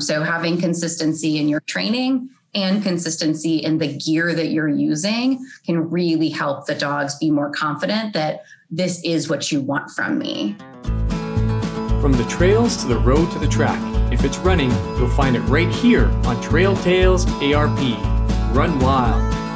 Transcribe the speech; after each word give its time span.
So 0.00 0.22
having 0.22 0.58
consistency 0.58 1.38
in 1.38 1.48
your 1.48 1.60
training 1.60 2.30
and 2.54 2.82
consistency 2.82 3.58
in 3.58 3.78
the 3.78 3.96
gear 3.98 4.34
that 4.34 4.48
you're 4.48 4.68
using 4.68 5.44
can 5.66 5.90
really 5.90 6.28
help 6.28 6.66
the 6.66 6.74
dogs 6.74 7.16
be 7.18 7.30
more 7.30 7.50
confident 7.50 8.14
that 8.14 8.42
this 8.70 9.02
is 9.04 9.28
what 9.28 9.52
you 9.52 9.60
want 9.60 9.90
from 9.90 10.18
me. 10.18 10.56
From 12.00 12.12
the 12.12 12.26
trails 12.28 12.76
to 12.78 12.88
the 12.88 12.98
road 12.98 13.30
to 13.32 13.38
the 13.38 13.48
track, 13.48 13.80
if 14.12 14.24
it's 14.24 14.38
running, 14.38 14.70
you'll 14.96 15.08
find 15.08 15.36
it 15.36 15.40
right 15.40 15.68
here 15.68 16.06
on 16.24 16.40
Trail 16.40 16.76
Tales 16.76 17.26
ARP. 17.42 17.78
Run 18.54 18.78
wild. 18.78 19.47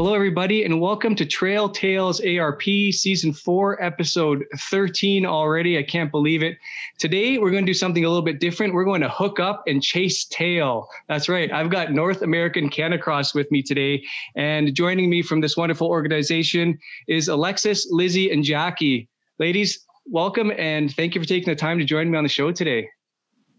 Hello, 0.00 0.14
everybody, 0.14 0.64
and 0.64 0.80
welcome 0.80 1.14
to 1.14 1.26
Trail 1.26 1.68
Tales 1.68 2.22
ARP 2.22 2.62
Season 2.62 3.34
4, 3.34 3.84
Episode 3.84 4.46
13 4.56 5.26
already. 5.26 5.76
I 5.76 5.82
can't 5.82 6.10
believe 6.10 6.42
it. 6.42 6.56
Today, 6.96 7.36
we're 7.36 7.50
going 7.50 7.66
to 7.66 7.70
do 7.70 7.74
something 7.74 8.02
a 8.02 8.08
little 8.08 8.24
bit 8.24 8.40
different. 8.40 8.72
We're 8.72 8.86
going 8.86 9.02
to 9.02 9.10
hook 9.10 9.38
up 9.38 9.62
and 9.66 9.82
chase 9.82 10.24
tail. 10.24 10.88
That's 11.06 11.28
right. 11.28 11.52
I've 11.52 11.68
got 11.68 11.92
North 11.92 12.22
American 12.22 12.70
Canicross 12.70 13.34
with 13.34 13.50
me 13.50 13.62
today. 13.62 14.02
And 14.36 14.74
joining 14.74 15.10
me 15.10 15.20
from 15.20 15.42
this 15.42 15.54
wonderful 15.54 15.88
organization 15.88 16.78
is 17.06 17.28
Alexis, 17.28 17.86
Lizzie, 17.90 18.30
and 18.30 18.42
Jackie. 18.42 19.06
Ladies, 19.38 19.84
welcome 20.06 20.50
and 20.56 20.90
thank 20.96 21.14
you 21.14 21.20
for 21.20 21.28
taking 21.28 21.50
the 21.50 21.56
time 21.56 21.78
to 21.78 21.84
join 21.84 22.10
me 22.10 22.16
on 22.16 22.24
the 22.24 22.30
show 22.30 22.50
today. 22.52 22.88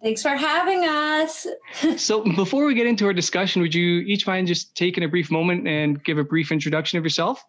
Thanks 0.02 0.24
for 0.24 0.30
having 0.30 0.86
us. 0.86 1.46
so, 1.98 2.24
before 2.36 2.66
we 2.66 2.74
get 2.74 2.88
into 2.88 3.06
our 3.06 3.14
discussion, 3.14 3.62
would 3.62 3.76
you 3.76 4.00
each 4.00 4.26
mind 4.26 4.48
just 4.48 4.76
taking 4.76 5.04
a 5.04 5.08
brief 5.08 5.30
moment 5.30 5.68
and 5.68 6.04
give 6.04 6.18
a 6.18 6.24
brief 6.24 6.52
introduction 6.52 6.98
of 6.98 7.04
yourself? 7.04 7.44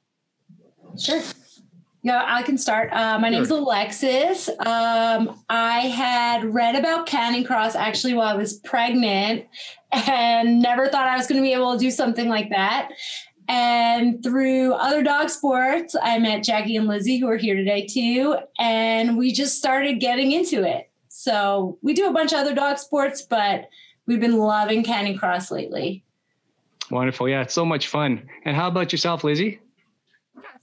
Sure. 0.99 1.23
Yeah, 2.05 2.25
I 2.27 2.43
can 2.43 2.59
start. 2.59 2.93
Uh, 2.93 3.19
my 3.21 3.29
name 3.29 3.43
is 3.43 3.51
Alexis. 3.51 4.49
Um, 4.49 5.41
I 5.49 5.83
had 5.83 6.45
read 6.53 6.75
about 6.75 7.07
Canicross 7.07 7.77
actually 7.77 8.15
while 8.15 8.27
I 8.27 8.35
was 8.35 8.55
pregnant 8.55 9.47
and 9.93 10.61
never 10.61 10.89
thought 10.89 11.07
I 11.07 11.17
was 11.17 11.29
going 11.29 11.41
to 11.41 11.47
be 11.47 11.53
able 11.53 11.73
to 11.73 11.79
do 11.79 11.93
something 11.93 12.29
like 12.29 12.51
that. 12.51 12.91
And 13.49 14.21
through 14.21 14.73
other 14.75 15.05
dog 15.05 15.31
sports, 15.31 15.95
I 16.01 16.19
met 16.19 16.43
Jackie 16.43 16.77
and 16.77 16.89
Lizzie, 16.89 17.19
who 17.19 17.29
are 17.29 17.37
here 17.37 17.55
today 17.55 17.87
too. 17.87 18.37
And 18.59 19.17
we 19.17 19.33
just 19.33 19.57
started 19.57 20.01
getting 20.01 20.33
into 20.33 20.65
it. 20.65 20.91
So 21.23 21.79
we 21.83 21.95
do 21.95 22.09
a 22.09 22.13
bunch 22.13 22.33
of 22.33 22.41
other 22.41 22.53
dog 22.53 22.79
sports, 22.79 23.23
but 23.23 23.69
we've 24.07 24.19
been 24.19 24.39
loving 24.39 24.83
Canicross 24.83 25.53
lately. 25.53 26.03
Wonderful. 26.91 27.29
Yeah, 27.29 27.43
it's 27.43 27.55
so 27.55 27.65
much 27.65 27.87
fun. 27.87 28.29
And 28.45 28.57
how 28.57 28.67
about 28.67 28.91
yourself, 28.91 29.23
Lizzie? 29.23 29.61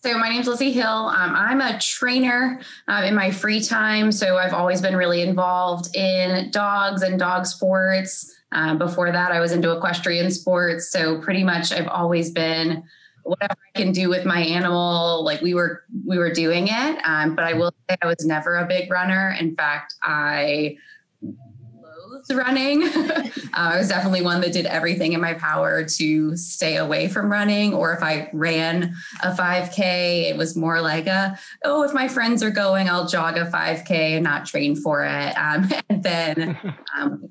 So 0.03 0.17
my 0.17 0.27
name's 0.27 0.47
Lizzie 0.47 0.73
Hill. 0.73 0.85
Um, 0.85 1.33
I'm 1.33 1.61
a 1.61 1.79
trainer 1.79 2.59
uh, 2.89 3.03
in 3.05 3.15
my 3.15 3.31
free 3.31 3.61
time. 3.61 4.11
So 4.11 4.37
I've 4.37 4.53
always 4.53 4.81
been 4.81 4.97
really 4.97 5.21
involved 5.21 5.95
in 5.95 6.51
dogs 6.51 7.03
and 7.03 7.17
dog 7.17 7.45
sports. 7.45 8.29
Um, 8.51 8.77
before 8.77 9.13
that, 9.13 9.31
I 9.31 9.39
was 9.39 9.53
into 9.53 9.71
equestrian 9.71 10.29
sports. 10.29 10.91
So 10.91 11.21
pretty 11.21 11.45
much 11.45 11.71
I've 11.71 11.87
always 11.87 12.31
been 12.31 12.83
whatever 13.23 13.55
I 13.75 13.79
can 13.79 13.91
do 13.91 14.09
with 14.09 14.25
my 14.25 14.41
animal, 14.41 15.23
like 15.23 15.41
we 15.41 15.53
were 15.53 15.83
we 16.05 16.17
were 16.17 16.31
doing 16.31 16.67
it. 16.69 17.01
Um, 17.05 17.35
but 17.35 17.45
I 17.45 17.53
will 17.53 17.73
say 17.89 17.97
I 18.01 18.07
was 18.07 18.25
never 18.25 18.57
a 18.57 18.65
big 18.65 18.91
runner. 18.91 19.35
In 19.39 19.55
fact, 19.55 19.95
I 20.03 20.77
loathed 21.21 22.31
running. 22.31 22.83
uh, 22.95 23.29
I 23.53 23.77
was 23.77 23.89
definitely 23.89 24.21
one 24.21 24.41
that 24.41 24.53
did 24.53 24.65
everything 24.65 25.13
in 25.13 25.21
my 25.21 25.33
power 25.33 25.83
to 25.83 26.35
stay 26.35 26.77
away 26.77 27.07
from 27.07 27.31
running. 27.31 27.73
Or 27.73 27.93
if 27.93 28.03
I 28.03 28.29
ran 28.33 28.95
a 29.23 29.31
5K, 29.33 30.29
it 30.29 30.37
was 30.37 30.55
more 30.55 30.81
like 30.81 31.07
a, 31.07 31.37
oh, 31.63 31.83
if 31.83 31.93
my 31.93 32.07
friends 32.07 32.43
are 32.43 32.51
going, 32.51 32.89
I'll 32.89 33.07
jog 33.07 33.37
a 33.37 33.45
5K 33.45 33.91
and 33.91 34.23
not 34.23 34.45
train 34.45 34.75
for 34.75 35.03
it. 35.03 35.33
Um, 35.37 35.69
and 35.89 36.03
then 36.03 36.57
um, 36.97 37.29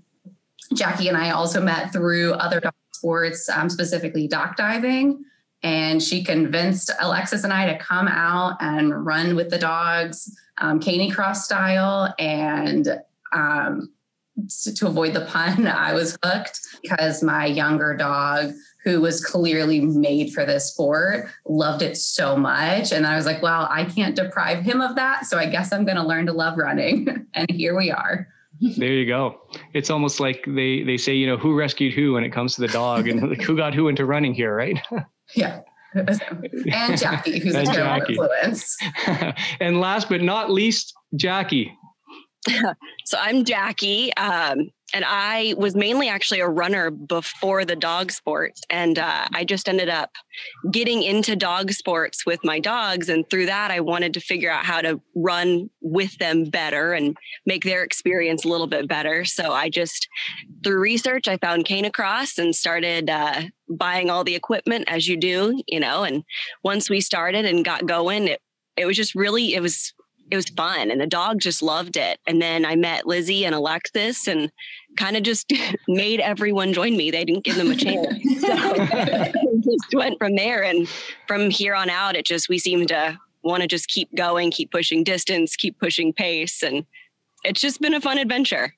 Jackie 0.75 1.09
and 1.09 1.17
I 1.17 1.31
also 1.31 1.63
met 1.63 1.93
through 1.93 2.33
other 2.35 2.61
dog 2.61 2.75
sports, 2.93 3.49
um, 3.49 3.71
specifically 3.71 4.27
dock 4.29 4.57
diving 4.57 5.25
and 5.63 6.03
she 6.03 6.23
convinced 6.23 6.91
Alexis 7.01 7.45
and 7.45 7.53
I 7.53 7.73
to 7.73 7.79
come 7.79 8.07
out 8.07 8.57
and 8.61 9.05
run 9.05 9.35
with 9.35 9.51
the 9.51 9.59
dogs, 9.59 10.37
um, 10.59 10.79
Canicross 10.81 11.37
style. 11.37 12.15
And 12.19 13.01
um, 13.33 13.93
to, 14.63 14.75
to 14.75 14.87
avoid 14.87 15.15
the 15.15 15.23
pun, 15.23 15.67
I 15.67 15.93
was 15.95 16.17
hooked 16.25 16.61
because 16.83 17.23
my 17.23 17.47
younger 17.47 17.97
dog, 17.97 18.53
who 18.85 19.01
was 19.01 19.25
clearly 19.25 19.81
made 19.81 20.33
for 20.33 20.47
this 20.47 20.71
sport, 20.71 21.29
loved 21.47 21.83
it 21.83 21.97
so 21.97 22.37
much. 22.37 22.93
And 22.93 23.07
I 23.07 23.17
was 23.17 23.27
like, 23.27 23.43
well, 23.43 23.67
I 23.71 23.85
can't 23.85 24.15
deprive 24.15 24.63
him 24.63 24.81
of 24.81 24.95
that. 24.95 25.27
So 25.27 25.39
I 25.39 25.47
guess 25.47 25.73
I'm 25.73 25.85
going 25.85 25.97
to 25.97 26.07
learn 26.07 26.27
to 26.27 26.33
love 26.33 26.57
running. 26.57 27.27
and 27.35 27.51
here 27.51 27.77
we 27.77 27.91
are. 27.91 28.29
There 28.61 28.93
you 28.93 29.07
go. 29.07 29.41
It's 29.73 29.91
almost 29.91 30.19
like 30.19 30.45
they 30.49 30.83
they 30.83 30.97
say, 30.97 31.15
you 31.15 31.29
know, 31.29 31.37
who 31.37 31.57
rescued 31.57 31.95
who 31.95 32.15
when 32.15 32.25
it 32.25 32.31
comes 32.31 32.57
to 32.57 32.61
the 32.61 32.69
dog 32.69 33.07
and 33.07 33.21
who 33.43 33.57
got 33.57 33.73
who 33.73 33.87
into 33.87 34.05
running 34.05 34.35
here, 34.35 34.55
right? 34.55 34.81
Yeah. 35.35 35.61
and 35.95 36.99
Jackie, 36.99 37.39
who's 37.39 37.55
and 37.55 37.69
a 37.69 37.73
terrible 37.73 37.99
Jackie. 38.01 38.13
influence. 38.13 38.77
and 39.61 39.81
last 39.81 40.09
but 40.09 40.21
not 40.23 40.51
least, 40.51 40.93
Jackie. 41.17 41.78
so 43.05 43.19
I'm 43.21 43.45
Jackie. 43.45 44.15
Um, 44.17 44.71
and 44.95 45.05
I 45.07 45.55
was 45.59 45.75
mainly 45.75 46.09
actually 46.09 46.41
a 46.41 46.49
runner 46.49 46.91
before 46.91 47.67
the 47.67 47.77
dog 47.77 48.11
sports. 48.11 48.63
And 48.71 48.99
uh, 48.99 49.29
I 49.35 49.45
just 49.45 49.69
ended 49.69 49.91
up 49.91 50.11
getting 50.71 51.03
into 51.03 51.37
dog 51.37 51.73
sports 51.73 52.25
with 52.25 52.41
my 52.43 52.59
dogs. 52.59 53.11
And 53.11 53.29
through 53.29 53.47
that, 53.47 53.71
I 53.71 53.81
wanted 53.81 54.15
to 54.15 54.21
figure 54.21 54.51
out 54.51 54.65
how 54.65 54.81
to 54.81 55.01
run 55.15 55.69
with 55.83 56.17
them 56.19 56.45
better 56.45 56.95
and 56.95 57.17
make 57.45 57.65
their 57.65 57.83
experience 57.83 58.45
a 58.45 58.49
little 58.49 58.67
bit 58.67 58.89
better. 58.89 59.27
So 59.27 59.53
I 59.53 59.69
just, 59.69 60.09
through 60.65 60.81
research, 60.81 61.29
I 61.29 61.37
found 61.37 61.67
Canicross 61.67 62.39
and 62.39 62.57
started 62.57 63.11
uh, 63.11 63.43
buying 63.69 64.09
all 64.09 64.25
the 64.25 64.35
equipment 64.37 64.87
as 64.89 65.07
you 65.07 65.19
do, 65.19 65.63
you 65.67 65.81
know. 65.81 66.05
And 66.05 66.25
once 66.65 66.89
we 66.89 67.03
started 67.03 67.45
and 67.45 67.65
got 67.65 67.87
going, 67.87 68.29
it, 68.29 68.41
it 68.79 68.87
was 68.87 68.97
just 68.97 69.15
really, 69.15 69.53
it 69.53 69.61
was 69.61 69.93
it 70.31 70.37
was 70.37 70.49
fun 70.51 70.91
and 70.91 71.01
the 71.01 71.07
dog 71.07 71.41
just 71.41 71.63
loved 71.63 71.97
it. 71.97 72.19
And 72.27 72.41
then 72.41 72.65
I 72.65 72.77
met 72.77 73.07
Lizzie 73.07 73.45
and 73.45 73.55
Alexis 73.55 74.27
and 74.27 74.51
kind 74.97 75.17
of 75.17 75.23
just 75.23 75.53
made 75.89 76.21
everyone 76.21 76.73
join 76.73 76.97
me. 76.97 77.11
They 77.11 77.25
didn't 77.25 77.45
give 77.45 77.57
them 77.57 77.71
a 77.71 77.77
chance. 77.77 78.07
so 78.41 78.49
just 79.61 79.95
went 79.95 80.19
from 80.19 80.37
there. 80.37 80.63
And 80.63 80.89
from 81.27 81.51
here 81.51 81.75
on 81.75 81.89
out, 81.91 82.17
it 82.17 82.27
just, 82.27 82.49
we 82.49 82.59
seem 82.59 82.87
to 82.87 83.19
want 83.43 83.63
to 83.63 83.69
just 83.69 83.89
keep 83.89 84.15
going, 84.15 84.51
keep 84.51 84.71
pushing 84.71 85.05
distance, 85.05 85.57
keep 85.57 85.79
pushing 85.79 86.13
pace. 86.13 86.63
And 86.63 86.85
it's 87.45 87.61
just 87.61 87.81
been 87.81 87.95
a 87.95 88.01
fun 88.01 88.19
adventure. 88.19 88.75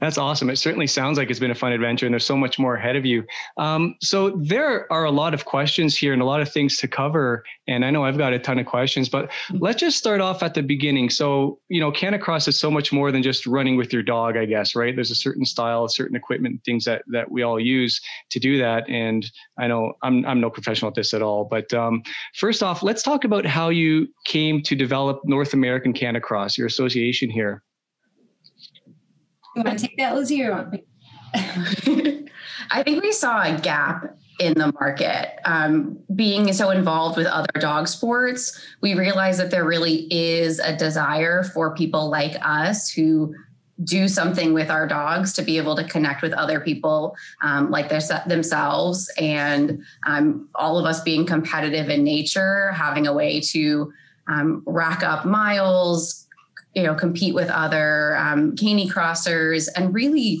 That's 0.00 0.18
awesome. 0.18 0.50
It 0.50 0.56
certainly 0.56 0.86
sounds 0.86 1.16
like 1.16 1.30
it's 1.30 1.38
been 1.38 1.50
a 1.50 1.54
fun 1.54 1.72
adventure 1.72 2.04
and 2.04 2.12
there's 2.12 2.26
so 2.26 2.36
much 2.36 2.58
more 2.58 2.74
ahead 2.74 2.96
of 2.96 3.06
you. 3.06 3.24
Um, 3.56 3.94
so 4.02 4.30
there 4.30 4.90
are 4.92 5.04
a 5.04 5.10
lot 5.10 5.32
of 5.32 5.46
questions 5.46 5.96
here 5.96 6.12
and 6.12 6.20
a 6.20 6.24
lot 6.24 6.42
of 6.42 6.52
things 6.52 6.76
to 6.78 6.88
cover. 6.88 7.42
And 7.66 7.82
I 7.82 7.90
know 7.90 8.04
I've 8.04 8.18
got 8.18 8.34
a 8.34 8.38
ton 8.38 8.58
of 8.58 8.66
questions, 8.66 9.08
but 9.08 9.30
let's 9.52 9.80
just 9.80 9.96
start 9.96 10.20
off 10.20 10.42
at 10.42 10.52
the 10.52 10.62
beginning. 10.62 11.08
So, 11.08 11.60
you 11.68 11.80
know, 11.80 11.90
Canicross 11.90 12.46
is 12.46 12.58
so 12.58 12.70
much 12.70 12.92
more 12.92 13.10
than 13.10 13.22
just 13.22 13.46
running 13.46 13.76
with 13.76 13.90
your 13.90 14.02
dog, 14.02 14.36
I 14.36 14.44
guess, 14.44 14.74
right? 14.74 14.94
There's 14.94 15.10
a 15.10 15.16
certain 15.16 15.46
style, 15.46 15.84
a 15.84 15.90
certain 15.90 16.16
equipment, 16.16 16.60
things 16.64 16.84
that, 16.84 17.02
that 17.08 17.30
we 17.30 17.42
all 17.42 17.58
use 17.58 17.98
to 18.30 18.38
do 18.38 18.58
that. 18.58 18.86
And 18.90 19.30
I 19.58 19.66
know 19.66 19.94
I'm, 20.02 20.26
I'm 20.26 20.40
no 20.40 20.50
professional 20.50 20.90
at 20.90 20.94
this 20.94 21.14
at 21.14 21.22
all, 21.22 21.44
but 21.44 21.72
um, 21.72 22.02
first 22.34 22.62
off, 22.62 22.82
let's 22.82 23.02
talk 23.02 23.24
about 23.24 23.46
how 23.46 23.70
you 23.70 24.08
came 24.26 24.62
to 24.62 24.74
develop 24.74 25.20
North 25.24 25.54
American 25.54 25.94
Canicross, 25.94 26.58
your 26.58 26.66
association 26.66 27.30
here. 27.30 27.62
You 29.56 29.62
want 29.62 29.78
to 29.78 29.86
take 29.86 29.96
that, 29.96 30.14
Lizzie, 30.14 30.44
or 30.44 30.52
want? 30.52 30.84
I 32.70 32.82
think 32.82 33.02
we 33.02 33.10
saw 33.10 33.42
a 33.42 33.58
gap 33.58 34.18
in 34.38 34.52
the 34.54 34.70
market. 34.78 35.38
Um, 35.46 35.98
being 36.14 36.52
so 36.52 36.70
involved 36.70 37.16
with 37.16 37.26
other 37.26 37.58
dog 37.58 37.88
sports, 37.88 38.62
we 38.82 38.94
realized 38.94 39.40
that 39.40 39.50
there 39.50 39.64
really 39.64 40.06
is 40.12 40.58
a 40.58 40.76
desire 40.76 41.42
for 41.42 41.74
people 41.74 42.10
like 42.10 42.36
us 42.42 42.90
who 42.90 43.34
do 43.82 44.08
something 44.08 44.52
with 44.52 44.70
our 44.70 44.86
dogs 44.86 45.32
to 45.34 45.42
be 45.42 45.56
able 45.56 45.76
to 45.76 45.84
connect 45.84 46.20
with 46.20 46.32
other 46.34 46.60
people 46.60 47.16
um, 47.42 47.70
like 47.70 47.88
their, 47.88 48.00
themselves 48.26 49.10
and 49.18 49.82
um, 50.06 50.48
all 50.54 50.78
of 50.78 50.86
us 50.86 51.00
being 51.02 51.26
competitive 51.26 51.90
in 51.90 52.02
nature 52.02 52.72
having 52.72 53.06
a 53.06 53.12
way 53.12 53.38
to 53.38 53.92
um, 54.28 54.62
rack 54.64 55.02
up 55.02 55.26
miles 55.26 56.25
you 56.76 56.82
know 56.82 56.94
compete 56.94 57.34
with 57.34 57.50
other 57.50 58.16
um, 58.16 58.54
crossers 58.54 59.68
and 59.74 59.92
really 59.92 60.40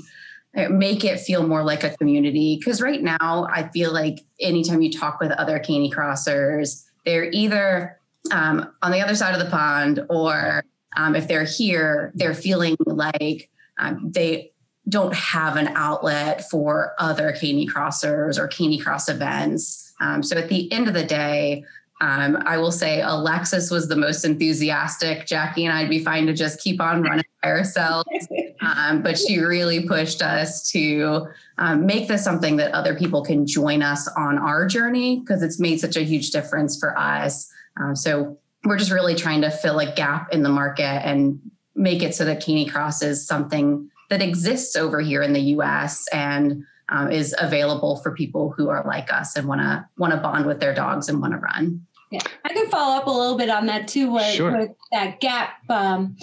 uh, 0.56 0.68
make 0.68 1.04
it 1.04 1.18
feel 1.18 1.46
more 1.46 1.64
like 1.64 1.82
a 1.82 1.90
community. 1.96 2.56
Because 2.60 2.80
right 2.80 3.02
now 3.02 3.48
i 3.50 3.68
feel 3.70 3.92
like 3.92 4.20
anytime 4.38 4.82
you 4.82 4.92
talk 4.92 5.18
with 5.18 5.32
other 5.32 5.58
canicrossers 5.58 6.84
they're 7.04 7.30
either 7.32 7.98
um, 8.30 8.70
on 8.82 8.92
the 8.92 9.00
other 9.00 9.14
side 9.14 9.34
of 9.34 9.40
the 9.40 9.50
pond 9.50 10.04
or 10.10 10.64
um, 10.96 11.16
if 11.16 11.26
they're 11.26 11.44
here 11.44 12.12
they're 12.14 12.34
feeling 12.34 12.76
like 12.86 13.48
um, 13.78 14.10
they 14.12 14.52
don't 14.88 15.14
have 15.14 15.56
an 15.56 15.68
outlet 15.74 16.48
for 16.48 16.94
other 16.98 17.32
canicrossers 17.32 18.38
or 18.38 18.46
canicross 18.48 19.08
events. 19.08 19.92
Um, 20.00 20.22
so 20.22 20.36
at 20.36 20.48
the 20.48 20.70
end 20.70 20.86
of 20.86 20.94
the 20.94 21.04
day 21.04 21.64
Um, 22.00 22.36
I 22.44 22.58
will 22.58 22.72
say 22.72 23.00
Alexis 23.00 23.70
was 23.70 23.88
the 23.88 23.96
most 23.96 24.24
enthusiastic. 24.24 25.26
Jackie 25.26 25.64
and 25.64 25.76
I'd 25.76 25.88
be 25.88 26.04
fine 26.04 26.26
to 26.26 26.34
just 26.34 26.60
keep 26.60 26.80
on 26.80 27.02
running 27.02 27.24
by 27.42 27.50
ourselves. 27.50 28.08
Um, 28.62 29.02
but 29.02 29.18
she 29.18 29.38
really 29.38 29.86
pushed 29.86 30.22
us 30.22 30.68
to 30.70 31.28
um, 31.58 31.86
make 31.86 32.08
this 32.08 32.24
something 32.24 32.56
that 32.56 32.72
other 32.72 32.96
people 32.96 33.22
can 33.22 33.46
join 33.46 33.82
us 33.82 34.08
on 34.16 34.38
our 34.38 34.66
journey 34.66 35.20
because 35.20 35.42
it's 35.42 35.60
made 35.60 35.78
such 35.78 35.96
a 35.96 36.02
huge 36.02 36.30
difference 36.30 36.76
for 36.76 36.98
us. 36.98 37.48
Um, 37.78 37.94
so 37.94 38.38
we're 38.64 38.78
just 38.78 38.90
really 38.90 39.14
trying 39.14 39.42
to 39.42 39.50
fill 39.50 39.78
a 39.78 39.92
gap 39.94 40.32
in 40.32 40.42
the 40.42 40.48
market 40.48 40.82
and 41.06 41.38
make 41.76 42.02
it 42.02 42.14
so 42.14 42.24
that 42.24 42.42
Canicross 42.42 43.04
is 43.04 43.24
something 43.24 43.88
that 44.10 44.22
exists 44.22 44.74
over 44.74 45.00
here 45.00 45.22
in 45.22 45.32
the 45.32 45.40
US 45.40 46.08
and 46.08 46.64
um, 46.88 47.10
is 47.10 47.34
available 47.38 47.96
for 47.96 48.12
people 48.12 48.52
who 48.56 48.68
are 48.68 48.84
like 48.86 49.12
us 49.12 49.36
and 49.36 49.48
want 49.48 49.60
to 49.60 49.86
want 49.98 50.12
to 50.12 50.20
bond 50.20 50.46
with 50.46 50.60
their 50.60 50.74
dogs 50.74 51.08
and 51.08 51.20
want 51.20 51.32
to 51.32 51.38
run. 51.38 51.85
Yeah, 52.10 52.20
I 52.44 52.52
can 52.52 52.70
follow 52.70 52.96
up 52.96 53.06
a 53.06 53.10
little 53.10 53.36
bit 53.36 53.50
on 53.50 53.66
that 53.66 53.88
too. 53.88 54.12
With, 54.12 54.34
sure. 54.34 54.56
with 54.56 54.70
that 54.92 55.18
gap, 55.20 55.58
um, 55.68 56.16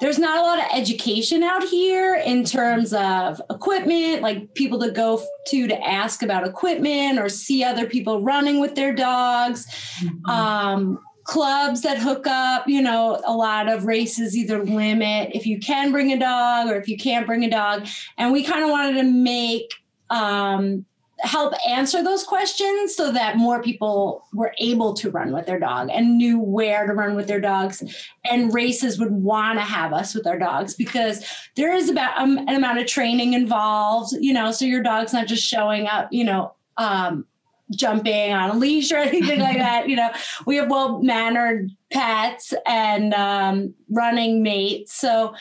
there's 0.00 0.18
not 0.18 0.38
a 0.38 0.42
lot 0.42 0.58
of 0.58 0.66
education 0.78 1.42
out 1.42 1.62
here 1.64 2.16
in 2.16 2.44
terms 2.44 2.92
of 2.92 3.40
equipment, 3.50 4.20
like 4.20 4.54
people 4.54 4.78
to 4.80 4.90
go 4.90 5.22
to 5.46 5.66
to 5.66 5.82
ask 5.82 6.22
about 6.22 6.46
equipment 6.46 7.18
or 7.18 7.30
see 7.30 7.64
other 7.64 7.86
people 7.86 8.22
running 8.22 8.60
with 8.60 8.74
their 8.74 8.94
dogs. 8.94 9.66
Mm-hmm. 10.02 10.30
Um, 10.30 10.98
clubs 11.24 11.82
that 11.82 11.98
hook 11.98 12.26
up, 12.26 12.66
you 12.66 12.82
know, 12.82 13.20
a 13.24 13.32
lot 13.32 13.68
of 13.68 13.84
races 13.84 14.36
either 14.36 14.64
limit 14.64 15.30
if 15.32 15.46
you 15.46 15.60
can 15.60 15.92
bring 15.92 16.12
a 16.12 16.18
dog 16.18 16.68
or 16.68 16.74
if 16.74 16.88
you 16.88 16.96
can't 16.96 17.26
bring 17.26 17.44
a 17.44 17.50
dog. 17.50 17.86
And 18.18 18.32
we 18.32 18.42
kind 18.42 18.64
of 18.64 18.70
wanted 18.70 18.94
to 18.94 19.04
make 19.04 19.72
um, 20.10 20.84
help 21.22 21.54
answer 21.68 22.02
those 22.02 22.24
questions 22.24 22.94
so 22.94 23.12
that 23.12 23.36
more 23.36 23.62
people 23.62 24.24
were 24.32 24.54
able 24.58 24.94
to 24.94 25.10
run 25.10 25.32
with 25.32 25.46
their 25.46 25.58
dog 25.58 25.88
and 25.90 26.16
knew 26.16 26.38
where 26.38 26.86
to 26.86 26.92
run 26.92 27.14
with 27.14 27.26
their 27.26 27.40
dogs. 27.40 27.82
And 28.24 28.52
races 28.52 28.98
would 28.98 29.10
want 29.12 29.58
to 29.58 29.64
have 29.64 29.92
us 29.92 30.14
with 30.14 30.26
our 30.26 30.38
dogs 30.38 30.74
because 30.74 31.24
there 31.56 31.74
is 31.74 31.88
about 31.88 32.18
um, 32.18 32.38
an 32.38 32.50
amount 32.50 32.78
of 32.78 32.86
training 32.86 33.34
involved 33.34 34.12
you 34.20 34.32
know 34.32 34.52
so 34.52 34.64
your 34.64 34.82
dog's 34.82 35.12
not 35.12 35.26
just 35.26 35.42
showing 35.42 35.86
up 35.86 36.08
you 36.10 36.24
know 36.24 36.52
um, 36.76 37.26
jumping 37.72 38.32
on 38.32 38.50
a 38.50 38.54
leash 38.54 38.90
or 38.90 38.96
anything 38.98 39.40
like 39.40 39.58
that 39.58 39.88
you 39.88 39.96
know. 39.96 40.10
We 40.46 40.56
have 40.56 40.70
well 40.70 41.02
mannered 41.02 41.70
pets 41.90 42.54
and 42.66 43.14
um, 43.14 43.74
running 43.90 44.42
mates. 44.42 44.94
So 44.94 45.34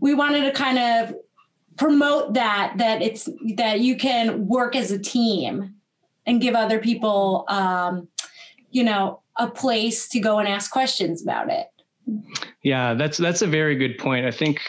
we 0.00 0.14
wanted 0.14 0.44
to 0.44 0.52
kind 0.52 0.78
of 0.78 1.14
promote 1.76 2.34
that 2.34 2.74
that 2.76 3.02
it's 3.02 3.28
that 3.56 3.80
you 3.80 3.96
can 3.96 4.46
work 4.46 4.74
as 4.76 4.90
a 4.90 4.98
team 4.98 5.74
and 6.26 6.40
give 6.40 6.54
other 6.54 6.78
people 6.78 7.44
um, 7.48 8.08
you 8.70 8.82
know 8.82 9.20
a 9.38 9.48
place 9.48 10.08
to 10.08 10.20
go 10.20 10.38
and 10.38 10.48
ask 10.48 10.70
questions 10.70 11.22
about 11.22 11.50
it. 11.50 11.68
Yeah 12.62 12.94
that's 12.94 13.18
that's 13.18 13.42
a 13.42 13.46
very 13.46 13.76
good 13.76 13.98
point. 13.98 14.26
I 14.26 14.30
think 14.30 14.60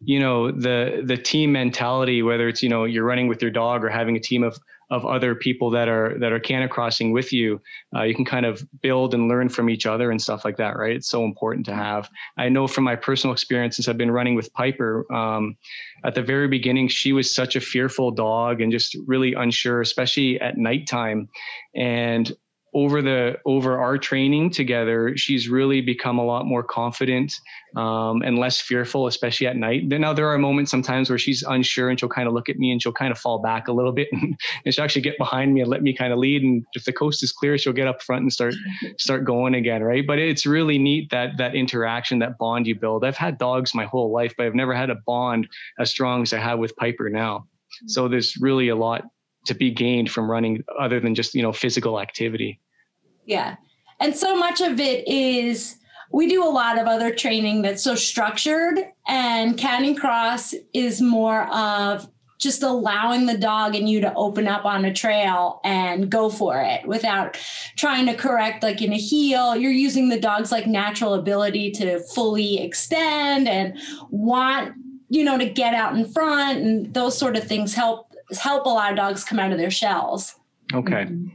you 0.00 0.18
know 0.18 0.50
the 0.50 1.02
the 1.04 1.16
team 1.16 1.52
mentality 1.52 2.22
whether 2.22 2.48
it's 2.48 2.62
you 2.62 2.68
know 2.68 2.84
you're 2.84 3.04
running 3.04 3.28
with 3.28 3.42
your 3.42 3.50
dog 3.50 3.84
or 3.84 3.88
having 3.88 4.16
a 4.16 4.20
team 4.20 4.42
of 4.42 4.58
of 4.90 5.04
other 5.04 5.34
people 5.34 5.70
that 5.70 5.88
are 5.88 6.16
that 6.18 6.32
are 6.32 6.40
canicrossing 6.40 7.12
with 7.12 7.32
you 7.32 7.60
uh, 7.96 8.02
you 8.02 8.14
can 8.14 8.24
kind 8.24 8.46
of 8.46 8.64
build 8.82 9.14
and 9.14 9.28
learn 9.28 9.48
from 9.48 9.68
each 9.68 9.86
other 9.86 10.10
and 10.10 10.20
stuff 10.20 10.44
like 10.44 10.56
that 10.56 10.76
right? 10.76 10.96
It's 10.96 11.10
so 11.10 11.24
important 11.24 11.66
to 11.66 11.74
have. 11.74 12.08
I 12.36 12.48
know 12.48 12.66
from 12.66 12.84
my 12.84 12.96
personal 12.96 13.32
experience 13.32 13.76
since 13.76 13.88
i've 13.88 13.98
been 13.98 14.10
running 14.10 14.34
with 14.34 14.52
piper 14.52 15.10
um, 15.12 15.56
at 16.04 16.14
the 16.14 16.22
very 16.22 16.48
beginning 16.48 16.88
she 16.88 17.12
was 17.12 17.34
such 17.34 17.56
a 17.56 17.60
fearful 17.60 18.10
dog 18.10 18.60
and 18.60 18.70
just 18.70 18.96
really 19.06 19.34
unsure 19.34 19.80
especially 19.80 20.40
at 20.40 20.56
nighttime. 20.56 21.28
And 21.74 22.32
over 22.76 23.00
the 23.00 23.38
over 23.46 23.78
our 23.78 23.96
training 23.96 24.50
together, 24.50 25.16
she's 25.16 25.48
really 25.48 25.80
become 25.80 26.18
a 26.18 26.24
lot 26.24 26.44
more 26.44 26.62
confident 26.62 27.32
um, 27.74 28.20
and 28.20 28.38
less 28.38 28.60
fearful, 28.60 29.06
especially 29.06 29.46
at 29.46 29.56
night. 29.56 29.88
Then 29.88 30.02
now 30.02 30.12
there 30.12 30.28
are 30.28 30.36
moments 30.36 30.72
sometimes 30.72 31.08
where 31.08 31.18
she's 31.18 31.42
unsure 31.42 31.88
and 31.88 31.98
she'll 31.98 32.10
kind 32.10 32.28
of 32.28 32.34
look 32.34 32.50
at 32.50 32.58
me 32.58 32.70
and 32.70 32.82
she'll 32.82 32.92
kind 32.92 33.10
of 33.10 33.18
fall 33.18 33.38
back 33.38 33.68
a 33.68 33.72
little 33.72 33.92
bit 33.92 34.08
and, 34.12 34.38
and 34.66 34.74
she'll 34.74 34.84
actually 34.84 35.00
get 35.00 35.16
behind 35.16 35.54
me 35.54 35.62
and 35.62 35.70
let 35.70 35.82
me 35.82 35.96
kind 35.96 36.12
of 36.12 36.18
lead. 36.18 36.42
And 36.42 36.66
if 36.74 36.84
the 36.84 36.92
coast 36.92 37.22
is 37.22 37.32
clear, 37.32 37.56
she'll 37.56 37.72
get 37.72 37.88
up 37.88 38.02
front 38.02 38.22
and 38.22 38.32
start 38.32 38.54
start 38.98 39.24
going 39.24 39.54
again, 39.54 39.82
right? 39.82 40.06
But 40.06 40.18
it's 40.18 40.44
really 40.44 40.76
neat 40.76 41.08
that 41.10 41.38
that 41.38 41.54
interaction, 41.54 42.18
that 42.18 42.36
bond 42.36 42.66
you 42.66 42.74
build. 42.74 43.06
I've 43.06 43.16
had 43.16 43.38
dogs 43.38 43.74
my 43.74 43.86
whole 43.86 44.12
life, 44.12 44.34
but 44.36 44.44
I've 44.44 44.54
never 44.54 44.74
had 44.74 44.90
a 44.90 44.96
bond 45.06 45.48
as 45.78 45.90
strong 45.90 46.20
as 46.20 46.34
I 46.34 46.40
have 46.40 46.58
with 46.58 46.76
Piper 46.76 47.08
now. 47.08 47.46
So 47.86 48.06
there's 48.06 48.36
really 48.36 48.68
a 48.68 48.76
lot 48.76 49.04
to 49.46 49.54
be 49.54 49.70
gained 49.70 50.10
from 50.10 50.30
running 50.30 50.62
other 50.78 51.00
than 51.00 51.14
just 51.14 51.34
you 51.34 51.42
know 51.42 51.54
physical 51.54 51.98
activity 51.98 52.60
yeah. 53.26 53.56
And 54.00 54.16
so 54.16 54.36
much 54.36 54.60
of 54.60 54.80
it 54.80 55.06
is 55.06 55.76
we 56.12 56.28
do 56.28 56.44
a 56.44 56.48
lot 56.48 56.78
of 56.78 56.86
other 56.86 57.14
training 57.14 57.62
that's 57.62 57.82
so 57.82 57.94
structured, 57.94 58.78
and 59.08 59.58
Canicross 59.58 60.54
is 60.72 61.00
more 61.00 61.52
of 61.52 62.08
just 62.38 62.62
allowing 62.62 63.26
the 63.26 63.38
dog 63.38 63.74
and 63.74 63.88
you 63.88 64.00
to 64.00 64.12
open 64.14 64.46
up 64.46 64.64
on 64.64 64.84
a 64.84 64.92
trail 64.92 65.60
and 65.64 66.10
go 66.10 66.28
for 66.28 66.60
it 66.60 66.86
without 66.86 67.38
trying 67.76 68.06
to 68.06 68.14
correct 68.14 68.62
like 68.62 68.82
in 68.82 68.92
a 68.92 68.98
heel 68.98 69.56
you're 69.56 69.72
using 69.72 70.10
the 70.10 70.20
dog's 70.20 70.52
like 70.52 70.66
natural 70.66 71.14
ability 71.14 71.70
to 71.70 71.98
fully 72.14 72.62
extend 72.62 73.48
and 73.48 73.78
want 74.10 74.74
you 75.08 75.24
know 75.24 75.38
to 75.38 75.48
get 75.48 75.72
out 75.72 75.96
in 75.96 76.04
front 76.04 76.58
and 76.58 76.92
those 76.92 77.16
sort 77.16 77.36
of 77.36 77.44
things 77.44 77.74
help 77.74 78.12
help 78.38 78.66
a 78.66 78.68
lot 78.68 78.90
of 78.90 78.96
dogs 78.96 79.24
come 79.24 79.38
out 79.38 79.50
of 79.50 79.58
their 79.58 79.70
shells 79.70 80.34
okay 80.74 81.04
mm-hmm. 81.04 81.28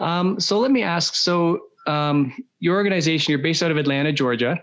Um, 0.00 0.40
so 0.40 0.58
let 0.58 0.70
me 0.70 0.82
ask. 0.82 1.14
So 1.14 1.60
um, 1.86 2.34
your 2.58 2.76
organization, 2.76 3.30
you're 3.32 3.42
based 3.42 3.62
out 3.62 3.70
of 3.70 3.76
Atlanta, 3.76 4.12
Georgia. 4.12 4.62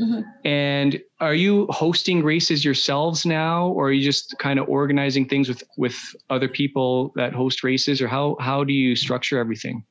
Mm-hmm. 0.00 0.20
And 0.44 1.00
are 1.20 1.34
you 1.34 1.66
hosting 1.70 2.22
races 2.22 2.64
yourselves 2.64 3.26
now, 3.26 3.68
or 3.68 3.88
are 3.88 3.92
you 3.92 4.04
just 4.04 4.38
kind 4.38 4.58
of 4.58 4.68
organizing 4.68 5.26
things 5.26 5.48
with 5.48 5.62
with 5.76 5.96
other 6.30 6.48
people 6.48 7.12
that 7.16 7.32
host 7.32 7.64
races, 7.64 8.00
or 8.00 8.06
how 8.06 8.36
how 8.38 8.62
do 8.62 8.72
you 8.72 8.94
structure 8.94 9.38
everything? 9.38 9.84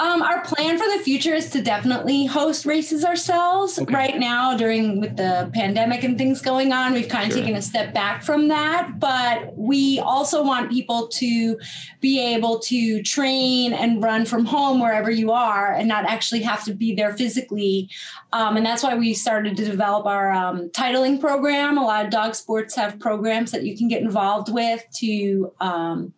Um, 0.00 0.22
our 0.22 0.42
plan 0.42 0.78
for 0.78 0.84
the 0.96 1.02
future 1.02 1.34
is 1.34 1.50
to 1.50 1.60
definitely 1.60 2.24
host 2.24 2.66
races 2.66 3.04
ourselves. 3.04 3.78
Okay. 3.80 3.92
Right 3.92 4.18
now, 4.18 4.56
during 4.56 5.00
with 5.00 5.16
the 5.16 5.50
pandemic 5.52 6.04
and 6.04 6.16
things 6.16 6.40
going 6.40 6.72
on, 6.72 6.92
we've 6.92 7.08
kind 7.08 7.26
of 7.26 7.32
sure. 7.32 7.42
taken 7.42 7.56
a 7.56 7.62
step 7.62 7.92
back 7.92 8.22
from 8.22 8.46
that. 8.48 9.00
But 9.00 9.56
we 9.56 9.98
also 9.98 10.44
want 10.44 10.70
people 10.70 11.08
to 11.08 11.58
be 12.00 12.20
able 12.20 12.60
to 12.60 13.02
train 13.02 13.72
and 13.72 14.00
run 14.02 14.24
from 14.24 14.44
home 14.44 14.78
wherever 14.78 15.10
you 15.10 15.32
are, 15.32 15.72
and 15.72 15.88
not 15.88 16.04
actually 16.04 16.42
have 16.42 16.62
to 16.64 16.74
be 16.74 16.94
there 16.94 17.16
physically. 17.16 17.90
Um, 18.32 18.56
and 18.56 18.64
that's 18.64 18.84
why 18.84 18.94
we 18.94 19.14
started 19.14 19.56
to 19.56 19.64
develop 19.64 20.06
our 20.06 20.30
um, 20.30 20.70
titling 20.70 21.20
program. 21.20 21.76
A 21.76 21.82
lot 21.82 22.04
of 22.04 22.12
dog 22.12 22.36
sports 22.36 22.76
have 22.76 23.00
programs 23.00 23.50
that 23.50 23.64
you 23.64 23.76
can 23.76 23.88
get 23.88 24.02
involved 24.02 24.52
with 24.52 24.84
to, 24.98 25.52
um, 25.60 26.12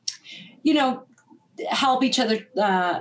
you 0.62 0.74
know, 0.74 1.04
help 1.70 2.04
each 2.04 2.18
other. 2.18 2.46
Uh, 2.60 3.00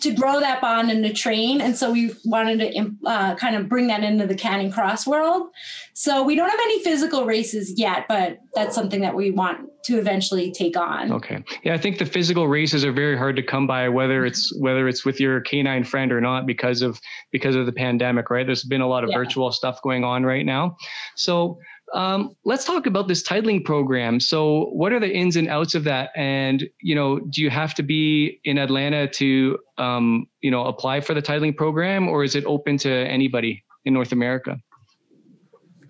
to 0.00 0.12
grow 0.12 0.40
that 0.40 0.60
bond 0.60 0.90
and 0.90 1.04
to 1.04 1.12
train. 1.12 1.60
And 1.60 1.76
so 1.76 1.92
we 1.92 2.12
wanted 2.24 2.58
to 2.58 3.08
uh, 3.08 3.36
kind 3.36 3.54
of 3.54 3.68
bring 3.68 3.86
that 3.86 4.02
into 4.02 4.26
the 4.26 4.34
Canning 4.34 4.72
Canicross 4.72 5.06
world. 5.06 5.50
So 5.94 6.22
we 6.22 6.34
don't 6.34 6.48
have 6.48 6.60
any 6.60 6.82
physical 6.82 7.24
races 7.24 7.74
yet, 7.76 8.06
but 8.08 8.38
that's 8.54 8.74
something 8.74 9.00
that 9.00 9.14
we 9.14 9.30
want 9.30 9.70
to 9.84 9.98
eventually 9.98 10.50
take 10.50 10.76
on. 10.76 11.12
Okay. 11.12 11.42
Yeah, 11.62 11.74
I 11.74 11.78
think 11.78 11.98
the 11.98 12.06
physical 12.06 12.48
races 12.48 12.84
are 12.84 12.92
very 12.92 13.16
hard 13.16 13.36
to 13.36 13.42
come 13.42 13.66
by, 13.66 13.88
whether 13.88 14.26
it's 14.26 14.52
whether 14.58 14.88
it's 14.88 15.04
with 15.04 15.20
your 15.20 15.40
canine 15.40 15.84
friend 15.84 16.10
or 16.10 16.20
not, 16.20 16.46
because 16.46 16.82
of 16.82 17.00
because 17.30 17.54
of 17.54 17.66
the 17.66 17.72
pandemic, 17.72 18.28
right? 18.28 18.44
There's 18.44 18.64
been 18.64 18.80
a 18.80 18.88
lot 18.88 19.04
of 19.04 19.10
yeah. 19.10 19.18
virtual 19.18 19.52
stuff 19.52 19.80
going 19.82 20.02
on 20.02 20.24
right 20.24 20.44
now. 20.44 20.76
So 21.14 21.58
um, 21.94 22.34
let's 22.44 22.64
talk 22.64 22.86
about 22.86 23.08
this 23.08 23.22
titling 23.22 23.64
program. 23.64 24.18
So, 24.18 24.66
what 24.72 24.92
are 24.92 25.00
the 25.00 25.12
ins 25.12 25.36
and 25.36 25.48
outs 25.48 25.74
of 25.74 25.84
that? 25.84 26.10
And 26.16 26.68
you 26.80 26.94
know, 26.94 27.20
do 27.20 27.42
you 27.42 27.50
have 27.50 27.74
to 27.74 27.82
be 27.82 28.40
in 28.44 28.58
Atlanta 28.58 29.06
to 29.08 29.58
um, 29.78 30.26
you 30.40 30.50
know 30.50 30.64
apply 30.64 31.00
for 31.00 31.14
the 31.14 31.22
titling 31.22 31.56
program, 31.56 32.08
or 32.08 32.24
is 32.24 32.34
it 32.34 32.44
open 32.44 32.76
to 32.78 32.90
anybody 32.90 33.64
in 33.84 33.94
North 33.94 34.12
America? 34.12 34.60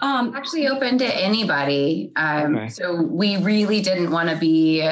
Um, 0.01 0.35
actually, 0.37 0.69
open 0.69 0.99
to 0.99 1.07
anybody. 1.07 2.13
Um, 2.17 2.57
okay. 2.57 2.69
So 2.69 3.01
we 3.01 3.39
really 3.39 3.81
didn't 3.81 4.11
want 4.11 4.29
to 4.29 4.37
be. 4.37 4.83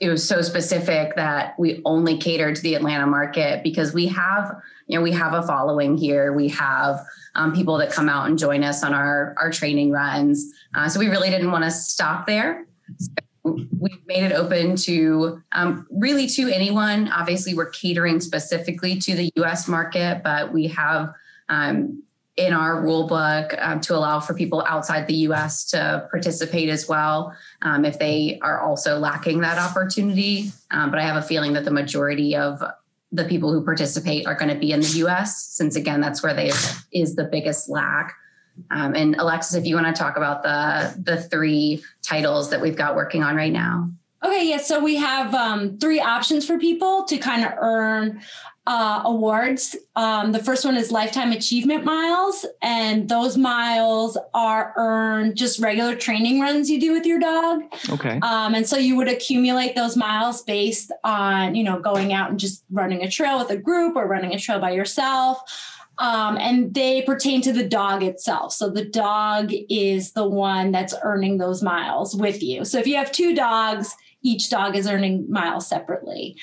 It 0.00 0.08
was 0.08 0.26
so 0.28 0.42
specific 0.42 1.14
that 1.14 1.58
we 1.58 1.80
only 1.84 2.18
catered 2.18 2.56
to 2.56 2.62
the 2.62 2.74
Atlanta 2.74 3.06
market 3.06 3.62
because 3.62 3.94
we 3.94 4.08
have, 4.08 4.52
you 4.88 4.98
know, 4.98 5.02
we 5.02 5.12
have 5.12 5.32
a 5.32 5.42
following 5.46 5.96
here. 5.96 6.32
We 6.32 6.48
have 6.48 7.00
um, 7.34 7.52
people 7.54 7.76
that 7.78 7.90
come 7.90 8.08
out 8.08 8.28
and 8.28 8.38
join 8.38 8.62
us 8.62 8.82
on 8.82 8.94
our, 8.94 9.34
our 9.38 9.50
training 9.50 9.90
runs. 9.90 10.52
Uh, 10.74 10.88
so 10.88 10.98
we 10.98 11.08
really 11.08 11.30
didn't 11.30 11.50
want 11.50 11.64
to 11.64 11.70
stop 11.70 12.26
there. 12.26 12.66
So 12.98 13.10
we've 13.44 14.06
made 14.06 14.24
it 14.24 14.32
open 14.32 14.76
to 14.76 15.42
um, 15.52 15.86
really 15.90 16.26
to 16.28 16.48
anyone. 16.48 17.08
Obviously, 17.08 17.54
we're 17.54 17.70
catering 17.70 18.20
specifically 18.20 18.98
to 19.00 19.14
the 19.14 19.30
US 19.36 19.68
market, 19.68 20.22
but 20.22 20.52
we 20.52 20.68
have 20.68 21.12
um, 21.48 22.02
in 22.36 22.52
our 22.52 22.80
rule 22.80 23.06
book 23.06 23.54
um, 23.58 23.80
to 23.80 23.94
allow 23.94 24.18
for 24.18 24.34
people 24.34 24.64
outside 24.66 25.06
the 25.06 25.14
US 25.28 25.64
to 25.66 26.08
participate 26.10 26.68
as 26.68 26.88
well 26.88 27.34
um, 27.62 27.84
if 27.84 27.98
they 27.98 28.38
are 28.42 28.60
also 28.60 28.98
lacking 28.98 29.40
that 29.40 29.58
opportunity. 29.58 30.50
Um, 30.70 30.90
but 30.90 30.98
I 30.98 31.02
have 31.02 31.16
a 31.16 31.26
feeling 31.26 31.52
that 31.52 31.64
the 31.64 31.70
majority 31.70 32.34
of 32.34 32.62
the 33.14 33.24
people 33.24 33.52
who 33.52 33.64
participate 33.64 34.26
are 34.26 34.34
going 34.34 34.52
to 34.52 34.58
be 34.58 34.72
in 34.72 34.80
the 34.80 35.04
US, 35.06 35.46
since 35.46 35.76
again, 35.76 36.00
that's 36.00 36.22
where 36.22 36.34
they 36.34 36.50
is 36.92 37.14
the 37.14 37.24
biggest 37.24 37.68
lack. 37.68 38.14
Um, 38.70 38.94
and 38.94 39.16
Alexis, 39.16 39.54
if 39.54 39.66
you 39.66 39.74
want 39.74 39.94
to 39.94 40.00
talk 40.00 40.16
about 40.16 40.42
the 40.42 40.94
the 41.02 41.22
three 41.22 41.82
titles 42.02 42.50
that 42.50 42.60
we've 42.60 42.76
got 42.76 42.94
working 42.94 43.22
on 43.22 43.36
right 43.36 43.52
now. 43.52 43.90
Okay, 44.24 44.48
yeah. 44.48 44.58
So 44.58 44.82
we 44.82 44.96
have 44.96 45.34
um, 45.34 45.78
three 45.78 46.00
options 46.00 46.46
for 46.46 46.58
people 46.58 47.04
to 47.04 47.18
kind 47.18 47.44
of 47.44 47.52
earn 47.58 48.22
uh, 48.66 49.02
awards. 49.04 49.76
Um, 49.94 50.32
the 50.32 50.42
first 50.42 50.64
one 50.64 50.76
is 50.76 50.90
Lifetime 50.90 51.32
Achievement 51.32 51.84
Miles, 51.84 52.46
and 52.62 53.08
those 53.08 53.36
miles 53.36 54.16
are 54.32 54.72
earned 54.76 55.36
just 55.36 55.60
regular 55.60 55.94
training 55.94 56.40
runs 56.40 56.70
you 56.70 56.80
do 56.80 56.92
with 56.92 57.04
your 57.04 57.18
dog. 57.18 57.62
Okay. 57.90 58.18
Um, 58.20 58.54
and 58.54 58.66
so 58.66 58.76
you 58.76 58.96
would 58.96 59.08
accumulate 59.08 59.74
those 59.74 59.96
miles 59.96 60.42
based 60.42 60.92
on, 61.04 61.54
you 61.54 61.62
know, 61.62 61.78
going 61.78 62.12
out 62.12 62.30
and 62.30 62.40
just 62.40 62.64
running 62.70 63.02
a 63.02 63.10
trail 63.10 63.38
with 63.38 63.50
a 63.50 63.56
group 63.56 63.96
or 63.96 64.06
running 64.06 64.34
a 64.34 64.38
trail 64.38 64.58
by 64.58 64.70
yourself. 64.70 65.40
Um, 65.98 66.36
and 66.38 66.74
they 66.74 67.02
pertain 67.02 67.40
to 67.42 67.52
the 67.52 67.68
dog 67.68 68.02
itself. 68.02 68.52
So 68.52 68.68
the 68.68 68.84
dog 68.84 69.52
is 69.70 70.12
the 70.12 70.26
one 70.26 70.72
that's 70.72 70.94
earning 71.02 71.38
those 71.38 71.62
miles 71.62 72.16
with 72.16 72.42
you. 72.42 72.64
So 72.64 72.78
if 72.78 72.86
you 72.86 72.96
have 72.96 73.12
two 73.12 73.32
dogs, 73.34 73.94
each 74.22 74.50
dog 74.50 74.74
is 74.74 74.88
earning 74.88 75.30
miles 75.30 75.68
separately. 75.68 76.36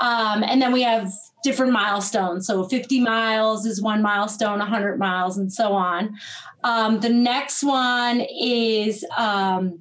Um, 0.00 0.42
and 0.44 0.60
then 0.60 0.72
we 0.72 0.82
have 0.82 1.10
different 1.42 1.72
milestones. 1.72 2.46
So 2.46 2.64
50 2.64 3.00
miles 3.00 3.66
is 3.66 3.80
one 3.80 4.02
milestone, 4.02 4.58
100 4.58 4.98
miles, 4.98 5.38
and 5.38 5.52
so 5.52 5.72
on. 5.72 6.16
Um, 6.64 7.00
the 7.00 7.08
next 7.08 7.62
one 7.62 8.20
is 8.20 9.04
um, 9.16 9.80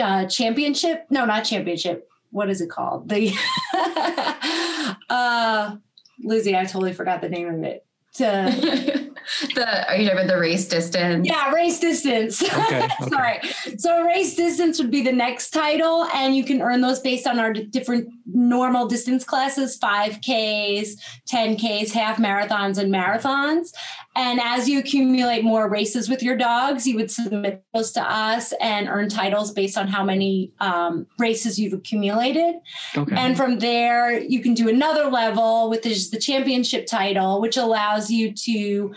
uh, 0.00 0.26
championship. 0.26 1.06
No, 1.10 1.24
not 1.24 1.44
championship. 1.44 2.08
What 2.30 2.50
is 2.50 2.60
it 2.60 2.70
called? 2.70 3.08
The 3.08 3.32
uh, 5.10 5.76
Lizzie, 6.22 6.56
I 6.56 6.64
totally 6.64 6.92
forgot 6.92 7.20
the 7.20 7.28
name 7.28 7.48
of 7.48 7.62
it. 7.62 7.86
the 9.54 9.88
are 9.88 9.96
you 9.96 10.04
talking 10.04 10.08
about 10.10 10.26
the 10.26 10.38
race 10.38 10.66
distance? 10.66 11.26
Yeah, 11.26 11.52
race 11.52 11.78
distance. 11.78 12.42
Okay, 12.42 12.84
okay. 13.00 13.08
Sorry. 13.08 13.40
So 13.78 14.02
race 14.02 14.34
distance 14.34 14.78
would 14.78 14.90
be 14.90 15.02
the 15.02 15.12
next 15.12 15.50
title, 15.50 16.04
and 16.14 16.36
you 16.36 16.44
can 16.44 16.60
earn 16.62 16.80
those 16.80 17.00
based 17.00 17.26
on 17.26 17.38
our 17.38 17.52
different 17.52 18.08
normal 18.26 18.86
distance 18.86 19.24
classes: 19.24 19.78
5Ks, 19.78 20.90
10Ks, 21.30 21.92
half 21.92 22.18
marathons, 22.18 22.78
and 22.78 22.92
marathons. 22.92 23.72
And 24.18 24.40
as 24.42 24.68
you 24.68 24.80
accumulate 24.80 25.44
more 25.44 25.68
races 25.68 26.08
with 26.08 26.24
your 26.24 26.36
dogs, 26.36 26.88
you 26.88 26.96
would 26.96 27.08
submit 27.08 27.62
those 27.72 27.92
to 27.92 28.02
us 28.02 28.52
and 28.60 28.88
earn 28.88 29.08
titles 29.08 29.52
based 29.52 29.78
on 29.78 29.86
how 29.86 30.02
many 30.02 30.52
um, 30.58 31.06
races 31.20 31.56
you've 31.56 31.72
accumulated. 31.72 32.56
Okay. 32.96 33.14
And 33.16 33.36
from 33.36 33.60
there, 33.60 34.18
you 34.18 34.42
can 34.42 34.54
do 34.54 34.68
another 34.68 35.04
level, 35.08 35.70
which 35.70 35.86
is 35.86 36.10
the 36.10 36.18
championship 36.18 36.86
title, 36.86 37.40
which 37.40 37.56
allows 37.56 38.07
you 38.10 38.32
to 38.32 38.94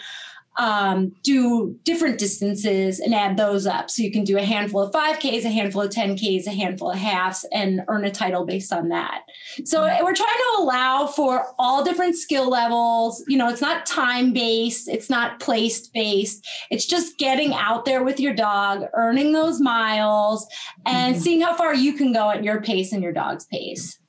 um, 0.58 1.14
do 1.24 1.78
different 1.86 2.18
distances 2.20 3.00
and 3.00 3.16
add 3.16 3.38
those 3.38 3.66
up. 3.66 3.90
So 3.90 4.04
you 4.04 4.12
can 4.12 4.24
do 4.24 4.38
a 4.38 4.44
handful 4.44 4.82
of 4.82 4.92
5Ks, 4.92 5.46
a 5.46 5.50
handful 5.50 5.82
of 5.82 5.92
10Ks, 5.92 6.46
a 6.46 6.52
handful 6.52 6.92
of 6.92 6.98
halves, 6.98 7.46
and 7.54 7.82
earn 7.88 8.04
a 8.04 8.12
title 8.12 8.46
based 8.46 8.74
on 8.74 8.90
that. 8.90 9.22
So 9.64 9.82
we're 9.82 10.14
trying 10.14 10.28
to 10.28 10.58
allow 10.60 11.08
for 11.08 11.46
all 11.58 11.84
different 11.84 12.18
skill 12.18 12.50
levels. 12.50 13.24
You 13.28 13.38
know, 13.38 13.48
it's 13.48 13.62
not 13.62 13.86
time 13.86 14.34
based, 14.34 14.90
it's 14.90 15.10
not 15.10 15.40
placed 15.40 15.94
based. 15.94 16.46
It's 16.70 16.86
just 16.86 17.18
getting 17.18 17.54
out 17.54 17.86
there 17.86 18.04
with 18.04 18.20
your 18.20 18.34
dog, 18.34 18.84
earning 18.94 19.32
those 19.32 19.62
miles, 19.62 20.46
and 20.86 21.16
mm-hmm. 21.16 21.24
seeing 21.24 21.42
how 21.42 21.56
far 21.56 21.74
you 21.74 21.94
can 21.94 22.12
go 22.12 22.30
at 22.30 22.44
your 22.44 22.62
pace 22.62 22.92
and 22.92 23.02
your 23.02 23.14
dog's 23.14 23.46
pace. 23.46 24.00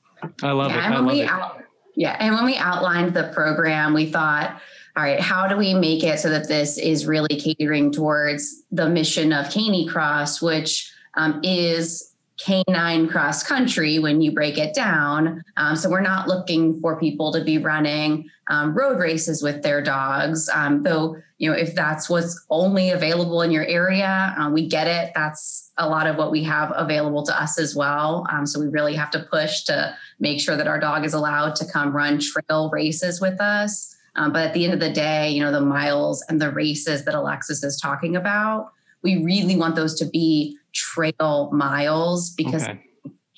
I 0.41 0.51
love 0.51 0.71
yeah, 0.71 0.77
it. 0.77 0.93
I 0.93 0.99
love 0.99 1.15
it. 1.15 1.29
Out, 1.29 1.63
yeah. 1.95 2.17
And 2.19 2.35
when 2.35 2.45
we 2.45 2.57
outlined 2.57 3.13
the 3.13 3.31
program, 3.33 3.93
we 3.93 4.07
thought, 4.07 4.61
all 4.95 5.03
right, 5.03 5.19
how 5.19 5.47
do 5.47 5.57
we 5.57 5.73
make 5.73 6.03
it 6.03 6.19
so 6.19 6.29
that 6.29 6.47
this 6.47 6.77
is 6.77 7.07
really 7.07 7.35
catering 7.39 7.91
towards 7.91 8.63
the 8.71 8.87
mission 8.87 9.33
of 9.33 9.47
Canicross, 9.47 10.41
which 10.41 10.91
um, 11.15 11.39
is 11.43 12.13
canine 12.37 13.07
cross 13.07 13.43
country 13.43 13.99
when 13.99 14.21
you 14.21 14.31
break 14.31 14.57
it 14.57 14.73
down. 14.73 15.43
Um, 15.55 15.75
so 15.75 15.89
we're 15.89 16.01
not 16.01 16.27
looking 16.27 16.79
for 16.81 16.99
people 16.99 17.31
to 17.31 17.43
be 17.43 17.57
running 17.57 18.29
um, 18.47 18.73
road 18.73 18.99
races 18.99 19.41
with 19.41 19.61
their 19.61 19.81
dogs. 19.81 20.49
Um, 20.49 20.83
though, 20.83 21.17
you 21.37 21.49
know, 21.49 21.55
if 21.55 21.75
that's 21.75 22.09
what's 22.09 22.43
only 22.49 22.89
available 22.89 23.41
in 23.41 23.51
your 23.51 23.65
area, 23.65 24.35
uh, 24.37 24.49
we 24.49 24.67
get 24.67 24.87
it. 24.87 25.11
That's 25.15 25.71
a 25.77 25.87
lot 25.87 26.07
of 26.07 26.17
what 26.17 26.31
we 26.31 26.43
have 26.43 26.73
available 26.75 27.23
to 27.23 27.41
us 27.41 27.57
as 27.59 27.75
well. 27.75 28.27
Um, 28.31 28.45
so 28.45 28.59
we 28.59 28.67
really 28.67 28.95
have 28.95 29.11
to 29.11 29.19
push 29.19 29.63
to 29.63 29.95
make 30.19 30.41
sure 30.41 30.57
that 30.57 30.67
our 30.67 30.79
dog 30.79 31.05
is 31.05 31.13
allowed 31.13 31.55
to 31.57 31.65
come 31.65 31.95
run 31.95 32.19
trail 32.19 32.69
races 32.71 33.21
with 33.21 33.39
us. 33.39 33.92
Um, 34.15 34.31
but 34.31 34.45
at 34.45 34.53
the 34.53 34.63
end 34.63 34.73
of 34.73 34.79
the 34.79 34.91
day, 34.91 35.29
you 35.29 35.41
know, 35.41 35.51
the 35.51 35.61
miles 35.61 36.23
and 36.29 36.39
the 36.39 36.51
races 36.51 37.05
that 37.05 37.15
Alexis 37.15 37.63
is 37.63 37.79
talking 37.79 38.15
about, 38.15 38.71
we 39.01 39.23
really 39.23 39.55
want 39.55 39.75
those 39.75 39.95
to 39.99 40.05
be 40.05 40.57
trail 40.73 41.49
miles 41.51 42.29
because 42.31 42.63
okay. 42.63 42.79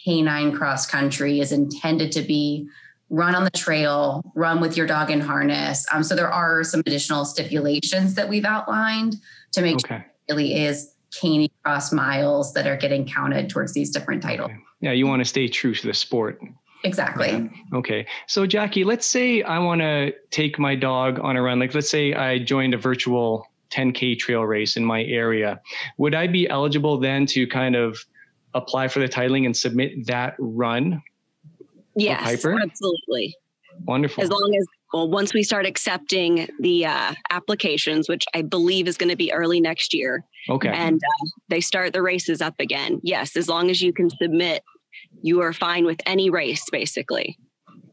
canine 0.04 0.52
cross 0.52 0.86
country 0.86 1.40
is 1.40 1.52
intended 1.52 2.12
to 2.14 2.22
be 2.22 2.68
run 3.10 3.36
on 3.36 3.44
the 3.44 3.52
trail, 3.52 4.24
run 4.36 4.60
with 4.60 4.76
your 4.76 4.88
dog 4.88 5.12
in 5.12 5.22
harness. 5.22 5.86
Um, 5.94 6.04
so 6.04 6.16
there 6.16 6.32
are 6.32 6.64
some 6.64 6.82
additional 6.82 7.24
stipulations 7.26 8.16
that 8.16 8.28
we've 8.28 8.46
outlined 8.46 9.16
to 9.54 9.62
make 9.62 9.76
okay. 9.76 9.88
sure 9.88 9.98
it 10.28 10.34
really 10.34 10.56
is 10.66 10.94
canine 11.20 11.50
cross 11.64 11.92
miles 11.92 12.54
that 12.54 12.68
are 12.68 12.76
getting 12.76 13.06
counted 13.06 13.50
towards 13.50 13.74
these 13.74 13.90
different 13.90 14.22
titles. 14.22 14.52
Yeah, 14.82 14.92
you 14.92 15.08
want 15.08 15.22
to 15.22 15.26
stay 15.26 15.48
true 15.48 15.74
to 15.74 15.88
the 15.88 15.94
sport. 15.94 16.42
Exactly. 16.86 17.50
Okay. 17.74 18.06
So, 18.28 18.46
Jackie, 18.46 18.84
let's 18.84 19.08
say 19.08 19.42
I 19.42 19.60
want 19.60 19.82
to 19.82 20.14
take 20.30 20.60
my 20.60 20.76
dog 20.76 21.20
on 21.20 21.36
a 21.36 21.42
run. 21.42 21.60
Like, 21.60 21.74
let's 21.74 21.90
say 21.90 22.14
I 22.14 22.40
joined 22.40 22.74
a 22.74 22.78
virtual 22.78 23.48
10K 23.72 24.18
trail 24.20 24.44
race 24.44 24.78
in 24.78 24.86
my 24.86 25.04
area. 25.04 25.60
Would 25.98 26.14
I 26.14 26.28
be 26.28 26.48
eligible 26.48 27.00
then 27.00 27.26
to 27.28 27.48
kind 27.48 27.76
of 27.76 27.98
apply 28.54 28.88
for 28.88 29.00
the 29.00 29.10
titling 29.10 29.46
and 29.46 29.58
submit 29.58 30.06
that 30.08 30.36
run? 30.40 31.02
Yes, 31.96 32.46
absolutely. 32.46 33.36
Wonderful. 33.86 34.24
As 34.24 34.30
long 34.30 34.56
as, 34.58 34.66
well, 34.94 35.10
once 35.10 35.34
we 35.34 35.44
start 35.44 35.66
accepting 35.66 36.48
the 36.60 36.86
uh, 36.86 37.14
applications, 37.32 38.08
which 38.08 38.26
I 38.34 38.42
believe 38.44 38.88
is 38.88 38.96
going 38.96 39.10
to 39.10 39.18
be 39.18 39.34
early 39.34 39.60
next 39.60 39.94
year. 39.94 40.24
Okay. 40.50 40.70
And 40.70 40.98
uh, 40.98 41.28
they 41.50 41.62
start 41.62 41.94
the 41.94 42.02
races 42.02 42.42
up 42.42 42.56
again. 42.60 43.02
Yes, 43.04 43.36
as 43.36 43.50
long 43.50 43.70
as 43.70 43.82
you 43.82 43.92
can 43.92 44.10
submit 44.10 44.64
you 45.26 45.42
are 45.42 45.54
fine 45.54 45.86
with 45.86 46.00
any 46.06 46.30
race 46.30 46.64
basically. 46.72 47.38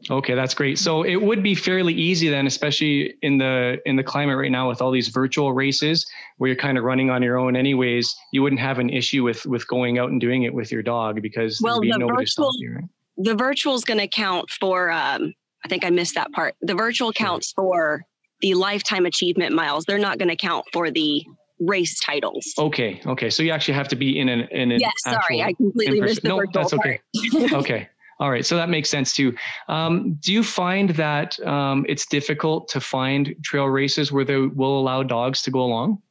Okay, 0.09 0.35
that's 0.35 0.53
great. 0.53 0.77
So 0.77 1.03
it 1.03 1.15
would 1.15 1.41
be 1.41 1.55
fairly 1.55 1.93
easy 1.93 2.29
then, 2.29 2.45
especially 2.45 3.15
in 3.21 3.37
the 3.37 3.77
in 3.85 3.95
the 3.95 4.03
climate 4.03 4.37
right 4.37 4.51
now 4.51 4.67
with 4.67 4.81
all 4.81 4.91
these 4.91 5.07
virtual 5.07 5.53
races 5.53 6.05
where 6.37 6.49
you're 6.49 6.57
kind 6.57 6.77
of 6.77 6.83
running 6.83 7.09
on 7.09 7.23
your 7.23 7.37
own 7.37 7.55
anyways. 7.55 8.13
You 8.33 8.43
wouldn't 8.43 8.59
have 8.61 8.79
an 8.79 8.89
issue 8.89 9.23
with 9.23 9.45
with 9.45 9.67
going 9.67 9.97
out 9.97 10.09
and 10.09 10.19
doing 10.19 10.43
it 10.43 10.53
with 10.53 10.71
your 10.71 10.83
dog 10.83 11.21
because 11.21 11.59
well, 11.63 11.79
the 11.79 11.91
virtual 12.05 12.51
you, 12.57 12.73
right? 12.73 12.83
the 13.17 13.33
virtual 13.33 13.75
is 13.75 13.83
going 13.83 13.99
to 13.99 14.07
count 14.07 14.49
for. 14.49 14.91
Um, 14.91 15.33
I 15.65 15.69
think 15.69 15.85
I 15.85 15.89
missed 15.89 16.15
that 16.15 16.31
part. 16.33 16.55
The 16.61 16.75
virtual 16.75 17.13
counts 17.13 17.53
for 17.53 18.03
the 18.41 18.53
lifetime 18.55 19.05
achievement 19.05 19.55
miles. 19.55 19.85
They're 19.85 19.97
not 19.97 20.17
going 20.17 20.29
to 20.29 20.35
count 20.35 20.65
for 20.73 20.91
the 20.91 21.23
race 21.65 21.99
titles. 21.99 22.53
Okay, 22.57 23.01
okay. 23.05 23.29
So 23.29 23.43
you 23.43 23.51
actually 23.51 23.75
have 23.75 23.87
to 23.89 23.95
be 23.95 24.19
in 24.19 24.29
an 24.29 24.41
in 24.51 24.71
an. 24.71 24.79
Yes, 24.79 24.93
sorry, 24.99 25.41
I 25.41 25.53
completely 25.53 26.01
missed 26.01 26.21
the 26.21 26.29
no, 26.29 26.43
that's 26.53 26.73
okay. 26.73 26.99
okay. 27.53 27.89
All 28.19 28.29
right, 28.29 28.45
so 28.45 28.55
that 28.55 28.69
makes 28.69 28.89
sense 28.89 29.13
too. 29.13 29.35
Um, 29.67 30.13
do 30.21 30.31
you 30.31 30.43
find 30.43 30.91
that 30.91 31.39
um, 31.45 31.85
it's 31.89 32.05
difficult 32.05 32.67
to 32.69 32.79
find 32.79 33.35
trail 33.43 33.65
races 33.65 34.11
where 34.11 34.23
they 34.23 34.37
will 34.37 34.79
allow 34.79 35.03
dogs 35.03 35.41
to 35.43 35.51
go 35.51 35.61
along? 35.61 36.01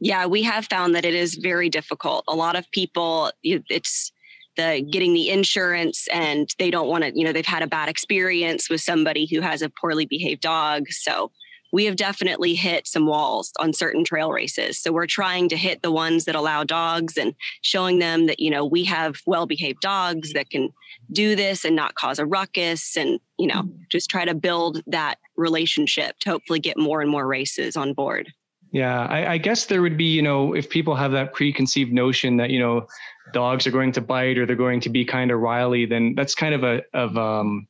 Yeah, 0.00 0.26
we 0.26 0.42
have 0.42 0.66
found 0.66 0.94
that 0.94 1.04
it 1.04 1.14
is 1.14 1.36
very 1.36 1.70
difficult. 1.70 2.24
A 2.28 2.34
lot 2.34 2.56
of 2.56 2.70
people, 2.72 3.30
it's 3.42 4.12
the 4.56 4.86
getting 4.90 5.14
the 5.14 5.30
insurance 5.30 6.06
and 6.12 6.48
they 6.58 6.70
don't 6.70 6.88
want 6.88 7.04
to, 7.04 7.12
you 7.14 7.24
know, 7.24 7.32
they've 7.32 7.46
had 7.46 7.62
a 7.62 7.66
bad 7.66 7.88
experience 7.88 8.68
with 8.68 8.80
somebody 8.80 9.26
who 9.26 9.40
has 9.40 9.62
a 9.62 9.70
poorly 9.70 10.06
behaved 10.06 10.42
dog. 10.42 10.84
So 10.90 11.30
we 11.74 11.86
have 11.86 11.96
definitely 11.96 12.54
hit 12.54 12.86
some 12.86 13.04
walls 13.04 13.50
on 13.58 13.72
certain 13.72 14.04
trail 14.04 14.30
races. 14.30 14.78
So 14.78 14.92
we're 14.92 15.08
trying 15.08 15.48
to 15.48 15.56
hit 15.56 15.82
the 15.82 15.90
ones 15.90 16.24
that 16.24 16.36
allow 16.36 16.62
dogs 16.62 17.16
and 17.16 17.34
showing 17.62 17.98
them 17.98 18.26
that, 18.26 18.38
you 18.38 18.48
know, 18.48 18.64
we 18.64 18.84
have 18.84 19.16
well 19.26 19.44
behaved 19.44 19.80
dogs 19.80 20.34
that 20.34 20.50
can 20.50 20.72
do 21.10 21.34
this 21.34 21.64
and 21.64 21.74
not 21.74 21.96
cause 21.96 22.20
a 22.20 22.26
ruckus 22.26 22.96
and, 22.96 23.18
you 23.40 23.48
know, 23.48 23.62
mm-hmm. 23.62 23.82
just 23.90 24.08
try 24.08 24.24
to 24.24 24.36
build 24.36 24.82
that 24.86 25.16
relationship 25.36 26.16
to 26.20 26.30
hopefully 26.30 26.60
get 26.60 26.78
more 26.78 27.00
and 27.00 27.10
more 27.10 27.26
races 27.26 27.76
on 27.76 27.92
board. 27.92 28.32
Yeah, 28.70 29.06
I, 29.06 29.32
I, 29.32 29.38
guess 29.38 29.66
there 29.66 29.82
would 29.82 29.96
be, 29.96 30.04
you 30.04 30.22
know, 30.22 30.52
if 30.52 30.68
people 30.68 30.94
have 30.94 31.10
that 31.12 31.32
preconceived 31.32 31.92
notion 31.92 32.36
that, 32.36 32.50
you 32.50 32.60
know, 32.60 32.86
dogs 33.32 33.66
are 33.66 33.72
going 33.72 33.92
to 33.92 34.00
bite 34.00 34.38
or 34.38 34.46
they're 34.46 34.54
going 34.54 34.80
to 34.80 34.88
be 34.88 35.04
kind 35.04 35.32
of 35.32 35.40
wily, 35.40 35.86
then 35.86 36.14
that's 36.16 36.36
kind 36.36 36.54
of 36.54 36.62
a 36.62 36.82
of 36.92 37.16
um 37.18 37.66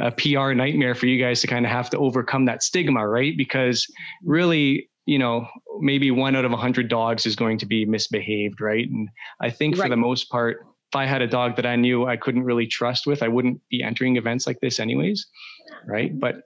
a 0.00 0.10
PR 0.10 0.52
nightmare 0.52 0.94
for 0.94 1.06
you 1.06 1.22
guys 1.22 1.40
to 1.40 1.46
kind 1.46 1.64
of 1.64 1.70
have 1.70 1.90
to 1.90 1.98
overcome 1.98 2.44
that 2.46 2.62
stigma, 2.62 3.06
right? 3.06 3.36
Because 3.36 3.86
really, 4.24 4.88
you 5.06 5.18
know, 5.18 5.46
maybe 5.80 6.10
one 6.10 6.34
out 6.34 6.44
of 6.44 6.52
a 6.52 6.56
hundred 6.56 6.88
dogs 6.88 7.26
is 7.26 7.36
going 7.36 7.58
to 7.58 7.66
be 7.66 7.84
misbehaved, 7.84 8.60
right? 8.60 8.88
And 8.88 9.08
I 9.40 9.50
think 9.50 9.76
right. 9.76 9.84
for 9.84 9.88
the 9.88 9.96
most 9.96 10.30
part, 10.30 10.66
if 10.94 10.96
I 10.96 11.06
had 11.06 11.22
a 11.22 11.26
dog 11.26 11.56
that 11.56 11.66
I 11.66 11.76
knew 11.76 12.06
I 12.06 12.16
couldn't 12.16 12.44
really 12.44 12.66
trust 12.66 13.06
with, 13.06 13.22
I 13.22 13.28
wouldn't 13.28 13.60
be 13.68 13.82
entering 13.82 14.16
events 14.16 14.46
like 14.46 14.60
this 14.60 14.78
anyways. 14.78 15.26
Right. 15.86 16.10
Mm-hmm. 16.10 16.20
But 16.20 16.36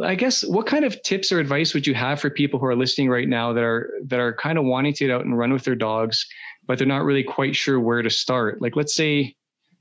I 0.00 0.14
guess 0.14 0.44
what 0.44 0.66
kind 0.66 0.84
of 0.84 1.00
tips 1.02 1.32
or 1.32 1.40
advice 1.40 1.74
would 1.74 1.86
you 1.86 1.94
have 1.94 2.20
for 2.20 2.30
people 2.30 2.60
who 2.60 2.66
are 2.66 2.76
listening 2.76 3.08
right 3.08 3.28
now 3.28 3.52
that 3.52 3.64
are 3.64 3.90
that 4.06 4.20
are 4.20 4.34
kind 4.34 4.58
of 4.58 4.64
wanting 4.64 4.94
to 4.94 5.06
get 5.06 5.12
out 5.12 5.24
and 5.24 5.36
run 5.36 5.52
with 5.52 5.64
their 5.64 5.74
dogs, 5.74 6.24
but 6.66 6.78
they're 6.78 6.86
not 6.86 7.04
really 7.04 7.24
quite 7.24 7.56
sure 7.56 7.80
where 7.80 8.02
to 8.02 8.10
start? 8.10 8.62
Like 8.62 8.76
let's 8.76 8.94
say, 8.94 9.34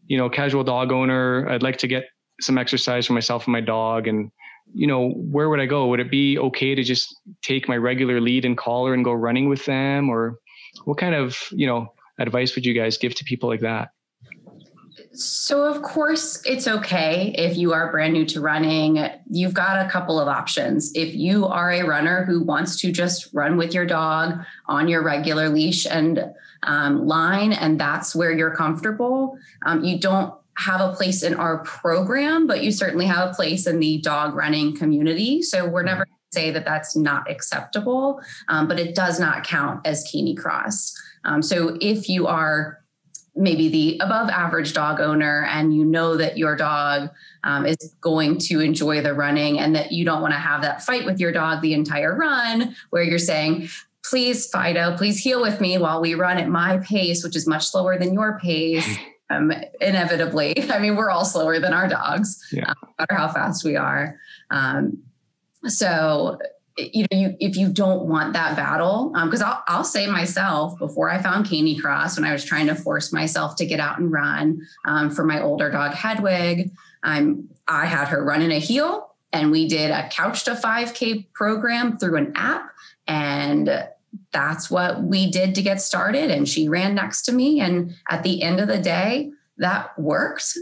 you 0.07 0.17
know, 0.17 0.29
casual 0.29 0.63
dog 0.63 0.91
owner, 0.91 1.47
I'd 1.49 1.63
like 1.63 1.77
to 1.77 1.87
get 1.87 2.05
some 2.41 2.57
exercise 2.57 3.07
for 3.07 3.13
myself 3.13 3.45
and 3.45 3.53
my 3.53 3.61
dog 3.61 4.07
and 4.07 4.31
you 4.73 4.87
know, 4.87 5.11
where 5.11 5.49
would 5.49 5.59
I 5.59 5.65
go? 5.65 5.87
Would 5.87 5.99
it 5.99 6.11
be 6.11 6.37
okay 6.37 6.75
to 6.75 6.83
just 6.83 7.15
take 7.41 7.67
my 7.69 7.77
regular 7.77 8.19
lead 8.19 8.45
and 8.45 8.57
collar 8.57 8.93
and 8.93 9.05
go 9.05 9.13
running 9.13 9.47
with 9.47 9.65
them? 9.65 10.09
Or 10.09 10.39
what 10.85 10.97
kind 10.97 11.15
of, 11.15 11.37
you 11.51 11.67
know, 11.67 11.93
advice 12.19 12.55
would 12.55 12.65
you 12.65 12.73
guys 12.73 12.97
give 12.97 13.15
to 13.15 13.23
people 13.23 13.49
like 13.49 13.61
that? 13.61 13.89
So, 15.11 15.63
of 15.63 15.81
course, 15.81 16.41
it's 16.45 16.67
okay 16.67 17.33
if 17.37 17.55
you 17.55 17.71
are 17.71 17.89
brand 17.89 18.13
new 18.13 18.25
to 18.27 18.41
running. 18.41 19.05
You've 19.29 19.53
got 19.53 19.85
a 19.85 19.89
couple 19.89 20.19
of 20.19 20.27
options. 20.27 20.91
If 20.93 21.13
you 21.15 21.45
are 21.45 21.71
a 21.71 21.83
runner 21.83 22.25
who 22.25 22.43
wants 22.43 22.79
to 22.81 22.91
just 22.91 23.33
run 23.33 23.55
with 23.55 23.73
your 23.73 23.85
dog 23.85 24.39
on 24.67 24.89
your 24.89 25.03
regular 25.03 25.47
leash 25.47 25.85
and 25.85 26.33
um, 26.63 27.05
line, 27.05 27.53
and 27.53 27.79
that's 27.79 28.13
where 28.13 28.31
you're 28.31 28.55
comfortable, 28.55 29.37
um, 29.65 29.83
you 29.85 29.99
don't 29.99 30.33
have 30.57 30.81
a 30.81 30.93
place 30.93 31.23
in 31.23 31.33
our 31.35 31.59
program, 31.59 32.47
but 32.47 32.63
you 32.63 32.71
certainly 32.71 33.05
have 33.05 33.31
a 33.31 33.33
place 33.33 33.67
in 33.67 33.79
the 33.79 33.99
dog 33.99 34.35
running 34.35 34.75
community. 34.75 35.41
So, 35.41 35.67
we're 35.67 35.83
never 35.83 36.07
say 36.31 36.51
that 36.51 36.65
that's 36.65 36.95
not 36.95 37.29
acceptable, 37.29 38.21
um, 38.47 38.67
but 38.67 38.79
it 38.79 38.95
does 38.95 39.19
not 39.19 39.43
count 39.43 39.85
as 39.85 40.09
Canicross. 40.11 40.93
Um, 41.23 41.41
so, 41.41 41.77
if 41.81 42.09
you 42.09 42.27
are 42.27 42.85
maybe 43.35 43.67
the 43.67 43.99
above 44.01 44.29
average 44.29 44.73
dog 44.73 45.01
owner 45.01 45.45
and 45.49 45.75
you 45.75 45.83
know 45.83 46.15
that 46.15 46.37
your 46.37 46.55
dog 46.55 47.09
um, 47.43 47.65
is 47.65 47.93
going 47.99 48.37
to 48.37 48.61
enjoy 48.61 49.01
the 49.01 49.13
running 49.13 49.59
and 49.59 49.75
that 49.75 49.91
you 49.91 50.05
don't 50.05 50.21
want 50.21 50.33
to 50.33 50.39
have 50.39 50.61
that 50.61 50.81
fight 50.81 51.05
with 51.05 51.19
your 51.19 51.31
dog 51.31 51.61
the 51.61 51.73
entire 51.73 52.15
run 52.15 52.75
where 52.91 53.03
you're 53.03 53.19
saying 53.19 53.67
please 54.05 54.47
fido 54.47 54.95
please 54.95 55.19
heel 55.19 55.41
with 55.41 55.59
me 55.59 55.77
while 55.77 55.99
we 55.99 56.13
run 56.13 56.37
at 56.37 56.47
my 56.47 56.77
pace 56.77 57.23
which 57.23 57.35
is 57.35 57.45
much 57.45 57.65
slower 57.65 57.97
than 57.97 58.13
your 58.13 58.39
pace 58.39 58.97
um, 59.29 59.51
inevitably 59.81 60.53
i 60.71 60.79
mean 60.79 60.95
we're 60.95 61.09
all 61.09 61.25
slower 61.25 61.59
than 61.59 61.73
our 61.73 61.87
dogs 61.87 62.47
yeah. 62.51 62.69
um, 62.69 62.75
no 62.83 62.89
matter 62.99 63.15
how 63.15 63.27
fast 63.27 63.63
we 63.63 63.75
are 63.75 64.19
um, 64.51 65.01
so 65.67 66.37
you 66.77 67.05
know, 67.11 67.17
you, 67.17 67.37
if 67.39 67.55
you 67.55 67.69
don't 67.69 68.05
want 68.05 68.33
that 68.33 68.55
battle, 68.55 69.11
because 69.23 69.41
um, 69.41 69.49
I'll, 69.49 69.63
I'll 69.67 69.83
say 69.83 70.07
myself, 70.07 70.77
before 70.77 71.09
I 71.09 71.21
found 71.21 71.45
Canicross, 71.45 72.17
when 72.17 72.25
I 72.25 72.33
was 72.33 72.43
trying 72.43 72.67
to 72.67 72.75
force 72.75 73.13
myself 73.13 73.55
to 73.57 73.65
get 73.65 73.79
out 73.79 73.97
and 73.97 74.11
run 74.11 74.61
um, 74.85 75.09
for 75.09 75.23
my 75.23 75.41
older 75.41 75.71
dog 75.71 75.93
Hedwig, 75.93 76.71
um, 77.03 77.49
I 77.67 77.85
had 77.85 78.09
her 78.09 78.23
run 78.23 78.41
in 78.41 78.51
a 78.51 78.59
heel, 78.59 79.15
and 79.31 79.51
we 79.51 79.67
did 79.67 79.91
a 79.91 80.09
couch 80.09 80.43
to 80.45 80.51
5K 80.51 81.31
program 81.33 81.97
through 81.97 82.17
an 82.17 82.33
app, 82.35 82.69
and 83.07 83.87
that's 84.35 84.69
what 84.69 85.01
we 85.01 85.31
did 85.31 85.55
to 85.55 85.61
get 85.61 85.81
started. 85.81 86.29
And 86.29 86.47
she 86.47 86.67
ran 86.67 86.93
next 86.93 87.21
to 87.23 87.31
me, 87.31 87.61
and 87.61 87.95
at 88.09 88.21
the 88.23 88.43
end 88.43 88.59
of 88.59 88.67
the 88.67 88.77
day, 88.77 89.31
that 89.57 89.97
worked. 89.97 90.57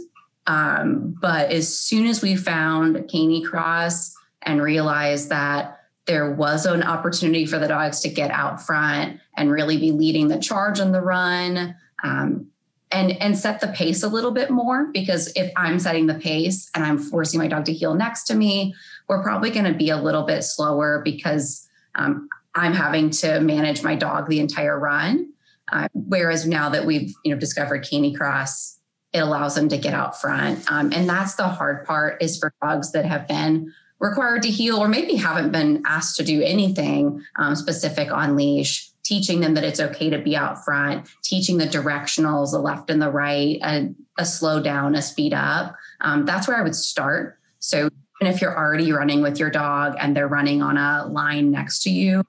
Um, 0.45 1.17
but 1.19 1.49
as 1.51 1.75
soon 1.75 2.05
as 2.05 2.21
we 2.21 2.35
found 2.35 2.95
Canicross 3.09 4.13
and 4.43 4.61
realized 4.61 5.29
that 5.29 5.79
there 6.05 6.31
was 6.31 6.67
an 6.67 6.83
opportunity 6.83 7.47
for 7.47 7.57
the 7.57 7.67
dogs 7.67 8.01
to 8.01 8.09
get 8.09 8.29
out 8.29 8.61
front 8.61 9.19
and 9.35 9.51
really 9.51 9.77
be 9.77 9.91
leading 9.91 10.27
the 10.27 10.37
charge 10.37 10.79
on 10.79 10.91
the 10.91 11.01
run 11.01 11.75
um, 12.03 12.45
and 12.91 13.13
and 13.21 13.35
set 13.35 13.59
the 13.59 13.69
pace 13.69 14.03
a 14.03 14.07
little 14.07 14.31
bit 14.31 14.51
more 14.51 14.91
because 14.91 15.31
if 15.37 15.49
i'm 15.55 15.79
setting 15.79 16.07
the 16.07 16.13
pace 16.15 16.69
and 16.75 16.83
i'm 16.83 16.99
forcing 16.99 17.39
my 17.39 17.47
dog 17.47 17.63
to 17.63 17.71
heel 17.71 17.95
next 17.95 18.25
to 18.25 18.35
me 18.35 18.75
we're 19.07 19.23
probably 19.23 19.49
going 19.49 19.65
to 19.65 19.73
be 19.73 19.89
a 19.89 19.97
little 19.97 20.23
bit 20.23 20.43
slower 20.43 21.01
because 21.03 21.67
um, 21.95 22.27
i'm 22.55 22.73
having 22.73 23.09
to 23.09 23.39
manage 23.39 23.83
my 23.83 23.95
dog 23.95 24.29
the 24.29 24.39
entire 24.39 24.79
run. 24.79 25.29
Uh, 25.71 25.87
whereas 25.93 26.45
now 26.45 26.69
that 26.69 26.85
we've 26.85 27.13
you 27.23 27.33
know 27.33 27.39
discovered 27.39 27.83
canicross 27.83 28.79
it 29.13 29.19
allows 29.19 29.55
them 29.55 29.69
to 29.69 29.77
get 29.77 29.93
out 29.93 30.19
front. 30.19 30.69
Um, 30.71 30.91
and 30.91 31.07
that's 31.07 31.35
the 31.35 31.47
hard 31.47 31.85
part 31.85 32.21
is 32.21 32.37
for 32.37 32.53
dogs 32.61 32.91
that 32.93 33.05
have 33.05 33.27
been 33.27 33.71
required 33.99 34.41
to 34.41 34.49
heel 34.49 34.77
or 34.77 34.87
maybe 34.87 35.15
haven't 35.15 35.51
been 35.51 35.83
asked 35.85 36.17
to 36.17 36.23
do 36.23 36.41
anything 36.41 37.23
um, 37.37 37.55
specific 37.55 38.11
on 38.11 38.35
leash 38.35 38.89
teaching 39.03 39.41
them 39.41 39.53
that 39.53 39.63
it's 39.63 39.79
okay 39.79 40.09
to 40.09 40.17
be 40.17 40.35
out 40.35 40.63
front 40.63 41.07
teaching 41.23 41.57
the 41.57 41.65
directionals 41.65 42.51
the 42.51 42.59
left 42.59 42.89
and 42.89 43.01
the 43.01 43.11
right 43.11 43.59
a, 43.63 43.93
a 44.17 44.25
slow 44.25 44.61
down 44.61 44.95
a 44.95 45.01
speed 45.01 45.33
up. 45.33 45.75
Um, 46.01 46.25
that's 46.25 46.47
where 46.47 46.57
i 46.57 46.61
would 46.61 46.75
start. 46.75 47.37
So 47.59 47.89
if 48.27 48.41
you're 48.41 48.57
already 48.57 48.91
running 48.91 49.21
with 49.21 49.39
your 49.39 49.49
dog 49.49 49.95
and 49.99 50.15
they're 50.15 50.27
running 50.27 50.61
on 50.61 50.77
a 50.77 51.07
line 51.07 51.51
next 51.51 51.83
to 51.83 51.89
you 51.89 52.23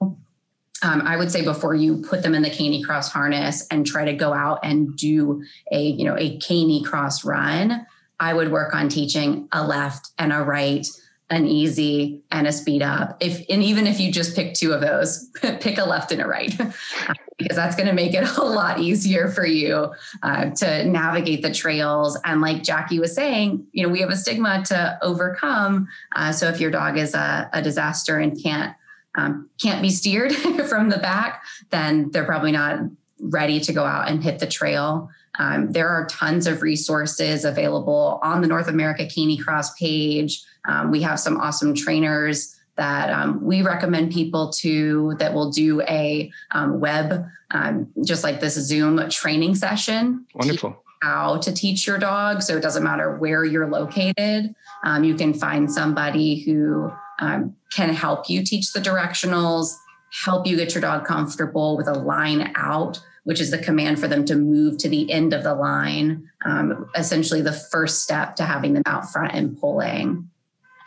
um, 0.81 1.01
I 1.01 1.17
would 1.17 1.31
say 1.31 1.43
before 1.43 1.73
you 1.73 1.97
put 1.97 2.21
them 2.21 2.35
in 2.35 2.41
the 2.41 2.49
canicross 2.49 3.09
harness 3.09 3.65
and 3.71 3.85
try 3.85 4.05
to 4.05 4.13
go 4.13 4.33
out 4.33 4.59
and 4.63 4.95
do 4.95 5.43
a 5.71 5.81
you 5.81 6.05
know 6.05 6.17
a 6.17 6.37
Canicross 6.37 7.25
run, 7.25 7.85
I 8.19 8.33
would 8.33 8.51
work 8.51 8.75
on 8.75 8.89
teaching 8.89 9.47
a 9.51 9.65
left 9.65 10.11
and 10.17 10.31
a 10.31 10.43
right, 10.43 10.85
an 11.29 11.47
easy 11.47 12.21
and 12.31 12.45
a 12.45 12.51
speed 12.51 12.83
up. 12.83 13.17
If 13.19 13.43
and 13.49 13.63
even 13.63 13.87
if 13.87 13.99
you 13.99 14.11
just 14.11 14.35
pick 14.35 14.53
two 14.53 14.73
of 14.73 14.81
those 14.81 15.29
pick 15.59 15.77
a 15.77 15.85
left 15.85 16.11
and 16.11 16.21
a 16.21 16.27
right 16.27 16.55
because 17.37 17.57
that's 17.57 17.75
going 17.75 17.87
to 17.87 17.93
make 17.93 18.13
it 18.13 18.37
a 18.37 18.43
lot 18.43 18.79
easier 18.79 19.27
for 19.29 19.45
you 19.45 19.91
uh, 20.21 20.51
to 20.51 20.85
navigate 20.85 21.41
the 21.41 21.51
trails. 21.51 22.17
And 22.25 22.41
like 22.41 22.61
jackie 22.61 22.99
was 22.99 23.15
saying 23.15 23.65
you 23.71 23.83
know 23.83 23.89
we 23.91 24.01
have 24.01 24.11
a 24.11 24.15
stigma 24.15 24.63
to 24.67 24.99
overcome 25.01 25.87
uh, 26.15 26.31
so 26.31 26.47
if 26.47 26.59
your 26.59 26.71
dog 26.71 26.97
is 26.97 27.15
a, 27.15 27.49
a 27.53 27.61
disaster 27.61 28.19
and 28.19 28.41
can't 28.41 28.75
um, 29.17 29.49
can't 29.61 29.81
be 29.81 29.89
steered 29.89 30.33
from 30.69 30.89
the 30.89 30.97
back 30.97 31.43
then 31.71 32.11
they're 32.11 32.25
probably 32.25 32.51
not 32.51 32.79
ready 33.19 33.59
to 33.61 33.73
go 33.73 33.83
out 33.83 34.09
and 34.09 34.23
hit 34.23 34.39
the 34.39 34.47
trail 34.47 35.09
um, 35.39 35.71
there 35.71 35.89
are 35.89 36.05
tons 36.05 36.47
of 36.47 36.61
resources 36.61 37.45
available 37.45 38.19
on 38.23 38.41
the 38.41 38.47
North 38.47 38.67
America 38.67 39.05
Canicross 39.05 39.75
page. 39.77 40.43
Um, 40.67 40.91
we 40.91 41.01
have 41.01 41.19
some 41.19 41.37
awesome 41.37 41.75
trainers 41.75 42.55
that 42.77 43.09
um, 43.09 43.43
we 43.43 43.61
recommend 43.61 44.11
people 44.11 44.51
to 44.51 45.15
that 45.19 45.33
will 45.33 45.49
do 45.49 45.81
a 45.83 46.31
um, 46.51 46.79
web, 46.79 47.25
um, 47.51 47.91
just 48.03 48.23
like 48.23 48.39
this 48.39 48.55
Zoom 48.55 49.09
training 49.09 49.55
session. 49.55 50.25
Wonderful. 50.35 50.81
How 51.01 51.37
to 51.37 51.53
teach 51.53 51.85
your 51.85 51.97
dog. 51.97 52.41
So 52.41 52.57
it 52.57 52.61
doesn't 52.61 52.83
matter 52.83 53.17
where 53.17 53.45
you're 53.45 53.69
located. 53.69 54.55
Um, 54.83 55.03
you 55.03 55.15
can 55.15 55.33
find 55.33 55.71
somebody 55.71 56.39
who 56.39 56.91
can 57.19 57.93
help 57.93 58.29
you 58.29 58.43
teach 58.43 58.73
the 58.73 58.79
directionals, 58.79 59.75
help 60.23 60.47
you 60.47 60.57
get 60.57 60.73
your 60.73 60.81
dog 60.81 61.05
comfortable 61.05 61.77
with 61.77 61.87
a 61.87 61.93
line 61.93 62.51
out 62.55 62.99
which 63.25 63.41
is 63.41 63.51
the 63.51 63.57
command 63.57 63.99
for 63.99 64.07
them 64.07 64.23
to 64.23 64.35
move 64.35 64.77
to 64.77 64.87
the 64.87 65.11
end 65.11 65.33
of 65.33 65.43
the 65.43 65.53
line, 65.53 66.29
um, 66.45 66.89
essentially 66.95 67.41
the 67.41 67.51
first 67.51 68.01
step 68.01 68.35
to 68.37 68.43
having 68.43 68.73
them 68.73 68.83
out 68.85 69.11
front 69.11 69.33
and 69.33 69.59
pulling. 69.59 70.29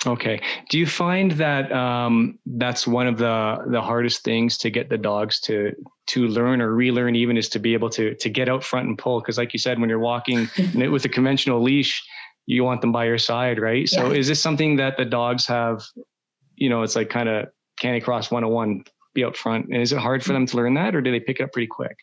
Okay. 0.06 0.40
Do 0.70 0.78
you 0.78 0.86
find 0.86 1.32
that 1.32 1.70
um, 1.72 2.38
that's 2.46 2.86
one 2.86 3.08
of 3.08 3.18
the 3.18 3.64
the 3.66 3.82
hardest 3.82 4.22
things 4.22 4.56
to 4.58 4.70
get 4.70 4.88
the 4.88 4.96
dogs 4.96 5.40
to 5.40 5.74
to 6.08 6.28
learn 6.28 6.62
or 6.62 6.72
relearn, 6.72 7.16
even 7.16 7.36
is 7.36 7.48
to 7.50 7.58
be 7.58 7.74
able 7.74 7.90
to 7.90 8.14
to 8.14 8.28
get 8.28 8.48
out 8.48 8.62
front 8.62 8.86
and 8.86 8.96
pull? 8.96 9.20
Because, 9.20 9.36
like 9.36 9.52
you 9.52 9.58
said, 9.58 9.80
when 9.80 9.88
you're 9.88 9.98
walking 9.98 10.48
with 10.74 11.04
a 11.04 11.08
conventional 11.08 11.60
leash, 11.60 12.06
you 12.46 12.62
want 12.62 12.80
them 12.80 12.92
by 12.92 13.06
your 13.06 13.18
side, 13.18 13.58
right? 13.58 13.88
So, 13.88 14.12
is 14.12 14.28
this 14.28 14.40
something 14.40 14.76
that 14.76 14.96
the 14.96 15.04
dogs 15.04 15.46
have? 15.46 15.82
You 16.54 16.68
know, 16.68 16.82
it's 16.82 16.94
like 16.94 17.10
kind 17.10 17.28
of 17.28 17.48
canicross 17.82 18.30
101, 18.30 18.84
be 19.14 19.24
out 19.24 19.36
front. 19.36 19.66
And 19.66 19.82
is 19.82 19.92
it 19.92 19.98
hard 19.98 20.24
for 20.24 20.32
them 20.32 20.46
to 20.46 20.56
learn 20.56 20.74
that, 20.74 20.94
or 20.94 21.00
do 21.00 21.10
they 21.10 21.20
pick 21.20 21.40
it 21.40 21.44
up 21.44 21.52
pretty 21.52 21.66
quick? 21.66 21.96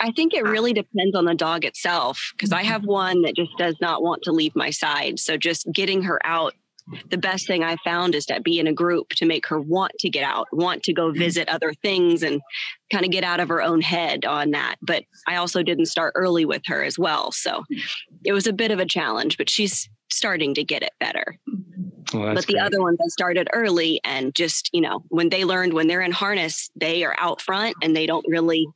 I 0.00 0.10
think 0.12 0.34
it 0.34 0.44
ah. 0.44 0.50
really 0.50 0.72
depends 0.72 1.14
on 1.14 1.24
the 1.24 1.34
dog 1.34 1.64
itself 1.64 2.32
because 2.36 2.52
I 2.52 2.62
have 2.62 2.82
mm-hmm. 2.82 2.90
one 2.90 3.22
that 3.22 3.36
just 3.36 3.56
does 3.58 3.76
not 3.80 4.02
want 4.02 4.22
to 4.22 4.32
leave 4.32 4.54
my 4.54 4.70
side. 4.70 5.18
So 5.18 5.36
just 5.36 5.70
getting 5.72 6.02
her 6.02 6.20
out, 6.24 6.54
the 7.10 7.16
best 7.16 7.46
thing 7.46 7.64
I 7.64 7.76
found 7.84 8.14
is 8.14 8.26
to 8.26 8.40
be 8.40 8.58
in 8.58 8.66
a 8.66 8.72
group 8.72 9.10
to 9.10 9.24
make 9.24 9.46
her 9.46 9.58
want 9.60 9.92
to 10.00 10.10
get 10.10 10.24
out, 10.24 10.46
want 10.52 10.82
to 10.84 10.92
go 10.92 11.08
mm-hmm. 11.08 11.18
visit 11.18 11.48
other 11.48 11.72
things 11.72 12.22
and 12.22 12.42
kind 12.92 13.04
of 13.04 13.10
get 13.10 13.24
out 13.24 13.40
of 13.40 13.48
her 13.48 13.62
own 13.62 13.80
head 13.80 14.24
on 14.24 14.50
that. 14.50 14.76
But 14.82 15.04
I 15.26 15.36
also 15.36 15.62
didn't 15.62 15.86
start 15.86 16.12
early 16.14 16.44
with 16.44 16.62
her 16.66 16.84
as 16.84 16.98
well. 16.98 17.32
So 17.32 17.64
it 18.24 18.32
was 18.32 18.46
a 18.46 18.52
bit 18.52 18.70
of 18.70 18.78
a 18.78 18.86
challenge, 18.86 19.38
but 19.38 19.48
she's 19.48 19.88
starting 20.10 20.54
to 20.54 20.64
get 20.64 20.82
it 20.82 20.92
better. 21.00 21.36
Well, 22.12 22.34
but 22.34 22.46
the 22.46 22.54
great. 22.54 22.62
other 22.62 22.80
ones 22.80 22.98
I 23.02 23.08
started 23.08 23.48
early 23.52 24.00
and 24.04 24.34
just, 24.34 24.68
you 24.72 24.80
know, 24.80 25.02
when 25.08 25.30
they 25.30 25.44
learned 25.44 25.72
when 25.72 25.88
they're 25.88 26.02
in 26.02 26.12
harness, 26.12 26.70
they 26.76 27.02
are 27.02 27.16
out 27.18 27.40
front 27.40 27.76
and 27.82 27.96
they 27.96 28.06
don't 28.06 28.26
really 28.28 28.68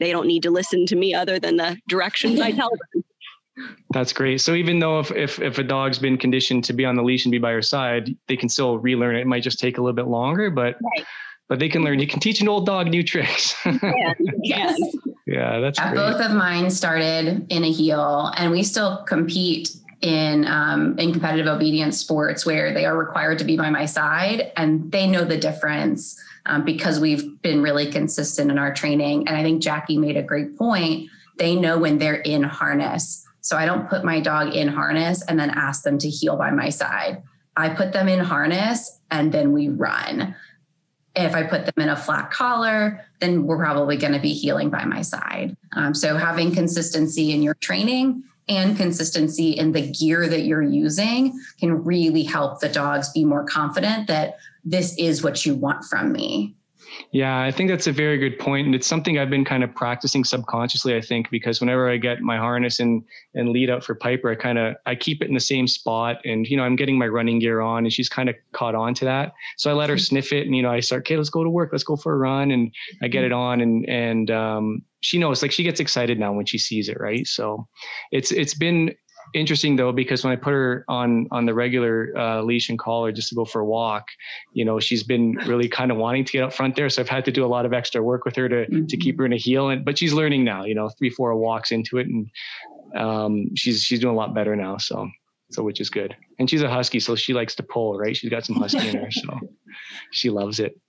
they 0.00 0.12
don't 0.12 0.26
need 0.26 0.42
to 0.42 0.50
listen 0.50 0.86
to 0.86 0.96
me 0.96 1.14
other 1.14 1.38
than 1.38 1.56
the 1.56 1.78
directions 1.88 2.40
I 2.40 2.50
tell 2.52 2.70
them. 2.70 3.04
That's 3.92 4.12
great. 4.12 4.40
So 4.40 4.54
even 4.54 4.80
though 4.80 4.98
if, 4.98 5.12
if 5.12 5.40
if 5.40 5.58
a 5.58 5.62
dog's 5.62 5.98
been 5.98 6.18
conditioned 6.18 6.64
to 6.64 6.72
be 6.72 6.84
on 6.84 6.96
the 6.96 7.02
leash 7.02 7.24
and 7.24 7.30
be 7.30 7.38
by 7.38 7.52
your 7.52 7.62
side, 7.62 8.16
they 8.26 8.36
can 8.36 8.48
still 8.48 8.78
relearn 8.78 9.14
it. 9.14 9.20
It 9.20 9.26
might 9.28 9.44
just 9.44 9.60
take 9.60 9.78
a 9.78 9.80
little 9.80 9.94
bit 9.94 10.08
longer, 10.08 10.50
but 10.50 10.76
right. 10.82 11.06
but 11.48 11.60
they 11.60 11.68
can 11.68 11.84
learn. 11.84 12.00
You 12.00 12.08
can 12.08 12.18
teach 12.18 12.40
an 12.40 12.48
old 12.48 12.66
dog 12.66 12.88
new 12.88 13.04
tricks. 13.04 13.54
yeah, 13.64 14.14
yes. 14.42 14.80
Yeah, 15.26 15.60
that's 15.60 15.78
Uh, 15.78 15.92
great. 15.92 15.94
both 15.94 16.20
of 16.20 16.32
mine 16.32 16.68
started 16.68 17.46
in 17.48 17.62
a 17.62 17.70
heel, 17.70 18.32
and 18.36 18.50
we 18.50 18.64
still 18.64 19.04
compete 19.04 19.70
in 20.00 20.46
um, 20.48 20.98
in 20.98 21.12
competitive 21.12 21.46
obedience 21.46 21.96
sports 21.98 22.44
where 22.44 22.74
they 22.74 22.84
are 22.84 22.96
required 22.98 23.38
to 23.38 23.44
be 23.44 23.56
by 23.56 23.70
my 23.70 23.86
side, 23.86 24.50
and 24.56 24.90
they 24.90 25.06
know 25.06 25.24
the 25.24 25.38
difference 25.38 26.20
um, 26.46 26.64
because 26.64 27.00
we've 27.00 27.40
been 27.42 27.62
really 27.62 27.90
consistent 27.90 28.50
in 28.50 28.58
our 28.58 28.72
training. 28.74 29.28
And 29.28 29.36
I 29.36 29.42
think 29.42 29.62
Jackie 29.62 29.98
made 29.98 30.16
a 30.16 30.22
great 30.22 30.56
point. 30.56 31.08
They 31.38 31.54
know 31.56 31.78
when 31.78 31.98
they're 31.98 32.14
in 32.14 32.42
harness, 32.42 33.26
so 33.40 33.56
I 33.56 33.66
don't 33.66 33.90
put 33.90 34.04
my 34.04 34.20
dog 34.20 34.54
in 34.54 34.68
harness 34.68 35.22
and 35.22 35.38
then 35.38 35.50
ask 35.50 35.82
them 35.82 35.98
to 35.98 36.08
heel 36.08 36.36
by 36.36 36.50
my 36.50 36.70
side. 36.70 37.22
I 37.56 37.68
put 37.68 37.92
them 37.92 38.08
in 38.08 38.20
harness 38.20 38.98
and 39.10 39.32
then 39.32 39.52
we 39.52 39.68
run. 39.68 40.34
If 41.14 41.34
I 41.34 41.44
put 41.44 41.66
them 41.66 41.74
in 41.76 41.88
a 41.88 41.96
flat 41.96 42.30
collar, 42.30 43.04
then 43.20 43.44
we're 43.44 43.58
probably 43.58 43.96
going 43.96 44.14
to 44.14 44.18
be 44.18 44.32
heeling 44.32 44.70
by 44.70 44.84
my 44.84 45.02
side. 45.02 45.56
Um, 45.72 45.94
so 45.94 46.16
having 46.16 46.52
consistency 46.52 47.32
in 47.32 47.42
your 47.42 47.54
training 47.54 48.24
and 48.48 48.76
consistency 48.76 49.50
in 49.50 49.72
the 49.72 49.90
gear 49.92 50.28
that 50.28 50.44
you're 50.44 50.62
using 50.62 51.38
can 51.60 51.84
really 51.84 52.24
help 52.24 52.60
the 52.60 52.68
dogs 52.68 53.10
be 53.12 53.24
more 53.24 53.44
confident 53.44 54.08
that 54.08 54.38
this 54.64 54.96
is 54.98 55.22
what 55.22 55.44
you 55.44 55.54
want 55.54 55.84
from 55.84 56.12
me. 56.12 56.56
Yeah, 57.12 57.40
I 57.40 57.50
think 57.50 57.70
that's 57.70 57.86
a 57.86 57.92
very 57.92 58.18
good 58.18 58.38
point, 58.38 58.66
and 58.66 58.74
it's 58.74 58.86
something 58.86 59.18
I've 59.18 59.30
been 59.30 59.44
kind 59.44 59.64
of 59.64 59.74
practicing 59.74 60.24
subconsciously. 60.24 60.96
I 60.96 61.00
think 61.00 61.30
because 61.30 61.60
whenever 61.60 61.90
I 61.90 61.96
get 61.96 62.20
my 62.20 62.36
harness 62.36 62.80
and 62.80 63.02
and 63.34 63.48
lead 63.48 63.70
out 63.70 63.84
for 63.84 63.94
Piper, 63.94 64.30
I 64.30 64.34
kind 64.34 64.58
of 64.58 64.76
I 64.86 64.94
keep 64.94 65.22
it 65.22 65.28
in 65.28 65.34
the 65.34 65.40
same 65.40 65.66
spot, 65.66 66.18
and 66.24 66.46
you 66.46 66.56
know 66.56 66.64
I'm 66.64 66.76
getting 66.76 66.98
my 66.98 67.08
running 67.08 67.38
gear 67.38 67.60
on, 67.60 67.84
and 67.84 67.92
she's 67.92 68.08
kind 68.08 68.28
of 68.28 68.36
caught 68.52 68.74
on 68.74 68.94
to 68.94 69.04
that. 69.06 69.32
So 69.56 69.70
I 69.70 69.74
let 69.74 69.90
her 69.90 69.98
sniff 69.98 70.32
it, 70.32 70.46
and 70.46 70.54
you 70.54 70.62
know 70.62 70.70
I 70.70 70.80
start, 70.80 71.00
okay, 71.02 71.16
let's 71.16 71.30
go 71.30 71.44
to 71.44 71.50
work, 71.50 71.70
let's 71.72 71.84
go 71.84 71.96
for 71.96 72.12
a 72.14 72.18
run, 72.18 72.50
and 72.50 72.72
I 73.02 73.08
get 73.08 73.24
it 73.24 73.32
on, 73.32 73.60
and 73.60 73.88
and 73.88 74.30
um, 74.30 74.82
she 75.00 75.18
knows, 75.18 75.42
like 75.42 75.52
she 75.52 75.62
gets 75.62 75.80
excited 75.80 76.18
now 76.18 76.32
when 76.32 76.46
she 76.46 76.58
sees 76.58 76.88
it, 76.88 76.98
right? 77.00 77.26
So 77.26 77.66
it's 78.10 78.32
it's 78.32 78.54
been 78.54 78.94
interesting 79.34 79.76
though 79.76 79.92
because 79.92 80.24
when 80.24 80.32
I 80.32 80.36
put 80.36 80.52
her 80.52 80.84
on 80.88 81.26
on 81.30 81.46
the 81.46 81.54
regular 81.54 82.12
uh, 82.16 82.42
leash 82.42 82.68
and 82.68 82.78
collar 82.78 83.12
just 83.12 83.28
to 83.30 83.34
go 83.34 83.44
for 83.44 83.60
a 83.60 83.64
walk, 83.64 84.08
you 84.52 84.64
know, 84.64 84.80
she's 84.80 85.02
been 85.02 85.32
really 85.46 85.68
kind 85.68 85.90
of 85.90 85.96
wanting 85.96 86.24
to 86.24 86.32
get 86.32 86.42
up 86.42 86.52
front 86.52 86.76
there. 86.76 86.88
So 86.88 87.02
I've 87.02 87.08
had 87.08 87.24
to 87.26 87.32
do 87.32 87.44
a 87.44 87.48
lot 87.48 87.66
of 87.66 87.72
extra 87.72 88.02
work 88.02 88.24
with 88.24 88.36
her 88.36 88.48
to 88.48 88.66
mm-hmm. 88.66 88.86
to 88.86 88.96
keep 88.96 89.18
her 89.18 89.26
in 89.26 89.32
a 89.32 89.36
heel. 89.36 89.68
And 89.68 89.84
but 89.84 89.98
she's 89.98 90.12
learning 90.12 90.44
now. 90.44 90.64
You 90.64 90.74
know, 90.74 90.88
three 90.88 91.10
four 91.10 91.34
walks 91.36 91.72
into 91.72 91.98
it, 91.98 92.06
and 92.06 92.30
um, 92.96 93.54
she's 93.54 93.82
she's 93.82 94.00
doing 94.00 94.14
a 94.14 94.16
lot 94.16 94.34
better 94.34 94.56
now. 94.56 94.78
So 94.78 95.08
so 95.50 95.62
which 95.62 95.80
is 95.80 95.90
good. 95.90 96.16
And 96.38 96.48
she's 96.48 96.62
a 96.62 96.70
husky, 96.70 97.00
so 97.00 97.14
she 97.14 97.34
likes 97.34 97.54
to 97.56 97.62
pull. 97.62 97.98
Right, 97.98 98.16
she's 98.16 98.30
got 98.30 98.44
some 98.44 98.56
husky 98.56 98.88
in 98.88 98.96
her, 98.96 99.10
so 99.10 99.38
she 100.12 100.30
loves 100.30 100.60
it. 100.60 100.80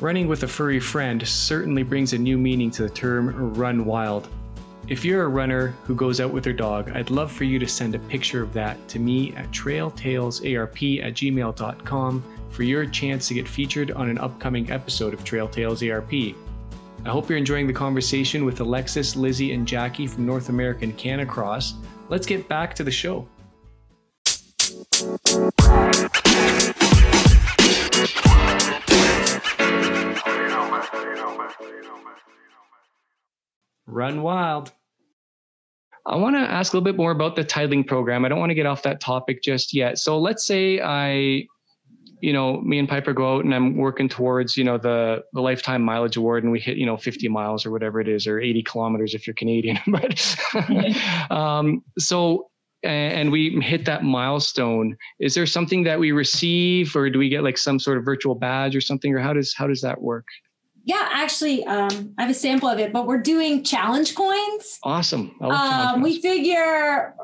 Running 0.00 0.26
with 0.26 0.42
a 0.42 0.48
furry 0.48 0.80
friend 0.80 1.26
certainly 1.26 1.84
brings 1.84 2.12
a 2.12 2.18
new 2.18 2.36
meaning 2.36 2.72
to 2.72 2.82
the 2.82 2.90
term 2.90 3.54
run 3.54 3.84
wild. 3.84 4.28
If 4.88 5.04
you're 5.04 5.24
a 5.24 5.28
runner 5.28 5.68
who 5.84 5.94
goes 5.94 6.20
out 6.20 6.32
with 6.32 6.42
their 6.42 6.52
dog, 6.52 6.90
I'd 6.90 7.10
love 7.10 7.30
for 7.30 7.44
you 7.44 7.58
to 7.60 7.68
send 7.68 7.94
a 7.94 8.00
picture 8.00 8.42
of 8.42 8.52
that 8.54 8.88
to 8.88 8.98
me 8.98 9.32
at 9.36 9.50
trailtalesarp 9.52 11.04
at 11.04 11.14
gmail.com 11.14 12.24
for 12.50 12.62
your 12.64 12.86
chance 12.86 13.28
to 13.28 13.34
get 13.34 13.48
featured 13.48 13.92
on 13.92 14.08
an 14.08 14.18
upcoming 14.18 14.70
episode 14.70 15.14
of 15.14 15.22
Trail 15.24 15.48
Tales 15.48 15.82
ARP. 15.82 16.12
I 16.12 17.08
hope 17.08 17.28
you're 17.28 17.38
enjoying 17.38 17.66
the 17.66 17.72
conversation 17.72 18.44
with 18.44 18.60
Alexis, 18.60 19.16
Lizzie, 19.16 19.52
and 19.52 19.66
Jackie 19.66 20.06
from 20.06 20.26
North 20.26 20.48
American 20.48 20.92
Canicross. 20.92 21.72
Let's 22.08 22.26
get 22.26 22.48
back 22.48 22.74
to 22.74 22.84
the 22.84 22.90
show. 22.90 23.26
Run 33.86 34.22
wild. 34.22 34.72
I 36.06 36.16
want 36.16 36.34
to 36.34 36.40
ask 36.40 36.72
a 36.72 36.76
little 36.76 36.84
bit 36.84 36.96
more 36.96 37.12
about 37.12 37.36
the 37.36 37.44
titling 37.44 37.86
program. 37.86 38.24
I 38.24 38.28
don't 38.28 38.40
want 38.40 38.50
to 38.50 38.54
get 38.54 38.66
off 38.66 38.82
that 38.82 39.00
topic 39.00 39.42
just 39.42 39.72
yet. 39.72 39.98
So 39.98 40.18
let's 40.18 40.44
say 40.44 40.80
I, 40.80 41.46
you 42.20 42.32
know, 42.32 42.60
me 42.60 42.78
and 42.78 42.88
Piper 42.88 43.12
go 43.12 43.36
out 43.36 43.44
and 43.44 43.54
I'm 43.54 43.76
working 43.76 44.08
towards, 44.08 44.56
you 44.56 44.64
know, 44.64 44.78
the 44.78 45.22
the 45.32 45.40
lifetime 45.40 45.82
mileage 45.82 46.16
award, 46.16 46.42
and 46.42 46.52
we 46.52 46.58
hit, 46.58 46.76
you 46.76 46.86
know, 46.86 46.96
50 46.96 47.28
miles 47.28 47.64
or 47.64 47.70
whatever 47.70 48.00
it 48.00 48.08
is, 48.08 48.26
or 48.26 48.40
80 48.40 48.62
kilometers 48.64 49.14
if 49.14 49.26
you're 49.26 49.34
Canadian. 49.34 49.78
but 49.86 50.36
um, 51.30 51.82
so 51.98 52.48
and 52.84 53.30
we 53.30 53.60
hit 53.60 53.84
that 53.84 54.02
milestone. 54.02 54.96
Is 55.20 55.34
there 55.34 55.46
something 55.46 55.84
that 55.84 56.00
we 56.00 56.10
receive, 56.10 56.96
or 56.96 57.08
do 57.10 57.18
we 57.18 57.28
get 57.28 57.44
like 57.44 57.58
some 57.58 57.78
sort 57.78 57.96
of 57.96 58.04
virtual 58.04 58.34
badge 58.34 58.74
or 58.74 58.80
something, 58.80 59.14
or 59.14 59.20
how 59.20 59.32
does 59.32 59.54
how 59.56 59.68
does 59.68 59.80
that 59.82 60.00
work? 60.00 60.26
Yeah, 60.84 61.08
actually, 61.12 61.64
um, 61.64 62.14
I 62.18 62.22
have 62.22 62.30
a 62.30 62.34
sample 62.34 62.68
of 62.68 62.78
it, 62.78 62.92
but 62.92 63.06
we're 63.06 63.22
doing 63.22 63.62
challenge 63.62 64.14
coins. 64.14 64.78
Awesome. 64.82 65.36
Um, 65.40 66.02
we 66.02 66.20
figure 66.20 67.14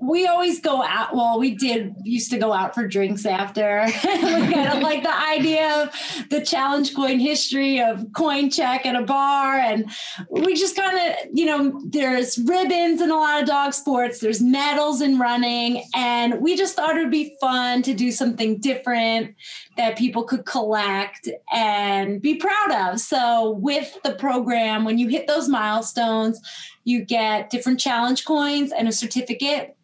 we 0.00 0.26
always 0.26 0.60
go 0.60 0.82
out. 0.82 1.14
Well, 1.14 1.38
we 1.38 1.54
did 1.54 1.94
used 2.04 2.30
to 2.30 2.38
go 2.38 2.52
out 2.52 2.74
for 2.74 2.86
drinks 2.86 3.24
after. 3.24 3.86
kind 4.02 4.68
of 4.68 4.82
like 4.82 5.02
the 5.02 5.16
idea 5.16 5.82
of 5.82 6.28
the 6.30 6.40
challenge 6.40 6.94
coin 6.94 7.18
history 7.18 7.80
of 7.80 8.06
coin 8.14 8.50
check 8.50 8.86
at 8.86 8.94
a 8.94 9.02
bar. 9.02 9.56
And 9.56 9.90
we 10.30 10.54
just 10.54 10.76
kind 10.76 10.96
of, 10.96 11.16
you 11.32 11.46
know, 11.46 11.80
there's 11.84 12.38
ribbons 12.38 13.00
in 13.00 13.10
a 13.10 13.16
lot 13.16 13.40
of 13.40 13.48
dog 13.48 13.74
sports, 13.74 14.20
there's 14.20 14.40
medals 14.40 15.00
in 15.00 15.18
running. 15.18 15.84
And 15.94 16.40
we 16.40 16.56
just 16.56 16.76
thought 16.76 16.96
it 16.96 17.00
would 17.00 17.10
be 17.10 17.36
fun 17.40 17.82
to 17.82 17.94
do 17.94 18.10
something 18.10 18.58
different 18.58 19.34
that 19.76 19.98
people 19.98 20.24
could 20.24 20.44
collect 20.44 21.28
and 21.52 22.20
be 22.20 22.36
proud 22.36 22.92
of. 22.92 23.00
So 23.00 23.50
with 23.50 23.98
the 24.02 24.14
program, 24.14 24.84
when 24.84 24.98
you 24.98 25.08
hit 25.08 25.26
those 25.26 25.48
milestones, 25.48 26.40
you 26.84 27.04
get 27.04 27.50
different 27.50 27.80
challenge 27.80 28.24
coins 28.24 28.72
and 28.72 28.88
a 28.88 28.92
certificate 28.92 29.76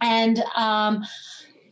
and 0.00 0.42
um, 0.56 1.04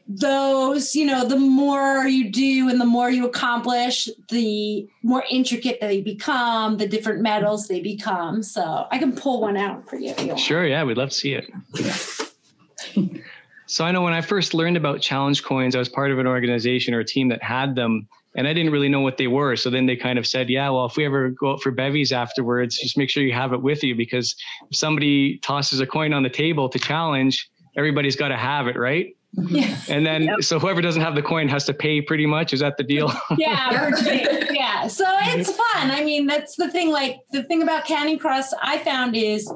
those 0.07 0.95
you 0.95 1.07
know 1.07 1.27
the 1.27 1.39
more 1.39 2.07
you 2.07 2.31
do 2.31 2.69
and 2.69 2.81
the 2.81 2.85
more 2.85 3.11
you 3.11 3.27
accomplish 3.27 4.09
the 4.29 4.87
more 5.03 5.25
intricate 5.31 5.79
they 5.81 6.03
become 6.03 6.77
the 6.77 6.87
different 6.87 7.23
medals 7.23 7.69
they 7.69 7.81
become. 7.81 8.43
So 8.43 8.87
i 8.91 8.99
can 8.99 9.15
pull 9.15 9.41
one 9.41 9.57
out 9.57 9.89
for 9.89 9.97
you 9.97 10.15
sure 10.37 10.67
yeah 10.67 10.85
we'd 10.85 10.99
love 10.99 11.11
to 11.11 11.15
see 11.15 11.35
it. 11.35 11.51
So 13.67 13.83
i 13.83 13.91
know 13.91 14.03
when 14.03 14.13
i 14.13 14.21
first 14.21 14.53
learned 14.53 14.77
about 14.77 15.01
challenge 15.01 15.43
coins 15.43 15.75
i 15.75 15.79
was 15.79 15.89
part 15.89 16.11
of 16.11 16.19
an 16.19 16.27
organization 16.27 16.93
or 16.93 17.01
a 17.01 17.05
team 17.05 17.29
that 17.31 17.43
had 17.43 17.75
them 17.75 18.07
and 18.37 18.49
I 18.49 18.53
didn't 18.53 18.73
really 18.73 18.89
know 18.89 19.01
what 19.01 19.17
they 19.17 19.27
were. 19.29 19.57
So 19.57 19.71
then 19.71 19.87
they 19.87 19.97
kind 19.97 20.19
of 20.19 20.27
said, 20.27 20.51
yeah, 20.51 20.69
well, 20.71 20.87
if 20.87 20.97
we 20.97 21.05
ever 21.07 21.31
go 21.31 21.53
out 21.53 21.63
for 21.63 21.71
bevies 21.71 22.13
afterwards, 22.13 22.79
just 22.79 22.99
make 22.99 23.09
sure 23.09 23.23
you 23.23 23.33
have 23.33 23.53
it 23.53 23.63
with 23.63 23.85
you 23.85 23.95
because 23.95 24.35
if 24.71 24.77
somebody 24.77 25.39
tosses 25.39 25.81
a 25.81 25.87
coin 25.87 26.13
on 26.13 26.23
the 26.23 26.31
table 26.31 26.69
to 26.69 26.79
challenge, 26.79 27.49
everybody's 27.77 28.17
got 28.17 28.29
to 28.29 28.37
have 28.37 28.67
it, 28.67 28.77
right? 28.77 29.17
Yeah. 29.33 29.77
And 29.89 30.07
then, 30.07 30.23
yep. 30.25 30.43
so 30.43 30.59
whoever 30.59 30.81
doesn't 30.81 31.03
have 31.03 31.15
the 31.15 31.23
coin 31.23 31.49
has 31.49 31.65
to 31.65 31.75
pay 31.75 32.01
pretty 32.01 32.27
much. 32.27 32.53
Is 32.53 32.61
that 32.61 32.77
the 32.77 32.85
deal? 32.85 33.13
yeah. 33.37 33.91
yeah. 34.53 34.87
So 34.87 35.05
it's 35.09 35.51
fun. 35.51 35.91
I 35.91 36.05
mean, 36.05 36.27
that's 36.27 36.57
the 36.57 36.71
thing. 36.71 36.91
Like 36.91 37.19
the 37.33 37.43
thing 37.43 37.63
about 37.63 37.85
Canicross 37.87 38.53
I 38.63 38.79
found 38.79 39.17
is 39.17 39.53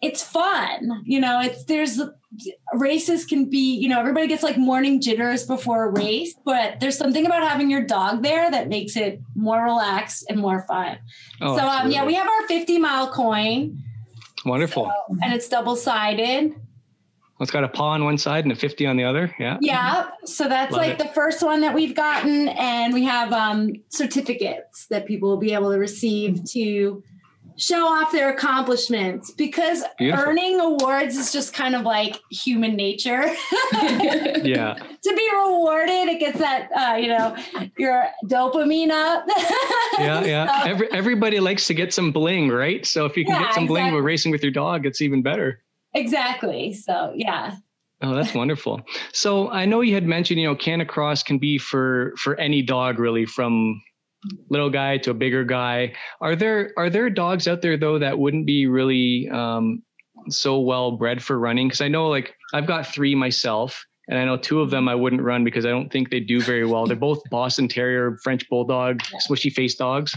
it's 0.00 0.22
fun. 0.22 1.02
You 1.04 1.20
know, 1.20 1.40
it's, 1.40 1.64
there's 1.64 2.00
races 2.74 3.24
can 3.24 3.48
be, 3.48 3.76
you 3.76 3.88
know, 3.88 3.98
everybody 3.98 4.26
gets 4.26 4.42
like 4.42 4.56
morning 4.56 5.00
jitters 5.00 5.46
before 5.46 5.84
a 5.84 5.90
race, 5.90 6.34
but 6.44 6.78
there's 6.80 6.96
something 6.96 7.26
about 7.26 7.42
having 7.42 7.70
your 7.70 7.82
dog 7.82 8.22
there 8.22 8.50
that 8.50 8.68
makes 8.68 8.96
it 8.96 9.20
more 9.34 9.62
relaxed 9.62 10.26
and 10.28 10.38
more 10.38 10.64
fun. 10.68 10.98
Oh, 11.40 11.56
so, 11.56 11.66
um, 11.66 11.90
yeah, 11.90 12.04
we 12.04 12.14
have 12.14 12.28
our 12.28 12.46
50 12.46 12.78
mile 12.78 13.10
coin. 13.12 13.82
Wonderful. 14.44 14.84
So, 14.84 15.16
and 15.22 15.32
it's 15.32 15.48
double 15.48 15.74
sided. 15.74 16.54
It's 17.40 17.50
got 17.50 17.62
a 17.62 17.68
paw 17.68 17.90
on 17.90 18.04
one 18.04 18.18
side 18.18 18.44
and 18.44 18.52
a 18.52 18.56
50 18.56 18.86
on 18.86 18.96
the 18.96 19.04
other. 19.04 19.34
Yeah. 19.38 19.58
Yeah. 19.60 20.08
So 20.24 20.48
that's 20.48 20.72
Love 20.72 20.80
like 20.80 20.92
it. 20.92 20.98
the 20.98 21.08
first 21.14 21.42
one 21.42 21.60
that 21.60 21.74
we've 21.74 21.94
gotten. 21.94 22.48
And 22.48 22.92
we 22.92 23.04
have 23.04 23.32
um, 23.32 23.74
certificates 23.90 24.86
that 24.86 25.06
people 25.06 25.28
will 25.28 25.36
be 25.36 25.52
able 25.52 25.70
to 25.70 25.78
receive 25.78 26.44
to 26.52 27.02
show 27.58 27.86
off 27.86 28.12
their 28.12 28.30
accomplishments 28.30 29.32
because 29.32 29.82
Beautiful. 29.98 30.26
earning 30.26 30.60
awards 30.60 31.16
is 31.16 31.32
just 31.32 31.52
kind 31.52 31.74
of 31.74 31.82
like 31.82 32.20
human 32.30 32.76
nature. 32.76 33.24
yeah. 33.72 34.76
To 35.00 35.14
be 35.14 35.30
rewarded, 35.32 36.08
it 36.08 36.18
gets 36.18 36.38
that, 36.38 36.68
uh, 36.72 36.96
you 36.96 37.06
know, 37.06 37.34
your 37.78 38.08
dopamine 38.24 38.90
up. 38.90 39.24
yeah. 39.98 40.22
Yeah. 40.24 40.62
So, 40.64 40.68
Every, 40.68 40.92
everybody 40.92 41.40
likes 41.40 41.68
to 41.68 41.74
get 41.74 41.94
some 41.94 42.10
bling, 42.10 42.48
right? 42.48 42.84
So 42.84 43.06
if 43.06 43.16
you 43.16 43.24
can 43.24 43.34
yeah, 43.34 43.44
get 43.44 43.54
some 43.54 43.64
exactly. 43.64 43.82
bling 43.82 43.94
with 43.94 44.04
racing 44.04 44.32
with 44.32 44.42
your 44.42 44.50
dog, 44.50 44.86
it's 44.86 45.00
even 45.00 45.22
better. 45.22 45.62
Exactly. 45.94 46.72
So 46.72 47.12
yeah. 47.14 47.56
Oh, 48.00 48.14
that's 48.14 48.34
wonderful. 48.34 48.80
So 49.12 49.50
I 49.50 49.64
know 49.64 49.80
you 49.80 49.94
had 49.94 50.06
mentioned, 50.06 50.40
you 50.40 50.46
know, 50.46 50.54
Canicross 50.54 51.24
can 51.24 51.38
be 51.38 51.58
for 51.58 52.14
for 52.16 52.38
any 52.38 52.62
dog 52.62 52.98
really, 52.98 53.26
from 53.26 53.80
little 54.50 54.70
guy 54.70 54.98
to 54.98 55.10
a 55.10 55.14
bigger 55.14 55.44
guy. 55.44 55.94
Are 56.20 56.36
there 56.36 56.72
are 56.76 56.90
there 56.90 57.10
dogs 57.10 57.48
out 57.48 57.62
there 57.62 57.76
though 57.76 57.98
that 57.98 58.18
wouldn't 58.18 58.46
be 58.46 58.66
really 58.66 59.28
um, 59.30 59.82
so 60.28 60.60
well 60.60 60.92
bred 60.92 61.22
for 61.22 61.38
running? 61.38 61.68
Because 61.68 61.80
I 61.80 61.88
know 61.88 62.08
like 62.08 62.34
I've 62.52 62.66
got 62.66 62.86
three 62.86 63.14
myself, 63.14 63.84
and 64.08 64.18
I 64.18 64.24
know 64.24 64.36
two 64.36 64.60
of 64.60 64.70
them 64.70 64.88
I 64.88 64.94
wouldn't 64.94 65.22
run 65.22 65.44
because 65.44 65.66
I 65.66 65.70
don't 65.70 65.92
think 65.92 66.10
they 66.10 66.20
do 66.20 66.40
very 66.40 66.64
well. 66.64 66.86
They're 66.86 66.96
both 66.96 67.22
Boston 67.30 67.68
Terrier, 67.68 68.18
French 68.22 68.48
Bulldog, 68.48 69.00
swishy 69.28 69.52
face 69.52 69.74
dogs, 69.74 70.14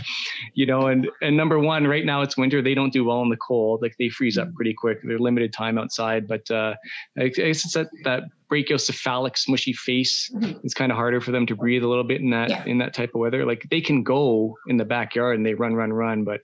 you 0.54 0.66
know. 0.66 0.88
And 0.88 1.10
and 1.22 1.36
number 1.36 1.60
one, 1.60 1.86
right 1.86 2.06
now 2.06 2.22
it's 2.22 2.38
winter. 2.38 2.62
They 2.62 2.74
don't 2.74 2.94
do 2.94 3.04
well 3.04 3.22
in 3.22 3.30
the 3.30 3.38
cold. 3.38 3.82
Like 3.82 3.96
they 4.00 4.10
freeze 4.10 4.38
up 4.38 4.54
pretty 4.54 4.74
quick. 4.74 5.00
They're 5.04 5.20
limited 5.20 5.54
time 5.54 5.78
outside. 5.78 6.28
But 6.28 6.50
uh, 6.50 6.76
I 7.20 7.28
guess 7.28 7.66
it's 7.66 7.74
that 7.74 7.90
that 8.04 8.24
brachycephalic 8.52 9.36
smushy 9.36 9.74
face 9.74 10.30
mm-hmm. 10.36 10.60
it's 10.62 10.74
kind 10.74 10.92
of 10.92 10.98
harder 10.98 11.22
for 11.22 11.32
them 11.32 11.46
to 11.46 11.56
breathe 11.56 11.84
a 11.84 11.88
little 11.88 12.04
bit 12.04 12.20
in 12.20 12.32
that 12.32 12.50
yeah. 12.50 12.66
in 12.66 12.78
that 12.78 12.94
type 12.94 13.16
of 13.16 13.22
weather 13.22 13.46
like 13.46 13.66
they 13.72 13.80
can 13.80 14.04
go 14.04 14.58
in 14.68 14.76
the 14.76 14.84
backyard 14.84 15.38
and 15.38 15.46
they 15.46 15.54
run 15.54 15.74
run 15.74 15.94
run 15.94 16.26
but 16.26 16.42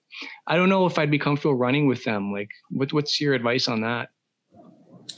i 0.48 0.56
don't 0.56 0.70
know 0.70 0.86
if 0.86 0.98
i'd 0.98 1.12
be 1.12 1.20
comfortable 1.20 1.54
running 1.54 1.86
with 1.86 2.02
them 2.06 2.32
like 2.32 2.48
what, 2.70 2.94
what's 2.94 3.20
your 3.20 3.34
advice 3.34 3.68
on 3.68 3.82
that 3.82 4.08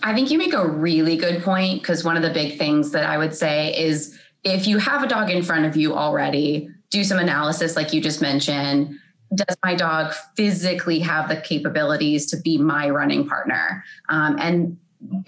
I 0.02 0.14
think 0.14 0.32
you 0.32 0.38
make 0.38 0.54
a 0.54 0.68
really 0.68 1.18
good 1.18 1.44
point 1.44 1.82
because 1.82 2.04
one 2.04 2.16
of 2.16 2.24
the 2.24 2.30
big 2.30 2.58
things 2.58 2.92
that 2.92 3.06
I 3.06 3.18
would 3.18 3.36
say 3.36 3.78
is 3.78 4.18
if 4.44 4.68
you 4.68 4.78
have 4.78 5.04
a 5.04 5.08
dog 5.08 5.30
in 5.30 5.44
front 5.44 5.66
of 5.66 5.76
you 5.76 5.96
already, 5.96 6.70
do 6.90 7.04
some 7.04 7.20
analysis 7.20 7.76
like 7.76 7.94
you 7.94 8.02
just 8.02 8.22
mentioned. 8.22 8.98
Does 9.36 9.58
my 9.64 9.76
dog 9.76 10.14
physically 10.36 11.00
have 11.00 11.30
the 11.30 11.38
capabilities 11.38 12.26
to 12.28 12.38
be 12.38 12.58
my 12.58 12.90
running 12.90 13.28
partner? 13.28 13.84
Um, 14.08 14.38
and 14.40 14.78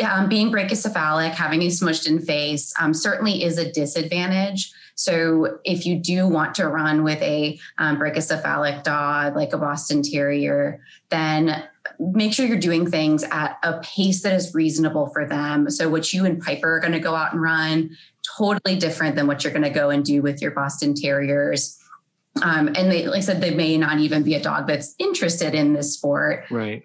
um, 0.04 0.28
being 0.28 0.52
brachycephalic, 0.52 1.32
having 1.32 1.62
a 1.62 1.68
smushed 1.68 2.08
in 2.08 2.20
face 2.20 2.74
um, 2.80 2.94
certainly 2.94 3.44
is 3.44 3.58
a 3.58 3.72
disadvantage. 3.72 4.72
So 4.96 5.60
if 5.64 5.86
you 5.86 5.98
do 5.98 6.28
want 6.28 6.56
to 6.56 6.68
run 6.68 7.04
with 7.04 7.22
a 7.22 7.60
um, 7.78 7.98
brachycephalic 7.98 8.84
dog 8.84 9.36
like 9.36 9.54
a 9.54 9.58
Boston 9.58 10.02
Terrier, 10.02 10.82
then 11.10 11.64
make 12.02 12.34
sure 12.34 12.48
you're 12.48 12.58
doing 12.58 12.90
things 12.90 13.24
at 13.32 13.58
a 13.64 13.80
pace 13.82 14.24
that 14.24 14.34
is 14.34 14.54
reasonable 14.56 15.10
for 15.10 15.26
them. 15.28 15.70
So 15.70 15.88
what 15.88 16.12
you 16.12 16.26
and 16.26 16.42
Piper 16.42 16.78
are 16.78 16.80
going 16.80 16.94
to 16.94 17.00
go 17.00 17.16
out 17.16 17.34
and 17.34 17.42
run, 17.42 17.96
totally 18.38 18.76
different 18.76 19.16
than 19.16 19.28
what 19.28 19.44
you're 19.44 19.54
going 19.54 19.64
to 19.64 19.70
go 19.70 19.92
and 19.92 20.04
do 20.04 20.22
with 20.22 20.42
your 20.42 20.52
Boston 20.52 20.96
Terriers. 20.96 21.78
Um, 22.42 22.70
and 22.70 22.92
they, 22.92 23.06
like 23.06 23.18
I 23.18 23.22
said, 23.22 23.42
they 23.42 23.54
may 23.54 23.78
not 23.78 24.00
even 24.00 24.24
be 24.24 24.34
a 24.34 24.42
dog 24.42 24.66
that's 24.66 24.96
interested 24.98 25.54
in 25.54 25.74
this 25.74 25.94
sport. 25.94 26.46
Right. 26.50 26.82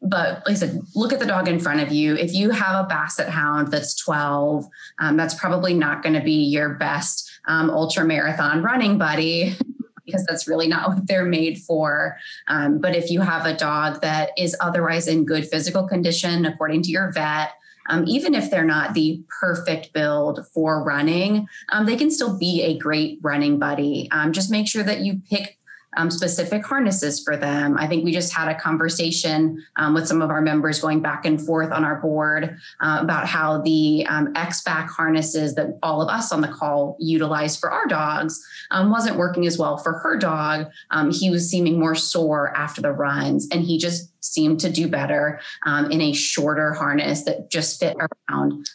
But 0.00 0.42
like 0.46 0.50
I 0.50 0.54
said, 0.54 0.80
look 0.94 1.12
at 1.12 1.18
the 1.18 1.26
dog 1.26 1.48
in 1.48 1.58
front 1.58 1.80
of 1.80 1.90
you. 1.90 2.14
If 2.16 2.34
you 2.34 2.50
have 2.50 2.84
a 2.84 2.88
basset 2.88 3.28
hound 3.28 3.68
that's 3.68 3.94
12, 3.96 4.66
um, 4.98 5.16
that's 5.16 5.34
probably 5.34 5.74
not 5.74 6.02
going 6.02 6.14
to 6.14 6.22
be 6.22 6.44
your 6.44 6.70
best 6.74 7.30
um, 7.48 7.70
ultra 7.70 8.04
marathon 8.04 8.62
running 8.62 8.96
buddy 8.96 9.56
because 10.04 10.24
that's 10.26 10.48
really 10.48 10.68
not 10.68 10.88
what 10.88 11.06
they're 11.06 11.24
made 11.24 11.58
for. 11.58 12.16
Um, 12.48 12.78
but 12.78 12.94
if 12.94 13.10
you 13.10 13.20
have 13.20 13.46
a 13.46 13.56
dog 13.56 14.00
that 14.02 14.30
is 14.36 14.56
otherwise 14.60 15.08
in 15.08 15.24
good 15.24 15.48
physical 15.48 15.86
condition, 15.86 16.46
according 16.46 16.82
to 16.82 16.90
your 16.90 17.12
vet, 17.12 17.52
um, 17.88 18.04
even 18.06 18.34
if 18.34 18.50
they're 18.50 18.64
not 18.64 18.94
the 18.94 19.22
perfect 19.40 19.92
build 19.92 20.46
for 20.52 20.82
running, 20.82 21.46
um, 21.70 21.86
they 21.86 21.96
can 21.96 22.10
still 22.10 22.38
be 22.38 22.62
a 22.62 22.78
great 22.78 23.18
running 23.22 23.58
buddy. 23.58 24.08
Um, 24.10 24.32
just 24.32 24.50
make 24.50 24.68
sure 24.68 24.82
that 24.82 25.00
you 25.00 25.20
pick 25.28 25.58
um, 25.96 26.10
specific 26.10 26.64
harnesses 26.64 27.22
for 27.22 27.36
them. 27.36 27.76
I 27.78 27.86
think 27.86 28.04
we 28.04 28.12
just 28.12 28.32
had 28.32 28.48
a 28.48 28.54
conversation 28.54 29.64
um, 29.76 29.94
with 29.94 30.06
some 30.06 30.22
of 30.22 30.30
our 30.30 30.40
members 30.40 30.80
going 30.80 31.00
back 31.00 31.24
and 31.24 31.40
forth 31.40 31.72
on 31.72 31.84
our 31.84 31.96
board 32.00 32.56
uh, 32.80 32.98
about 33.00 33.26
how 33.26 33.60
the 33.62 34.06
um, 34.08 34.32
X-Back 34.34 34.90
harnesses 34.90 35.54
that 35.54 35.78
all 35.82 36.02
of 36.02 36.08
us 36.08 36.32
on 36.32 36.40
the 36.40 36.48
call 36.48 36.96
utilized 36.98 37.60
for 37.60 37.70
our 37.70 37.86
dogs 37.86 38.44
um, 38.70 38.90
wasn't 38.90 39.16
working 39.16 39.46
as 39.46 39.58
well 39.58 39.76
for 39.76 39.94
her 39.98 40.16
dog. 40.16 40.66
Um, 40.90 41.10
he 41.10 41.30
was 41.30 41.48
seeming 41.48 41.78
more 41.78 41.94
sore 41.94 42.56
after 42.56 42.80
the 42.80 42.92
runs, 42.92 43.48
and 43.50 43.62
he 43.62 43.78
just 43.78 44.10
seemed 44.24 44.58
to 44.60 44.70
do 44.70 44.88
better 44.88 45.40
um, 45.66 45.90
in 45.90 46.00
a 46.00 46.12
shorter 46.12 46.72
harness 46.72 47.24
that 47.24 47.50
just 47.50 47.78
fit 47.78 47.96
around 48.30 48.66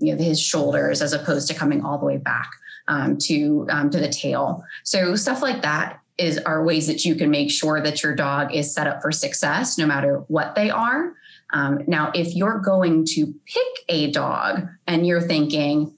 you 0.00 0.14
know 0.14 0.22
his 0.22 0.40
shoulders 0.40 1.00
as 1.00 1.12
opposed 1.12 1.48
to 1.48 1.54
coming 1.54 1.84
all 1.84 1.98
the 1.98 2.06
way 2.06 2.16
back. 2.16 2.50
Um, 2.90 3.18
to 3.18 3.66
um, 3.68 3.90
to 3.90 4.00
the 4.00 4.08
tail. 4.08 4.64
So 4.82 5.14
stuff 5.14 5.42
like 5.42 5.60
that 5.60 6.00
is 6.18 6.38
are 6.38 6.64
ways 6.64 6.86
that 6.88 7.04
you 7.04 7.14
can 7.14 7.30
make 7.30 7.50
sure 7.50 7.80
that 7.80 8.02
your 8.02 8.14
dog 8.14 8.54
is 8.54 8.74
set 8.74 8.86
up 8.86 9.00
for 9.00 9.12
success 9.12 9.78
no 9.78 9.86
matter 9.86 10.18
what 10.28 10.54
they 10.54 10.68
are. 10.70 11.14
Um, 11.52 11.84
now, 11.86 12.10
if 12.14 12.34
you're 12.34 12.58
going 12.58 13.06
to 13.14 13.34
pick 13.46 13.84
a 13.88 14.10
dog 14.10 14.68
and 14.86 15.06
you're 15.06 15.20
thinking, 15.20 15.94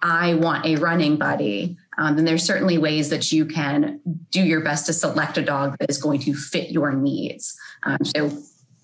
I 0.00 0.34
want 0.34 0.66
a 0.66 0.76
running 0.76 1.16
buddy, 1.16 1.76
um, 1.96 2.16
then 2.16 2.24
there's 2.24 2.44
certainly 2.44 2.78
ways 2.78 3.08
that 3.08 3.32
you 3.32 3.46
can 3.46 4.00
do 4.30 4.42
your 4.42 4.60
best 4.60 4.86
to 4.86 4.92
select 4.92 5.38
a 5.38 5.42
dog 5.42 5.76
that 5.78 5.90
is 5.90 5.98
going 5.98 6.20
to 6.20 6.34
fit 6.34 6.70
your 6.70 6.92
needs. 6.92 7.56
Um, 7.84 7.98
so 8.04 8.30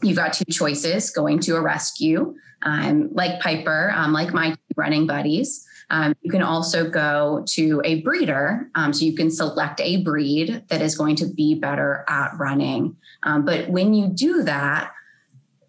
you've 0.03 0.17
got 0.17 0.33
two 0.33 0.51
choices 0.51 1.11
going 1.11 1.41
to 1.41 1.57
a 1.57 1.61
rescue, 1.61 2.35
um, 2.63 3.11
like 3.13 3.41
Piper, 3.41 3.93
um, 3.95 4.13
like 4.13 4.33
my 4.33 4.57
running 4.77 5.07
buddies. 5.07 5.67
Um, 5.91 6.15
you 6.23 6.31
can 6.31 6.43
also 6.43 6.89
go 6.89 7.45
to 7.49 7.83
a 7.85 8.01
breeder. 8.03 8.71
Um, 8.75 8.93
so 8.93 9.05
you 9.05 9.15
can 9.15 9.31
select 9.31 9.81
a 9.81 10.03
breed 10.03 10.65
that 10.69 10.81
is 10.81 10.97
going 10.97 11.17
to 11.17 11.27
be 11.27 11.55
better 11.55 12.05
at 12.09 12.33
running. 12.39 12.97
Um, 13.25 13.45
but 13.45 13.69
when 13.69 13.93
you 13.93 14.09
do 14.09 14.45
that, 14.45 14.93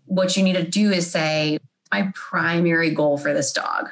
what 0.06 0.38
you 0.38 0.44
need 0.44 0.56
to 0.58 0.64
do 0.64 0.92
is 0.92 1.10
say, 1.10 1.58
my 1.92 2.12
primary 2.16 2.92
goal 2.92 3.18
for 3.18 3.34
this 3.34 3.52
dog. 3.52 3.90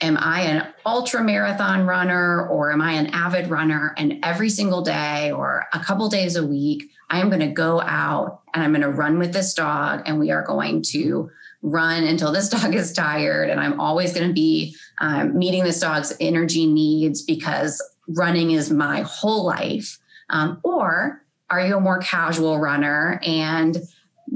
Am 0.00 0.18
I 0.18 0.42
an 0.42 0.66
ultra 0.84 1.22
marathon 1.22 1.86
runner 1.86 2.46
or 2.48 2.70
am 2.70 2.82
I 2.82 2.92
an 2.92 3.06
avid 3.08 3.48
runner? 3.48 3.94
And 3.96 4.18
every 4.22 4.50
single 4.50 4.82
day 4.82 5.32
or 5.32 5.66
a 5.72 5.80
couple 5.80 6.08
days 6.08 6.36
a 6.36 6.46
week, 6.46 6.90
I 7.08 7.20
am 7.20 7.28
going 7.28 7.40
to 7.40 7.46
go 7.46 7.80
out 7.80 8.42
and 8.52 8.62
I'm 8.62 8.72
going 8.72 8.82
to 8.82 8.90
run 8.90 9.18
with 9.18 9.32
this 9.32 9.54
dog 9.54 10.02
and 10.04 10.18
we 10.18 10.30
are 10.30 10.44
going 10.44 10.82
to 10.90 11.30
run 11.62 12.04
until 12.04 12.32
this 12.32 12.48
dog 12.50 12.74
is 12.74 12.92
tired. 12.92 13.50
And 13.50 13.60
I'm 13.60 13.80
always 13.80 14.12
going 14.12 14.28
to 14.28 14.34
be 14.34 14.76
um, 14.98 15.36
meeting 15.36 15.64
this 15.64 15.80
dog's 15.80 16.12
energy 16.20 16.66
needs 16.66 17.22
because 17.22 17.82
running 18.08 18.52
is 18.52 18.70
my 18.70 19.02
whole 19.02 19.44
life. 19.44 19.98
Um, 20.30 20.60
or 20.62 21.22
are 21.50 21.66
you 21.66 21.76
a 21.76 21.80
more 21.80 21.98
casual 21.98 22.58
runner 22.58 23.20
and 23.24 23.78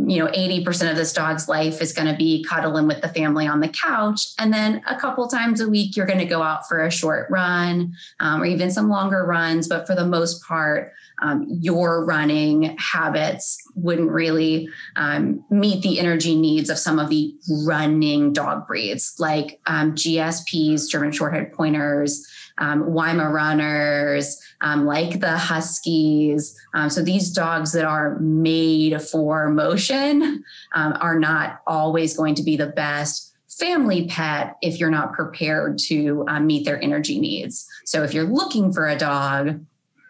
you 0.06 0.18
know 0.18 0.30
80% 0.30 0.90
of 0.90 0.96
this 0.96 1.12
dog's 1.12 1.48
life 1.48 1.82
is 1.82 1.92
going 1.92 2.06
to 2.06 2.16
be 2.16 2.44
cuddling 2.48 2.86
with 2.86 3.00
the 3.00 3.08
family 3.08 3.46
on 3.46 3.58
the 3.58 3.68
couch 3.68 4.28
and 4.38 4.52
then 4.52 4.82
a 4.88 4.96
couple 4.96 5.26
times 5.26 5.60
a 5.60 5.68
week 5.68 5.96
you're 5.96 6.06
going 6.06 6.20
to 6.20 6.24
go 6.24 6.42
out 6.42 6.68
for 6.68 6.84
a 6.84 6.90
short 6.90 7.28
run 7.28 7.92
um, 8.20 8.40
or 8.40 8.46
even 8.46 8.70
some 8.70 8.88
longer 8.88 9.24
runs 9.24 9.66
but 9.66 9.88
for 9.88 9.96
the 9.96 10.06
most 10.06 10.44
part 10.44 10.92
um, 11.20 11.46
your 11.48 12.04
running 12.04 12.76
habits 12.78 13.58
wouldn't 13.74 14.10
really 14.10 14.68
um, 14.96 15.44
meet 15.50 15.82
the 15.82 15.98
energy 15.98 16.34
needs 16.34 16.70
of 16.70 16.78
some 16.78 16.98
of 16.98 17.08
the 17.08 17.34
running 17.64 18.32
dog 18.32 18.66
breeds 18.66 19.14
like 19.18 19.60
um, 19.66 19.94
GSPs, 19.94 20.88
German 20.88 21.10
Shorthair 21.10 21.52
Pointers, 21.52 22.26
um, 22.58 22.84
Weimaraners, 22.84 24.36
um, 24.60 24.84
like 24.84 25.20
the 25.20 25.36
Huskies. 25.36 26.58
Um, 26.74 26.90
so 26.90 27.02
these 27.02 27.30
dogs 27.30 27.72
that 27.72 27.84
are 27.84 28.18
made 28.18 29.00
for 29.00 29.48
motion 29.48 30.44
are 30.74 31.18
not 31.18 31.60
always 31.66 32.16
going 32.16 32.34
to 32.34 32.42
be 32.42 32.56
the 32.56 32.66
best 32.66 33.30
family 33.60 34.06
pet 34.06 34.56
if 34.62 34.80
you're 34.80 34.90
not 34.90 35.12
prepared 35.12 35.78
to 35.78 36.24
um, 36.28 36.46
meet 36.46 36.64
their 36.64 36.82
energy 36.82 37.20
needs. 37.20 37.68
So 37.84 38.02
if 38.02 38.14
you're 38.14 38.24
looking 38.24 38.72
for 38.72 38.88
a 38.88 38.96
dog, 38.96 39.60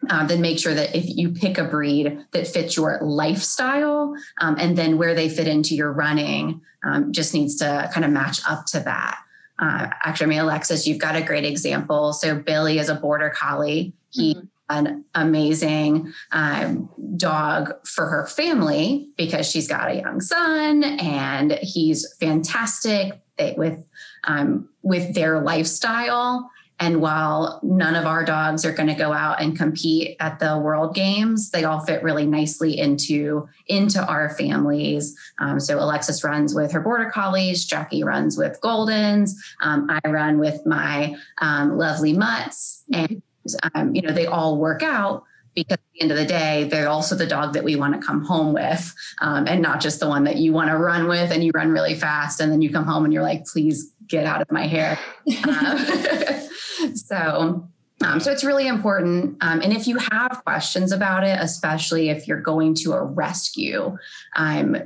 um, 0.09 0.27
then 0.29 0.41
make 0.41 0.59
sure 0.59 0.75
that 0.75 0.97
if 0.97 1.05
you 1.07 1.31
pick 1.31 1.59
a 1.59 1.65
breed 1.65 2.25
that 2.31 2.47
fits 2.47 2.77
your 2.77 2.99
lifestyle 3.03 4.15
um, 4.41 4.57
and 4.59 4.77
then 4.77 4.97
where 4.97 5.15
they 5.15 5.29
fit 5.29 5.47
into 5.47 5.75
your 5.75 5.93
running 5.93 6.63
um, 6.85 7.13
just 7.13 7.35
needs 7.35 7.57
to 7.57 7.91
kind 7.93 8.05
of 8.07 8.11
match 8.11 8.41
up 8.49 8.65
to 8.67 8.81
that. 8.81 9.19
Uh, 9.59 9.89
actually, 10.05 10.25
I 10.25 10.29
mean, 10.29 10.39
Alexis, 10.39 10.87
you've 10.87 10.99
got 10.99 11.17
a 11.17 11.23
great 11.23 11.45
example. 11.45 12.15
So 12.15 12.35
Billy 12.35 12.79
is 12.79 12.89
a 12.89 12.95
border 12.95 13.29
collie. 13.29 13.93
He 14.09 14.35
mm-hmm. 14.35 14.47
an 14.71 15.05
amazing 15.15 16.13
um, 16.33 16.89
dog 17.17 17.75
for 17.87 18.07
her 18.07 18.27
family 18.27 19.11
because 19.19 19.49
she's 19.51 19.69
got 19.69 19.91
a 19.91 19.97
young 19.97 20.23
son 20.23 20.83
and 20.83 21.59
he's 21.61 22.11
fantastic 22.19 23.21
with 23.57 23.85
um, 24.25 24.69
with 24.83 25.15
their 25.15 25.41
lifestyle. 25.41 26.51
And 26.81 27.03
while 27.03 27.61
none 27.63 27.95
of 27.95 28.07
our 28.07 28.25
dogs 28.25 28.65
are 28.65 28.73
going 28.73 28.89
to 28.89 28.95
go 28.95 29.13
out 29.13 29.41
and 29.41 29.57
compete 29.57 30.17
at 30.19 30.39
the 30.39 30.59
World 30.59 30.95
Games, 30.95 31.51
they 31.51 31.65
all 31.65 31.81
fit 31.81 32.03
really 32.03 32.27
nicely 32.27 32.79
into 32.79 33.47
into 33.67 34.05
our 34.05 34.31
families. 34.31 35.15
Um, 35.39 35.61
so 35.61 35.79
Alexis 35.79 36.25
runs 36.25 36.55
with 36.55 36.73
her 36.73 36.81
border 36.81 37.11
collies, 37.11 37.67
Jackie 37.67 38.03
runs 38.03 38.39
with 38.39 38.59
Goldens, 38.63 39.33
um, 39.61 39.89
I 39.91 40.09
run 40.09 40.39
with 40.39 40.65
my 40.65 41.15
um, 41.43 41.77
lovely 41.77 42.15
mutts, 42.15 42.83
and 42.93 43.21
um, 43.75 43.95
you 43.95 44.01
know 44.01 44.13
they 44.13 44.27
all 44.27 44.57
work 44.57 44.83
out 44.83 45.25
because 45.55 45.75
at 45.75 45.81
the 45.95 46.01
end 46.03 46.13
of 46.13 46.17
the 46.17 46.25
day, 46.25 46.69
they're 46.71 46.89
also 46.89 47.15
the 47.15 47.27
dog 47.27 47.53
that 47.53 47.65
we 47.65 47.77
want 47.77 48.01
to 48.01 48.07
come 48.07 48.25
home 48.25 48.55
with, 48.55 48.95
um, 49.21 49.47
and 49.47 49.61
not 49.61 49.81
just 49.81 50.01
the 50.01 50.09
one 50.09 50.25
that 50.25 50.37
you 50.37 50.55
want 50.55 50.71
to 50.71 50.79
run 50.79 51.09
with 51.09 51.31
and 51.31 51.45
you 51.45 51.51
run 51.55 51.71
really 51.71 51.95
fast, 51.95 52.41
and 52.41 52.51
then 52.51 52.63
you 52.63 52.71
come 52.71 52.85
home 52.85 53.05
and 53.05 53.13
you're 53.13 53.23
like, 53.23 53.45
please 53.45 53.93
get 54.07 54.25
out 54.25 54.41
of 54.41 54.51
my 54.51 54.67
hair. 54.67 54.99
Um, 55.47 55.79
so, 56.95 57.69
um, 58.05 58.21
so 58.21 58.33
it's 58.33 58.45
really 58.45 58.67
important. 58.67 59.37
Um, 59.41 59.61
and 59.61 59.73
if 59.73 59.87
you 59.87 59.99
have 60.11 60.43
questions 60.45 60.93
about 60.93 61.25
it, 61.25 61.39
especially 61.41 62.09
if 62.09 62.27
you're 62.27 62.41
going 62.41 62.75
to 62.77 62.93
a 62.93 63.03
rescue, 63.03 63.97
um, 64.37 64.77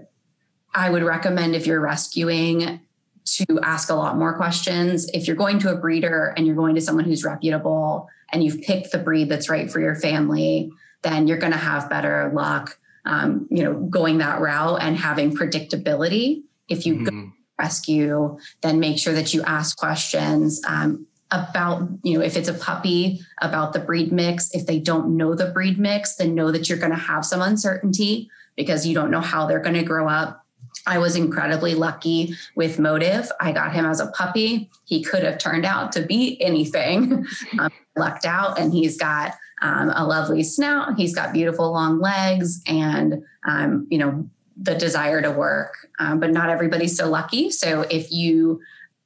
I 0.74 0.90
would 0.90 1.02
recommend 1.02 1.54
if 1.54 1.66
you're 1.66 1.80
rescuing, 1.80 2.80
to 3.24 3.58
ask 3.62 3.90
a 3.90 3.94
lot 3.94 4.16
more 4.16 4.36
questions. 4.36 5.08
If 5.14 5.26
you're 5.26 5.36
going 5.36 5.58
to 5.60 5.70
a 5.70 5.76
breeder 5.76 6.34
and 6.36 6.46
you're 6.46 6.56
going 6.56 6.74
to 6.74 6.80
someone 6.80 7.04
who's 7.04 7.24
reputable 7.24 8.08
and 8.32 8.44
you've 8.44 8.60
picked 8.62 8.92
the 8.92 8.98
breed 8.98 9.28
that's 9.28 9.48
right 9.48 9.70
for 9.70 9.80
your 9.80 9.94
family, 9.94 10.70
then 11.02 11.26
you're 11.26 11.38
going 11.38 11.52
to 11.52 11.58
have 11.58 11.88
better 11.88 12.30
luck, 12.34 12.78
um, 13.04 13.46
you 13.50 13.62
know, 13.62 13.74
going 13.74 14.18
that 14.18 14.40
route 14.40 14.82
and 14.82 14.96
having 14.96 15.34
predictability. 15.34 16.42
If 16.68 16.86
you 16.86 16.96
mm-hmm. 16.96 17.04
go 17.04 17.32
rescue, 17.58 18.38
then 18.62 18.80
make 18.80 18.98
sure 18.98 19.14
that 19.14 19.32
you 19.32 19.42
ask 19.42 19.76
questions. 19.76 20.60
Um, 20.66 21.06
about 21.34 21.88
you 22.02 22.18
know 22.18 22.24
if 22.24 22.36
it's 22.36 22.48
a 22.48 22.54
puppy 22.54 23.20
about 23.40 23.72
the 23.72 23.80
breed 23.80 24.12
mix 24.12 24.50
if 24.54 24.66
they 24.66 24.78
don't 24.78 25.16
know 25.16 25.34
the 25.34 25.50
breed 25.50 25.78
mix 25.78 26.16
then 26.16 26.34
know 26.34 26.50
that 26.50 26.68
you're 26.68 26.78
going 26.78 26.92
to 26.92 26.96
have 26.96 27.24
some 27.24 27.42
uncertainty 27.42 28.30
because 28.56 28.86
you 28.86 28.94
don't 28.94 29.10
know 29.10 29.20
how 29.20 29.46
they're 29.46 29.60
going 29.60 29.74
to 29.74 29.82
grow 29.82 30.08
up 30.08 30.44
I 30.86 30.98
was 30.98 31.16
incredibly 31.16 31.74
lucky 31.74 32.34
with 32.56 32.78
Motive. 32.78 33.30
I 33.40 33.52
got 33.52 33.72
him 33.72 33.86
as 33.86 34.00
a 34.00 34.08
puppy. 34.08 34.70
He 34.84 35.02
could 35.02 35.22
have 35.22 35.38
turned 35.38 35.64
out 35.64 35.92
to 35.92 36.02
be 36.02 36.40
anything. 36.42 37.26
um, 37.58 37.72
lucked 37.96 38.26
out, 38.26 38.58
and 38.58 38.72
he's 38.72 38.96
got 38.96 39.34
um, 39.62 39.90
a 39.94 40.04
lovely 40.04 40.42
snout. 40.42 40.96
He's 40.96 41.14
got 41.14 41.32
beautiful 41.32 41.70
long 41.70 42.00
legs, 42.00 42.60
and 42.66 43.22
um, 43.46 43.86
you 43.90 43.98
know 43.98 44.28
the 44.56 44.74
desire 44.74 45.22
to 45.22 45.30
work. 45.30 45.74
Um, 45.98 46.20
but 46.20 46.32
not 46.32 46.50
everybody's 46.50 46.96
so 46.96 47.08
lucky. 47.08 47.50
So 47.50 47.82
if 47.82 48.10
you 48.12 48.60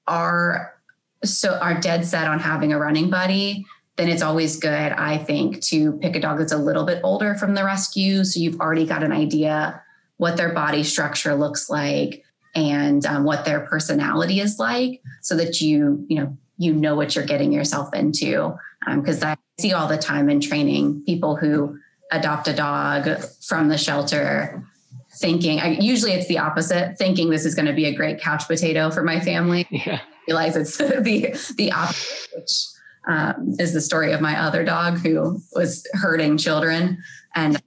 are 0.07 0.75
so 1.25 1.59
are 1.59 1.79
dead 1.81 2.07
set 2.07 2.29
on 2.29 2.39
having 2.39 2.73
a 2.73 2.79
running 2.79 3.11
buddy, 3.11 3.67
then 3.97 4.09
it's 4.09 4.23
always 4.23 4.57
good, 4.57 4.93
I 4.93 5.19
think, 5.19 5.61
to 5.65 5.93
pick 5.95 6.15
a 6.15 6.21
dog 6.21 6.39
that's 6.39 6.53
a 6.53 6.59
little 6.59 6.85
bit 6.85 7.01
older 7.03 7.35
from 7.35 7.55
the 7.55 7.65
rescue. 7.65 8.25
So 8.25 8.39
you've 8.39 8.61
already 8.61 8.87
got 8.87 9.03
an 9.03 9.13
idea 9.13 9.83
what 10.19 10.37
their 10.37 10.53
body 10.53 10.85
structure 10.85 11.35
looks 11.35 11.69
like 11.69 12.25
and 12.55 13.05
um, 13.07 13.25
what 13.25 13.45
their 13.45 13.61
personality 13.61 14.41
is 14.41 14.59
like 14.59 15.03
so 15.23 15.37
that 15.37 15.61
you, 15.61 16.05
you 16.09 16.17
know, 16.17 16.37
you 16.59 16.73
know 16.73 16.95
what 16.95 17.15
you're 17.15 17.27
getting 17.27 17.53
yourself 17.53 17.93
into. 17.95 18.57
Because 18.87 19.23
um, 19.23 19.31
I 19.31 19.37
see 19.61 19.73
all 19.73 19.89
the 19.89 19.99
time 19.99 20.31
in 20.31 20.41
training 20.41 21.03
people 21.05 21.37
who 21.37 21.79
adopt 22.13 22.49
a 22.49 22.55
dog 22.55 23.09
from 23.43 23.69
the 23.69 23.79
shelter 23.79 24.65
thinking 25.19 25.59
I, 25.59 25.71
usually 25.71 26.13
it's 26.13 26.29
the 26.29 26.39
opposite 26.39 26.97
thinking 26.97 27.29
this 27.31 27.45
is 27.45 27.55
going 27.55 27.67
to 27.67 27.73
be 27.73 27.87
a 27.87 27.95
great 27.95 28.21
couch 28.21 28.47
potato 28.47 28.91
for 28.91 29.03
my 29.03 29.21
family 29.21 29.67
yeah 29.71 30.01
realize 30.29 30.57
it's 30.57 30.77
the 30.79 31.55
the 31.57 31.73
opposite, 31.73 32.29
which 32.35 32.67
um, 33.09 33.55
is 33.59 33.73
the 33.73 33.81
story 33.81 34.13
of 34.13 34.21
my 34.21 34.39
other 34.39 34.65
dog 34.65 34.99
who 34.99 35.41
was 35.55 35.87
hurting 35.95 36.37
children 36.37 36.99
and 37.35 37.63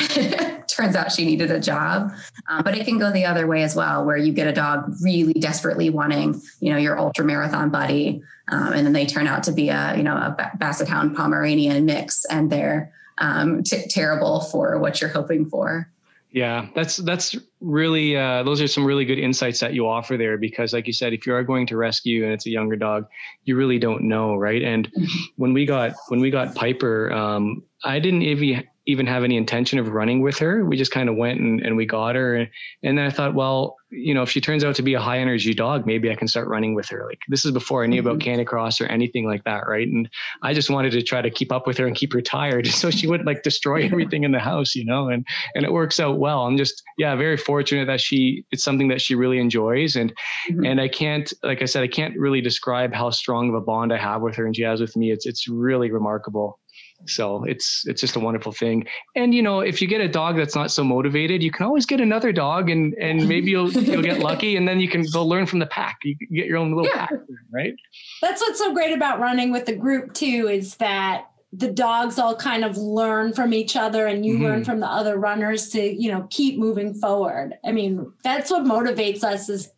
turns 0.66 0.96
out 0.96 1.12
she 1.12 1.24
needed 1.24 1.50
a 1.50 1.60
job. 1.60 2.12
Um, 2.48 2.62
but 2.64 2.76
it 2.76 2.84
can 2.84 2.98
go 2.98 3.12
the 3.12 3.24
other 3.26 3.46
way 3.46 3.62
as 3.62 3.76
well 3.76 4.04
where 4.04 4.16
you 4.16 4.32
get 4.32 4.48
a 4.48 4.52
dog 4.52 4.92
really 5.02 5.34
desperately 5.34 5.90
wanting 5.90 6.40
you 6.60 6.72
know 6.72 6.78
your 6.78 6.98
ultra 6.98 7.24
marathon 7.24 7.70
buddy 7.70 8.22
um, 8.48 8.72
and 8.72 8.84
then 8.84 8.92
they 8.92 9.06
turn 9.06 9.26
out 9.26 9.44
to 9.44 9.52
be 9.52 9.68
a 9.68 9.94
you 9.96 10.02
know 10.02 10.16
a 10.16 10.50
basset 10.56 10.88
hound 10.88 11.14
pomeranian 11.16 11.84
mix 11.84 12.24
and 12.24 12.50
they're 12.50 12.92
um, 13.18 13.62
t- 13.62 13.86
terrible 13.88 14.40
for 14.40 14.78
what 14.78 15.00
you're 15.00 15.10
hoping 15.10 15.48
for 15.48 15.90
yeah, 16.32 16.68
that's 16.74 16.98
that's 16.98 17.34
really 17.60 18.16
uh, 18.16 18.44
those 18.44 18.60
are 18.60 18.68
some 18.68 18.84
really 18.84 19.04
good 19.04 19.18
insights 19.18 19.58
that 19.60 19.74
you 19.74 19.88
offer 19.88 20.16
there 20.16 20.38
because, 20.38 20.72
like 20.72 20.86
you 20.86 20.92
said, 20.92 21.12
if 21.12 21.26
you 21.26 21.34
are 21.34 21.42
going 21.42 21.66
to 21.66 21.76
rescue 21.76 22.24
and 22.24 22.32
it's 22.32 22.46
a 22.46 22.50
younger 22.50 22.76
dog, 22.76 23.06
you 23.44 23.56
really 23.56 23.78
don't 23.78 24.02
know, 24.02 24.36
right? 24.36 24.62
And 24.62 24.90
mm-hmm. 24.92 25.18
when 25.36 25.52
we 25.52 25.66
got 25.66 25.92
when 26.08 26.20
we 26.20 26.30
got 26.30 26.54
Piper, 26.54 27.12
um, 27.12 27.64
I 27.84 27.98
didn't 27.98 28.22
even 28.22 28.64
even 28.90 29.06
have 29.06 29.24
any 29.24 29.36
intention 29.36 29.78
of 29.78 29.88
running 29.88 30.20
with 30.20 30.38
her. 30.38 30.64
We 30.64 30.76
just 30.76 30.90
kind 30.90 31.08
of 31.08 31.16
went 31.16 31.40
and, 31.40 31.60
and 31.60 31.76
we 31.76 31.86
got 31.86 32.14
her. 32.16 32.36
And, 32.36 32.48
and 32.82 32.98
then 32.98 33.06
I 33.06 33.10
thought, 33.10 33.34
well, 33.34 33.76
you 33.90 34.14
know, 34.14 34.22
if 34.22 34.30
she 34.30 34.40
turns 34.40 34.62
out 34.62 34.76
to 34.76 34.82
be 34.82 34.94
a 34.94 35.00
high 35.00 35.18
energy 35.18 35.52
dog, 35.52 35.84
maybe 35.84 36.10
I 36.10 36.14
can 36.14 36.28
start 36.28 36.48
running 36.48 36.74
with 36.74 36.88
her. 36.88 37.04
Like 37.06 37.18
this 37.28 37.44
is 37.44 37.50
before 37.50 37.82
I 37.82 37.86
knew 37.86 38.00
about 38.00 38.18
mm-hmm. 38.18 38.40
Canicross 38.40 38.80
or 38.80 38.86
anything 38.86 39.26
like 39.26 39.42
that. 39.44 39.66
Right. 39.66 39.88
And 39.88 40.08
I 40.42 40.54
just 40.54 40.70
wanted 40.70 40.92
to 40.92 41.02
try 41.02 41.20
to 41.22 41.30
keep 41.30 41.50
up 41.50 41.66
with 41.66 41.76
her 41.78 41.86
and 41.86 41.96
keep 41.96 42.12
her 42.12 42.20
tired 42.20 42.66
so 42.68 42.90
she 42.90 43.06
wouldn't 43.06 43.26
like 43.26 43.42
destroy 43.42 43.84
everything 43.84 44.24
in 44.24 44.32
the 44.32 44.38
house, 44.38 44.74
you 44.74 44.84
know, 44.84 45.08
and, 45.08 45.26
and 45.54 45.64
it 45.64 45.72
works 45.72 45.98
out 45.98 46.18
well. 46.18 46.46
I'm 46.46 46.56
just, 46.56 46.82
yeah, 46.98 47.14
very 47.16 47.36
fortunate 47.36 47.86
that 47.86 48.00
she, 48.00 48.44
it's 48.50 48.64
something 48.64 48.88
that 48.88 49.00
she 49.00 49.14
really 49.14 49.38
enjoys. 49.38 49.96
And, 49.96 50.12
mm-hmm. 50.50 50.64
and 50.64 50.80
I 50.80 50.88
can't, 50.88 51.32
like 51.42 51.62
I 51.62 51.66
said, 51.66 51.82
I 51.82 51.88
can't 51.88 52.16
really 52.18 52.40
describe 52.40 52.94
how 52.94 53.10
strong 53.10 53.48
of 53.48 53.54
a 53.54 53.60
bond 53.60 53.92
I 53.92 53.98
have 53.98 54.22
with 54.22 54.36
her 54.36 54.46
and 54.46 54.54
she 54.54 54.62
has 54.62 54.80
with 54.80 54.96
me. 54.96 55.10
It's, 55.10 55.26
it's 55.26 55.48
really 55.48 55.90
remarkable. 55.90 56.58
So 57.06 57.44
it's 57.44 57.84
it's 57.86 58.00
just 58.00 58.16
a 58.16 58.20
wonderful 58.20 58.52
thing. 58.52 58.86
And 59.16 59.34
you 59.34 59.42
know, 59.42 59.60
if 59.60 59.80
you 59.80 59.88
get 59.88 60.00
a 60.00 60.08
dog 60.08 60.36
that's 60.36 60.54
not 60.54 60.70
so 60.70 60.84
motivated, 60.84 61.42
you 61.42 61.50
can 61.50 61.66
always 61.66 61.86
get 61.86 62.00
another 62.00 62.32
dog, 62.32 62.70
and 62.70 62.94
and 62.94 63.28
maybe 63.28 63.50
you'll 63.50 63.70
you'll 63.72 64.02
get 64.02 64.20
lucky, 64.20 64.56
and 64.56 64.66
then 64.66 64.80
you 64.80 64.88
can 64.88 65.04
go 65.12 65.24
learn 65.24 65.46
from 65.46 65.58
the 65.58 65.66
pack. 65.66 65.98
You 66.04 66.14
get 66.32 66.46
your 66.46 66.58
own 66.58 66.74
little 66.74 66.86
yeah. 66.86 67.06
pack, 67.06 67.18
right? 67.52 67.74
That's 68.20 68.40
what's 68.40 68.58
so 68.58 68.72
great 68.72 68.92
about 68.92 69.20
running 69.20 69.50
with 69.50 69.66
the 69.66 69.76
group 69.76 70.14
too, 70.14 70.48
is 70.50 70.76
that 70.76 71.26
the 71.52 71.70
dogs 71.70 72.18
all 72.18 72.36
kind 72.36 72.64
of 72.64 72.76
learn 72.76 73.32
from 73.32 73.52
each 73.52 73.74
other 73.74 74.06
and 74.06 74.24
you 74.24 74.34
mm-hmm. 74.34 74.44
learn 74.44 74.64
from 74.64 74.78
the 74.80 74.86
other 74.86 75.18
runners 75.18 75.68
to 75.70 75.82
you 75.82 76.10
know 76.10 76.26
keep 76.30 76.58
moving 76.58 76.94
forward 76.94 77.54
i 77.64 77.72
mean 77.72 78.12
that's 78.22 78.52
what 78.52 78.62
motivates 78.62 79.24
us 79.24 79.48
is 79.48 79.72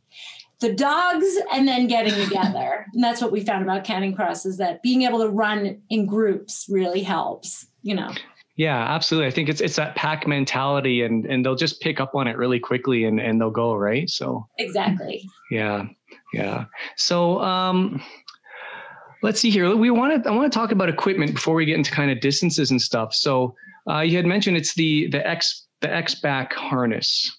the 0.62 0.72
dogs 0.72 1.26
and 1.52 1.68
then 1.68 1.86
getting 1.86 2.14
together. 2.14 2.86
and 2.94 3.04
that's 3.04 3.20
what 3.20 3.30
we 3.30 3.44
found 3.44 3.62
about 3.62 3.84
Canicross 3.84 4.46
is 4.46 4.56
that 4.56 4.82
being 4.82 5.02
able 5.02 5.20
to 5.20 5.28
run 5.28 5.82
in 5.90 6.06
groups 6.06 6.66
really 6.70 7.02
helps, 7.02 7.66
you 7.82 7.94
know. 7.94 8.10
Yeah, 8.56 8.78
absolutely. 8.78 9.28
I 9.28 9.30
think 9.30 9.48
it's 9.48 9.60
it's 9.60 9.76
that 9.76 9.96
pack 9.96 10.26
mentality 10.26 11.02
and 11.02 11.24
and 11.26 11.44
they'll 11.44 11.56
just 11.56 11.80
pick 11.80 12.00
up 12.00 12.14
on 12.14 12.26
it 12.26 12.36
really 12.36 12.60
quickly 12.60 13.04
and 13.04 13.18
and 13.20 13.40
they'll 13.40 13.50
go, 13.50 13.74
right? 13.74 14.08
So 14.08 14.46
Exactly. 14.58 15.28
Yeah. 15.50 15.86
Yeah. 16.32 16.66
So 16.96 17.40
um 17.40 18.02
let's 19.22 19.40
see 19.40 19.50
here. 19.50 19.74
We 19.74 19.90
want 19.90 20.22
to 20.22 20.30
I 20.30 20.32
want 20.34 20.52
to 20.52 20.56
talk 20.56 20.70
about 20.70 20.88
equipment 20.88 21.34
before 21.34 21.54
we 21.54 21.64
get 21.64 21.76
into 21.76 21.90
kind 21.90 22.10
of 22.10 22.20
distances 22.20 22.70
and 22.70 22.80
stuff. 22.80 23.14
So 23.14 23.54
uh, 23.88 24.00
you 24.00 24.16
had 24.16 24.26
mentioned 24.26 24.56
it's 24.56 24.74
the 24.74 25.08
the 25.08 25.26
X 25.26 25.66
the 25.80 25.92
X 25.92 26.14
back 26.16 26.52
harness. 26.52 27.34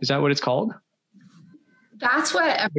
Is 0.00 0.08
that 0.08 0.20
what 0.20 0.30
it's 0.30 0.40
called? 0.40 0.72
That's 2.00 2.32
what 2.32 2.70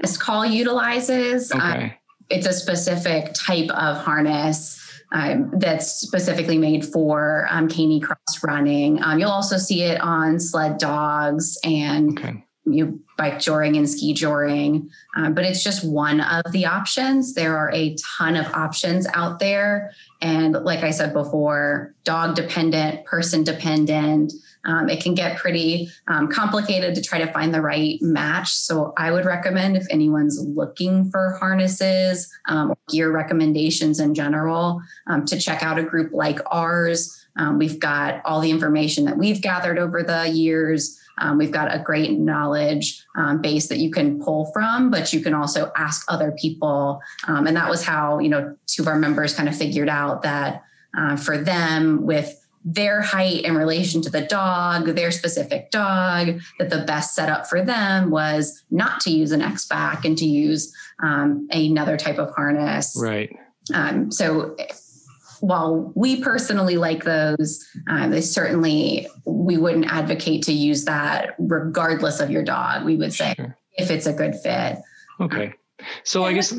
this 0.00 0.16
call 0.16 0.44
utilizes. 0.46 1.52
Um, 1.52 1.60
okay. 1.60 1.84
Um, 1.84 1.92
it's 2.30 2.46
a 2.46 2.52
specific 2.52 3.34
type 3.34 3.68
of 3.70 3.98
harness 3.98 4.82
um, 5.12 5.50
that's 5.58 5.88
specifically 5.88 6.56
made 6.56 6.84
for 6.84 7.46
um, 7.50 7.68
canicross 7.68 8.42
running. 8.42 9.02
Um, 9.02 9.18
you'll 9.18 9.30
also 9.30 9.58
see 9.58 9.82
it 9.82 10.00
on 10.00 10.40
sled 10.40 10.78
dogs 10.78 11.58
and 11.64 12.18
okay. 12.18 12.44
you 12.64 13.00
bike 13.18 13.38
joring 13.38 13.76
and 13.76 13.88
ski 13.88 14.14
joring, 14.14 14.88
um, 15.16 15.34
but 15.34 15.44
it's 15.44 15.62
just 15.62 15.84
one 15.84 16.22
of 16.22 16.50
the 16.52 16.64
options. 16.64 17.34
There 17.34 17.58
are 17.58 17.70
a 17.72 17.94
ton 18.16 18.36
of 18.36 18.46
options 18.54 19.06
out 19.12 19.38
there. 19.38 19.92
And 20.22 20.54
like 20.54 20.82
I 20.82 20.90
said 20.90 21.12
before, 21.12 21.94
dog 22.04 22.34
dependent, 22.34 23.04
person 23.04 23.44
dependent. 23.44 24.32
Um, 24.64 24.88
it 24.88 25.02
can 25.02 25.14
get 25.14 25.38
pretty 25.38 25.88
um, 26.08 26.28
complicated 26.28 26.94
to 26.94 27.02
try 27.02 27.18
to 27.18 27.32
find 27.32 27.52
the 27.52 27.60
right 27.60 27.98
match. 28.00 28.52
So 28.52 28.92
I 28.96 29.10
would 29.10 29.24
recommend 29.24 29.76
if 29.76 29.86
anyone's 29.90 30.40
looking 30.40 31.10
for 31.10 31.36
harnesses 31.40 32.32
um, 32.46 32.74
gear 32.88 33.10
recommendations 33.10 33.98
in 34.00 34.14
general, 34.14 34.80
um, 35.06 35.24
to 35.26 35.38
check 35.38 35.62
out 35.62 35.78
a 35.78 35.82
group 35.82 36.12
like 36.12 36.38
ours. 36.50 37.26
Um, 37.36 37.58
we've 37.58 37.80
got 37.80 38.20
all 38.24 38.40
the 38.40 38.50
information 38.50 39.04
that 39.06 39.16
we've 39.16 39.40
gathered 39.40 39.78
over 39.78 40.02
the 40.02 40.28
years. 40.28 40.98
Um, 41.18 41.38
we've 41.38 41.50
got 41.50 41.74
a 41.74 41.78
great 41.78 42.18
knowledge 42.18 43.04
um, 43.16 43.40
base 43.40 43.68
that 43.68 43.78
you 43.78 43.90
can 43.90 44.20
pull 44.20 44.50
from, 44.52 44.90
but 44.90 45.12
you 45.12 45.20
can 45.20 45.34
also 45.34 45.70
ask 45.76 46.04
other 46.08 46.32
people. 46.32 47.00
Um, 47.26 47.46
and 47.46 47.56
that 47.56 47.68
was 47.68 47.84
how, 47.84 48.18
you 48.18 48.28
know, 48.28 48.56
two 48.66 48.82
of 48.82 48.88
our 48.88 48.98
members 48.98 49.34
kind 49.34 49.48
of 49.48 49.56
figured 49.56 49.88
out 49.88 50.22
that 50.22 50.62
uh, 50.96 51.16
for 51.16 51.38
them, 51.38 52.04
with 52.04 52.41
their 52.64 53.00
height 53.00 53.44
in 53.44 53.56
relation 53.56 54.02
to 54.02 54.10
the 54.10 54.20
dog, 54.20 54.86
their 54.86 55.10
specific 55.10 55.70
dog, 55.70 56.40
that 56.58 56.70
the 56.70 56.84
best 56.86 57.14
setup 57.14 57.46
for 57.46 57.62
them 57.62 58.10
was 58.10 58.62
not 58.70 59.00
to 59.00 59.10
use 59.10 59.32
an 59.32 59.42
X 59.42 59.66
back 59.66 60.04
and 60.04 60.16
to 60.18 60.26
use 60.26 60.72
um, 61.02 61.48
another 61.50 61.96
type 61.96 62.18
of 62.18 62.34
harness. 62.34 62.96
Right. 63.00 63.34
Um, 63.74 64.10
so 64.10 64.56
while 65.40 65.92
we 65.96 66.22
personally 66.22 66.76
like 66.76 67.02
those, 67.02 67.66
um, 67.88 68.10
they 68.10 68.20
certainly 68.20 69.08
we 69.24 69.56
wouldn't 69.56 69.86
advocate 69.86 70.44
to 70.44 70.52
use 70.52 70.84
that 70.84 71.34
regardless 71.38 72.20
of 72.20 72.30
your 72.30 72.44
dog. 72.44 72.84
We 72.84 72.96
would 72.96 73.12
say 73.12 73.34
sure. 73.36 73.56
if 73.74 73.90
it's 73.90 74.06
a 74.06 74.12
good 74.12 74.36
fit. 74.36 74.78
Okay. 75.20 75.52
So 76.04 76.24
I 76.24 76.32
guess 76.32 76.54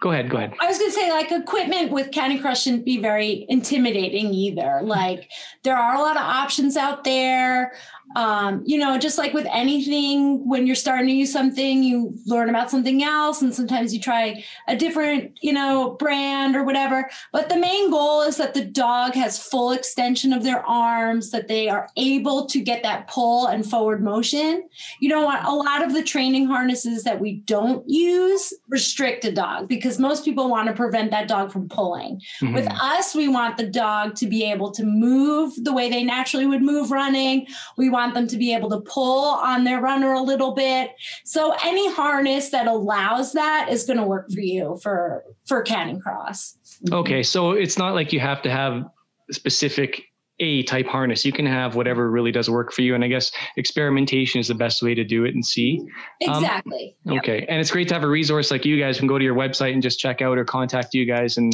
go 0.00 0.12
ahead. 0.12 0.30
Go 0.30 0.36
ahead. 0.36 0.54
I 0.60 0.66
was 0.66 0.78
going 0.78 0.90
to 0.90 0.96
say, 0.96 1.10
like, 1.10 1.32
equipment 1.32 1.90
with 1.90 2.10
Canicross 2.10 2.62
shouldn't 2.62 2.84
be 2.84 3.00
very 3.00 3.46
intimidating 3.48 4.32
either. 4.32 4.80
Like, 4.82 5.30
there 5.62 5.76
are 5.76 5.94
a 5.94 6.00
lot 6.00 6.16
of 6.16 6.22
options 6.22 6.76
out 6.76 7.04
there 7.04 7.72
um, 8.16 8.62
you 8.66 8.76
know, 8.76 8.98
just 8.98 9.18
like 9.18 9.32
with 9.32 9.46
anything, 9.52 10.48
when 10.48 10.66
you're 10.66 10.74
starting 10.74 11.06
to 11.06 11.12
use 11.12 11.32
something, 11.32 11.82
you 11.82 12.14
learn 12.26 12.48
about 12.48 12.70
something 12.70 13.04
else, 13.04 13.40
and 13.40 13.54
sometimes 13.54 13.94
you 13.94 14.00
try 14.00 14.44
a 14.66 14.74
different, 14.74 15.38
you 15.40 15.52
know, 15.52 15.96
brand 15.98 16.56
or 16.56 16.64
whatever. 16.64 17.08
But 17.32 17.48
the 17.48 17.56
main 17.56 17.90
goal 17.90 18.22
is 18.22 18.36
that 18.38 18.54
the 18.54 18.64
dog 18.64 19.14
has 19.14 19.38
full 19.38 19.70
extension 19.70 20.32
of 20.32 20.42
their 20.42 20.66
arms, 20.66 21.30
that 21.30 21.46
they 21.46 21.68
are 21.68 21.88
able 21.96 22.46
to 22.46 22.60
get 22.60 22.82
that 22.82 23.06
pull 23.06 23.46
and 23.46 23.68
forward 23.68 24.02
motion. 24.02 24.68
You 24.98 25.08
don't 25.08 25.24
want 25.24 25.46
a 25.46 25.54
lot 25.54 25.82
of 25.82 25.92
the 25.92 26.02
training 26.02 26.46
harnesses 26.46 27.04
that 27.04 27.20
we 27.20 27.36
don't 27.36 27.88
use 27.88 28.52
restrict 28.68 29.24
a 29.24 29.32
dog 29.32 29.68
because 29.68 29.98
most 29.98 30.24
people 30.24 30.50
want 30.50 30.68
to 30.68 30.74
prevent 30.74 31.12
that 31.12 31.28
dog 31.28 31.52
from 31.52 31.68
pulling. 31.68 32.20
Mm-hmm. 32.40 32.54
With 32.54 32.66
us, 32.68 33.14
we 33.14 33.28
want 33.28 33.56
the 33.56 33.66
dog 33.66 34.16
to 34.16 34.26
be 34.26 34.44
able 34.44 34.72
to 34.72 34.82
move 34.82 35.54
the 35.62 35.72
way 35.72 35.88
they 35.88 36.02
naturally 36.02 36.46
would 36.46 36.62
move 36.62 36.90
running. 36.90 37.46
We 37.76 37.88
want 37.88 37.99
want 38.00 38.14
them 38.14 38.26
to 38.26 38.36
be 38.36 38.54
able 38.54 38.70
to 38.70 38.80
pull 38.80 39.34
on 39.34 39.64
their 39.64 39.80
runner 39.80 40.12
a 40.12 40.22
little 40.22 40.54
bit. 40.54 40.90
So 41.24 41.54
any 41.62 41.92
harness 41.92 42.50
that 42.50 42.66
allows 42.66 43.32
that 43.32 43.68
is 43.70 43.84
going 43.84 43.98
to 43.98 44.06
work 44.06 44.30
for 44.32 44.40
you 44.40 44.78
for 44.82 45.24
for 45.46 45.62
Canicross. 45.62 46.56
Okay, 46.92 47.22
so 47.22 47.52
it's 47.52 47.78
not 47.78 47.94
like 47.94 48.12
you 48.12 48.20
have 48.20 48.42
to 48.42 48.50
have 48.50 48.84
specific 49.30 50.02
a 50.42 50.62
type 50.62 50.86
harness. 50.86 51.26
You 51.26 51.32
can 51.32 51.44
have 51.44 51.74
whatever 51.74 52.10
really 52.10 52.32
does 52.32 52.48
work 52.48 52.72
for 52.72 52.80
you. 52.80 52.94
And 52.94 53.04
I 53.04 53.08
guess 53.08 53.30
experimentation 53.58 54.40
is 54.40 54.48
the 54.48 54.54
best 54.54 54.82
way 54.82 54.94
to 54.94 55.04
do 55.04 55.26
it 55.26 55.34
and 55.34 55.44
see. 55.44 55.80
Um, 56.26 56.42
exactly. 56.42 56.96
Um, 57.06 57.18
okay. 57.18 57.44
And 57.46 57.60
it's 57.60 57.70
great 57.70 57.88
to 57.88 57.94
have 57.94 58.04
a 58.04 58.08
resource 58.08 58.50
like 58.50 58.64
you 58.64 58.78
guys 58.78 58.98
can 58.98 59.06
go 59.06 59.18
to 59.18 59.24
your 59.24 59.34
website 59.34 59.74
and 59.74 59.82
just 59.82 59.98
check 59.98 60.22
out 60.22 60.38
or 60.38 60.44
contact 60.46 60.94
you 60.94 61.04
guys 61.04 61.36
and 61.36 61.52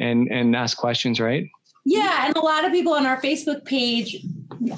and 0.00 0.28
and 0.32 0.56
ask 0.56 0.76
questions, 0.76 1.20
right? 1.20 1.44
Yeah, 1.84 2.26
and 2.26 2.36
a 2.36 2.40
lot 2.40 2.64
of 2.64 2.72
people 2.72 2.92
on 2.92 3.06
our 3.06 3.20
Facebook 3.20 3.64
page 3.64 4.24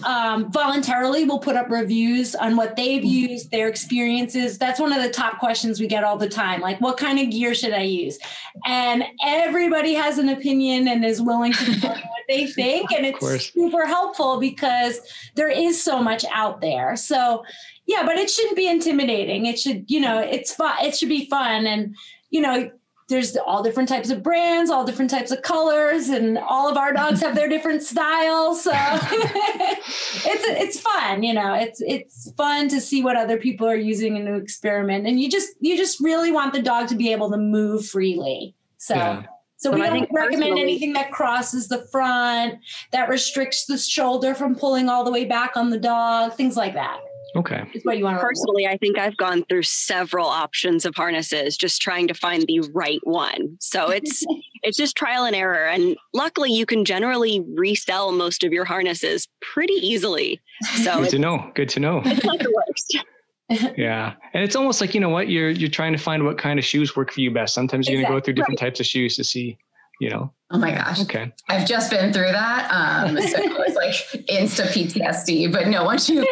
um, 0.04 0.50
voluntarily 0.52 1.24
will 1.24 1.38
put 1.38 1.56
up 1.56 1.70
reviews 1.70 2.34
on 2.34 2.56
what 2.56 2.76
they've 2.76 3.04
used, 3.04 3.50
their 3.50 3.68
experiences. 3.68 4.58
That's 4.58 4.78
one 4.78 4.92
of 4.92 5.02
the 5.02 5.10
top 5.10 5.38
questions 5.38 5.80
we 5.80 5.86
get 5.86 6.04
all 6.04 6.16
the 6.16 6.28
time. 6.28 6.60
Like, 6.60 6.80
what 6.80 6.96
kind 6.96 7.18
of 7.18 7.30
gear 7.30 7.54
should 7.54 7.72
I 7.72 7.82
use? 7.82 8.18
And 8.66 9.04
everybody 9.24 9.94
has 9.94 10.18
an 10.18 10.28
opinion 10.28 10.88
and 10.88 11.04
is 11.04 11.20
willing 11.20 11.52
to 11.52 11.80
tell 11.80 11.94
what 11.94 12.22
they 12.28 12.46
think, 12.52 12.92
and 12.92 13.06
it's 13.06 13.52
super 13.52 13.86
helpful 13.86 14.38
because 14.38 15.00
there 15.34 15.50
is 15.50 15.82
so 15.82 16.02
much 16.02 16.24
out 16.32 16.60
there. 16.60 16.96
So, 16.96 17.44
yeah, 17.86 18.04
but 18.04 18.16
it 18.16 18.30
shouldn't 18.30 18.56
be 18.56 18.68
intimidating. 18.68 19.46
It 19.46 19.58
should, 19.58 19.90
you 19.90 20.00
know, 20.00 20.18
it's 20.18 20.54
fun. 20.54 20.76
It 20.82 20.96
should 20.96 21.08
be 21.08 21.26
fun, 21.28 21.66
and 21.66 21.96
you 22.30 22.40
know 22.40 22.70
there's 23.10 23.36
all 23.36 23.62
different 23.62 23.88
types 23.88 24.08
of 24.08 24.22
brands, 24.22 24.70
all 24.70 24.84
different 24.84 25.10
types 25.10 25.30
of 25.30 25.42
colors, 25.42 26.08
and 26.08 26.38
all 26.38 26.70
of 26.70 26.76
our 26.76 26.92
dogs 26.92 27.20
have 27.20 27.34
their 27.34 27.48
different 27.48 27.82
styles. 27.82 28.64
So 28.64 28.70
it's 28.72 30.44
it's 30.46 30.80
fun, 30.80 31.22
you 31.22 31.34
know. 31.34 31.52
It's 31.52 31.82
it's 31.82 32.32
fun 32.36 32.68
to 32.68 32.80
see 32.80 33.02
what 33.02 33.16
other 33.16 33.36
people 33.36 33.68
are 33.68 33.76
using 33.76 34.16
and 34.16 34.26
to 34.26 34.36
experiment. 34.36 35.06
And 35.06 35.20
you 35.20 35.28
just 35.28 35.50
you 35.60 35.76
just 35.76 36.00
really 36.00 36.32
want 36.32 36.54
the 36.54 36.62
dog 36.62 36.88
to 36.88 36.94
be 36.94 37.12
able 37.12 37.30
to 37.30 37.36
move 37.36 37.84
freely. 37.84 38.54
So. 38.78 38.94
Yeah. 38.94 39.22
So 39.56 39.70
we 39.70 39.82
don't 39.82 40.08
recommend 40.10 40.58
anything 40.58 40.94
that 40.94 41.12
crosses 41.12 41.68
the 41.68 41.86
front, 41.92 42.54
that 42.92 43.10
restricts 43.10 43.66
the 43.66 43.76
shoulder 43.76 44.34
from 44.34 44.54
pulling 44.54 44.88
all 44.88 45.04
the 45.04 45.12
way 45.12 45.26
back 45.26 45.54
on 45.54 45.68
the 45.68 45.76
dog, 45.76 46.32
things 46.32 46.56
like 46.56 46.72
that. 46.72 46.98
Okay. 47.36 47.62
Is 47.74 47.84
what 47.84 47.98
you 47.98 48.04
want 48.04 48.20
Personally, 48.20 48.66
I 48.66 48.76
think 48.76 48.98
I've 48.98 49.16
gone 49.16 49.44
through 49.48 49.62
several 49.62 50.26
options 50.26 50.84
of 50.84 50.94
harnesses 50.94 51.56
just 51.56 51.80
trying 51.80 52.08
to 52.08 52.14
find 52.14 52.44
the 52.46 52.60
right 52.74 53.00
one. 53.04 53.56
So 53.60 53.90
it's 53.90 54.24
it's 54.62 54.76
just 54.76 54.96
trial 54.96 55.24
and 55.24 55.36
error. 55.36 55.66
And 55.66 55.96
luckily 56.12 56.52
you 56.52 56.66
can 56.66 56.84
generally 56.84 57.44
resell 57.54 58.12
most 58.12 58.44
of 58.44 58.52
your 58.52 58.64
harnesses 58.64 59.28
pretty 59.40 59.74
easily. 59.74 60.40
So 60.82 61.00
good 61.00 61.10
to 61.10 61.18
know. 61.18 61.50
Good 61.54 61.68
to 61.70 61.80
know. 61.80 62.02
It's 62.04 62.24
not 62.24 62.38
the 62.38 62.52
worst. 62.54 63.74
yeah. 63.78 64.12
And 64.34 64.44
it's 64.44 64.54
almost 64.54 64.80
like, 64.82 64.94
you 64.94 65.00
know 65.00 65.08
what, 65.08 65.28
you're 65.30 65.48
you're 65.48 65.70
trying 65.70 65.92
to 65.92 65.98
find 65.98 66.24
what 66.24 66.36
kind 66.36 66.58
of 66.58 66.64
shoes 66.64 66.94
work 66.94 67.10
for 67.12 67.20
you 67.20 67.30
best. 67.30 67.54
Sometimes 67.54 67.88
you're 67.88 68.00
exactly. 68.00 68.12
gonna 68.12 68.20
go 68.20 68.24
through 68.24 68.34
different 68.34 68.60
right. 68.60 68.66
types 68.66 68.80
of 68.80 68.86
shoes 68.86 69.16
to 69.16 69.24
see 69.24 69.58
you 70.00 70.08
know 70.08 70.32
oh 70.50 70.58
my 70.58 70.72
gosh 70.72 71.00
okay 71.00 71.30
i've 71.48 71.66
just 71.66 71.90
been 71.90 72.12
through 72.12 72.32
that 72.32 72.68
um 72.72 73.14
so 73.20 73.38
it's 73.62 73.69
like 73.90 74.26
insta 74.26 74.64
ptsd 74.66 75.50
but 75.52 75.68
no 75.68 75.84
once 75.84 76.08
you 76.08 76.26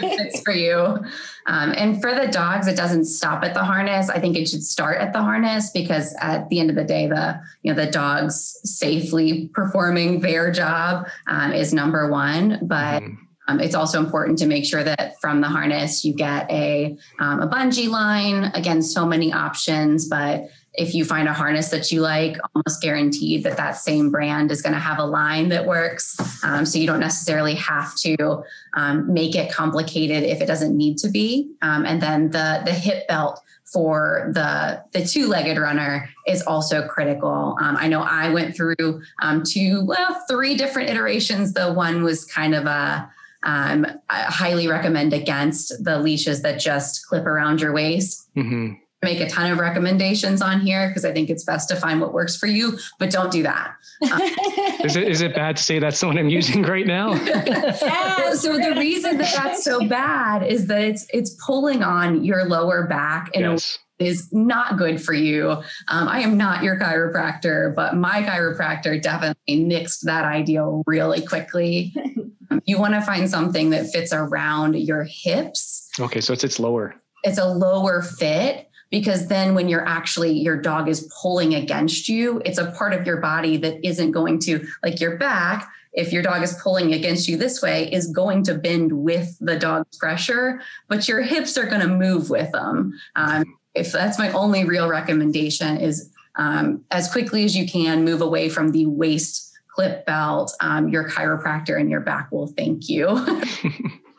fits 0.00 0.40
for 0.42 0.52
you 0.52 0.98
um, 1.46 1.74
and 1.76 2.00
for 2.00 2.14
the 2.14 2.26
dogs 2.28 2.66
it 2.66 2.76
doesn't 2.76 3.04
stop 3.04 3.42
at 3.42 3.54
the 3.54 3.64
harness 3.64 4.08
i 4.08 4.18
think 4.18 4.36
it 4.36 4.48
should 4.48 4.62
start 4.62 4.98
at 4.98 5.12
the 5.12 5.20
harness 5.20 5.70
because 5.70 6.14
at 6.20 6.48
the 6.48 6.60
end 6.60 6.70
of 6.70 6.76
the 6.76 6.84
day 6.84 7.06
the 7.06 7.40
you 7.62 7.72
know 7.72 7.84
the 7.84 7.90
dogs 7.90 8.58
safely 8.64 9.48
performing 9.54 10.20
their 10.20 10.50
job 10.50 11.06
um, 11.26 11.52
is 11.52 11.72
number 11.74 12.10
one 12.10 12.58
but 12.62 13.02
mm. 13.02 13.16
Um, 13.48 13.58
it's 13.58 13.74
also 13.74 13.98
important 13.98 14.38
to 14.38 14.46
make 14.46 14.64
sure 14.64 14.84
that 14.84 15.20
from 15.20 15.40
the 15.40 15.48
harness 15.48 16.04
you 16.04 16.14
get 16.14 16.48
a 16.52 16.96
um, 17.18 17.40
a 17.40 17.48
bungee 17.48 17.88
line. 17.88 18.44
Again, 18.54 18.80
so 18.80 19.04
many 19.04 19.32
options, 19.32 20.08
but 20.08 20.44
if 20.80 20.94
you 20.94 21.04
find 21.04 21.28
a 21.28 21.32
harness 21.34 21.68
that 21.68 21.92
you 21.92 22.00
like, 22.00 22.38
almost 22.54 22.80
guaranteed 22.80 23.44
that 23.44 23.58
that 23.58 23.72
same 23.72 24.10
brand 24.10 24.50
is 24.50 24.62
going 24.62 24.72
to 24.72 24.80
have 24.80 24.98
a 24.98 25.04
line 25.04 25.50
that 25.50 25.66
works. 25.66 26.16
Um, 26.42 26.64
so 26.64 26.78
you 26.78 26.86
don't 26.86 27.00
necessarily 27.00 27.54
have 27.56 27.94
to 27.96 28.42
um, 28.74 29.12
make 29.12 29.36
it 29.36 29.52
complicated 29.52 30.22
if 30.22 30.40
it 30.40 30.46
doesn't 30.46 30.74
need 30.74 30.96
to 30.98 31.10
be. 31.10 31.52
Um, 31.60 31.84
and 31.84 32.00
then 32.00 32.30
the 32.30 32.62
the 32.64 32.72
hip 32.72 33.06
belt 33.08 33.42
for 33.70 34.32
the 34.34 34.82
the 34.92 35.06
two 35.06 35.28
legged 35.28 35.58
runner 35.58 36.08
is 36.26 36.40
also 36.42 36.88
critical. 36.88 37.58
Um, 37.60 37.76
I 37.76 37.86
know 37.86 38.00
I 38.00 38.30
went 38.30 38.56
through 38.56 39.02
um, 39.20 39.42
two, 39.46 39.84
well, 39.84 40.24
three 40.30 40.54
different 40.54 40.88
iterations. 40.88 41.52
The 41.52 41.74
one 41.74 42.02
was 42.02 42.24
kind 42.24 42.54
of 42.54 42.64
a 42.64 43.06
um, 43.42 43.86
I 44.08 44.22
highly 44.22 44.66
recommend 44.66 45.12
against 45.12 45.84
the 45.84 45.98
leashes 45.98 46.40
that 46.40 46.58
just 46.58 47.06
clip 47.06 47.26
around 47.26 47.60
your 47.60 47.74
waist. 47.74 48.30
Mm-hmm 48.34 48.74
make 49.02 49.20
a 49.20 49.28
ton 49.28 49.50
of 49.50 49.58
recommendations 49.58 50.42
on 50.42 50.60
here 50.60 50.88
because 50.88 51.04
I 51.04 51.12
think 51.12 51.30
it's 51.30 51.44
best 51.44 51.68
to 51.70 51.76
find 51.76 52.00
what 52.00 52.12
works 52.12 52.36
for 52.36 52.46
you, 52.46 52.78
but 52.98 53.10
don't 53.10 53.32
do 53.32 53.42
that. 53.42 53.74
Um, 54.10 54.20
is 54.84 54.96
it 54.96 55.08
is 55.08 55.22
it 55.22 55.34
bad 55.34 55.56
to 55.56 55.62
say 55.62 55.78
that's 55.78 55.98
the 56.00 56.06
one 56.06 56.18
I'm 56.18 56.28
using 56.28 56.62
right 56.62 56.86
now? 56.86 57.14
yeah, 57.24 58.34
so 58.34 58.58
the 58.58 58.74
reason 58.78 59.16
that 59.18 59.34
that's 59.34 59.64
so 59.64 59.86
bad 59.86 60.42
is 60.42 60.66
that 60.66 60.82
it's 60.82 61.06
it's 61.12 61.30
pulling 61.44 61.82
on 61.82 62.24
your 62.24 62.44
lower 62.44 62.86
back 62.86 63.30
and 63.34 63.44
yes. 63.44 63.78
is 63.98 64.30
not 64.32 64.76
good 64.76 65.02
for 65.02 65.14
you. 65.14 65.50
Um, 65.88 66.08
I 66.08 66.20
am 66.20 66.36
not 66.36 66.62
your 66.62 66.78
chiropractor, 66.78 67.74
but 67.74 67.96
my 67.96 68.22
chiropractor 68.22 69.00
definitely 69.00 69.64
nixed 69.64 70.00
that 70.02 70.26
idea 70.26 70.64
really 70.86 71.24
quickly. 71.24 71.94
you 72.66 72.78
want 72.78 72.94
to 72.94 73.00
find 73.00 73.30
something 73.30 73.70
that 73.70 73.90
fits 73.90 74.12
around 74.12 74.76
your 74.76 75.04
hips. 75.08 75.88
Okay, 75.98 76.20
so 76.20 76.34
it's 76.34 76.44
it's 76.44 76.60
lower. 76.60 76.94
It's 77.22 77.38
a 77.38 77.46
lower 77.46 78.02
fit 78.02 78.69
because 78.90 79.28
then 79.28 79.54
when 79.54 79.68
you're 79.68 79.86
actually 79.86 80.32
your 80.32 80.56
dog 80.56 80.88
is 80.88 81.12
pulling 81.20 81.54
against 81.54 82.08
you 82.08 82.40
it's 82.44 82.58
a 82.58 82.70
part 82.72 82.92
of 82.92 83.06
your 83.06 83.18
body 83.18 83.56
that 83.56 83.84
isn't 83.86 84.12
going 84.12 84.38
to 84.38 84.66
like 84.82 85.00
your 85.00 85.16
back 85.16 85.70
if 85.92 86.12
your 86.12 86.22
dog 86.22 86.42
is 86.42 86.56
pulling 86.62 86.92
against 86.94 87.28
you 87.28 87.36
this 87.36 87.60
way 87.60 87.90
is 87.92 88.06
going 88.08 88.42
to 88.44 88.54
bend 88.54 88.92
with 88.92 89.36
the 89.40 89.58
dog's 89.58 89.96
pressure 89.96 90.60
but 90.88 91.08
your 91.08 91.22
hips 91.22 91.56
are 91.56 91.66
going 91.66 91.80
to 91.80 91.88
move 91.88 92.30
with 92.30 92.50
them. 92.52 92.98
Um, 93.16 93.56
if 93.74 93.92
that's 93.92 94.18
my 94.18 94.32
only 94.32 94.64
real 94.64 94.88
recommendation 94.88 95.76
is 95.76 96.10
um, 96.36 96.84
as 96.90 97.10
quickly 97.10 97.44
as 97.44 97.56
you 97.56 97.68
can 97.68 98.04
move 98.04 98.20
away 98.20 98.48
from 98.48 98.72
the 98.72 98.86
waist 98.86 99.52
clip 99.68 100.04
belt. 100.04 100.52
Um, 100.60 100.88
your 100.88 101.08
chiropractor 101.08 101.78
and 101.78 101.90
your 101.90 102.00
back 102.00 102.32
will 102.32 102.48
thank 102.48 102.88
you 102.88 103.06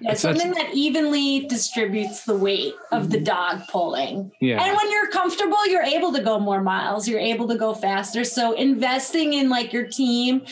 Yeah, 0.00 0.14
something 0.14 0.52
that 0.52 0.74
evenly 0.74 1.46
distributes 1.46 2.24
the 2.24 2.36
weight 2.36 2.74
of 2.92 3.10
the 3.10 3.20
dog 3.20 3.62
pulling. 3.68 4.32
Yeah. 4.40 4.62
And 4.62 4.76
when 4.76 4.90
you're 4.90 5.10
comfortable, 5.10 5.66
you're 5.66 5.82
able 5.82 6.12
to 6.12 6.22
go 6.22 6.38
more 6.38 6.62
miles, 6.62 7.08
you're 7.08 7.20
able 7.20 7.48
to 7.48 7.56
go 7.56 7.74
faster. 7.74 8.24
So 8.24 8.52
investing 8.52 9.34
in 9.34 9.48
like 9.48 9.72
your 9.72 9.86
team 9.86 10.42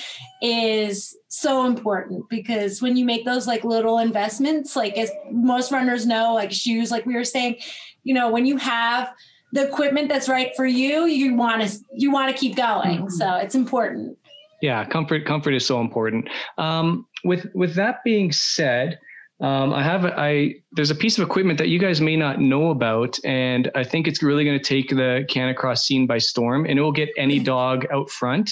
is 0.42 1.16
so 1.28 1.66
important 1.66 2.28
because 2.28 2.82
when 2.82 2.96
you 2.96 3.04
make 3.04 3.24
those 3.24 3.46
like 3.46 3.64
little 3.64 3.98
investments, 3.98 4.76
like 4.76 4.96
as 4.96 5.10
most 5.30 5.72
runners 5.72 6.06
know, 6.06 6.34
like 6.34 6.52
shoes, 6.52 6.90
like 6.90 7.06
we 7.06 7.14
were 7.14 7.24
saying, 7.24 7.56
you 8.02 8.14
know, 8.14 8.30
when 8.30 8.46
you 8.46 8.56
have 8.58 9.12
the 9.52 9.66
equipment 9.66 10.08
that's 10.08 10.28
right 10.28 10.50
for 10.56 10.66
you, 10.66 11.06
you 11.06 11.34
want 11.34 11.62
to 11.62 11.78
you 11.94 12.10
want 12.10 12.30
to 12.30 12.38
keep 12.38 12.56
going. 12.56 12.98
Mm-hmm. 12.98 13.08
So 13.08 13.36
it's 13.36 13.54
important. 13.54 14.18
Yeah, 14.60 14.84
comfort 14.84 15.24
comfort 15.26 15.54
is 15.54 15.66
so 15.66 15.80
important. 15.80 16.28
Um, 16.58 17.06
with 17.24 17.46
with 17.54 17.74
that 17.74 18.02
being 18.04 18.32
said, 18.32 18.98
um, 19.40 19.72
I 19.74 19.82
have 19.82 20.04
I 20.04 20.54
there's 20.72 20.90
a 20.90 20.94
piece 20.94 21.18
of 21.18 21.26
equipment 21.26 21.58
that 21.58 21.68
you 21.68 21.78
guys 21.78 22.00
may 22.00 22.16
not 22.16 22.40
know 22.40 22.70
about, 22.70 23.18
and 23.24 23.70
I 23.74 23.82
think 23.82 24.06
it's 24.06 24.22
really 24.22 24.44
going 24.44 24.58
to 24.58 24.64
take 24.64 24.90
the 24.90 25.26
Canicross 25.28 25.78
scene 25.78 26.06
by 26.06 26.18
storm, 26.18 26.66
and 26.66 26.78
it 26.78 26.82
will 26.82 26.92
get 26.92 27.10
any 27.16 27.40
dog 27.40 27.86
out 27.92 28.10
front. 28.10 28.50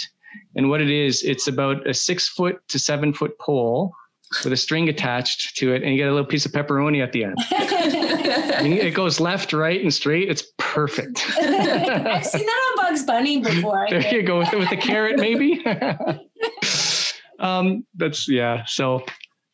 And 0.56 0.68
what 0.70 0.80
it 0.80 0.90
is, 0.90 1.22
it's 1.22 1.46
about 1.46 1.86
a 1.86 1.94
six 1.94 2.28
foot 2.28 2.56
to 2.68 2.78
seven 2.78 3.12
foot 3.12 3.38
pole 3.38 3.92
with 4.44 4.52
a 4.52 4.56
string 4.56 4.88
attached 4.88 5.56
to 5.58 5.72
it, 5.74 5.82
and 5.82 5.92
you 5.92 5.98
get 5.98 6.08
a 6.08 6.12
little 6.12 6.26
piece 6.26 6.46
of 6.46 6.52
pepperoni 6.52 7.02
at 7.02 7.12
the 7.12 7.24
end. 7.24 7.36
it 7.50 8.94
goes 8.94 9.20
left, 9.20 9.52
right, 9.52 9.80
and 9.80 9.92
straight. 9.92 10.28
It's 10.28 10.44
perfect. 10.58 11.24
I've 11.38 12.26
seen 12.26 12.46
that 12.46 12.74
on 12.78 12.84
Bugs 12.84 13.04
Bunny 13.04 13.40
before. 13.40 13.86
there 13.90 14.14
you 14.14 14.22
go 14.22 14.38
with, 14.38 14.52
with 14.52 14.70
the 14.70 14.76
carrot, 14.76 15.18
maybe. 15.18 15.64
um, 17.38 17.86
that's 17.94 18.28
yeah. 18.28 18.64
So 18.66 19.04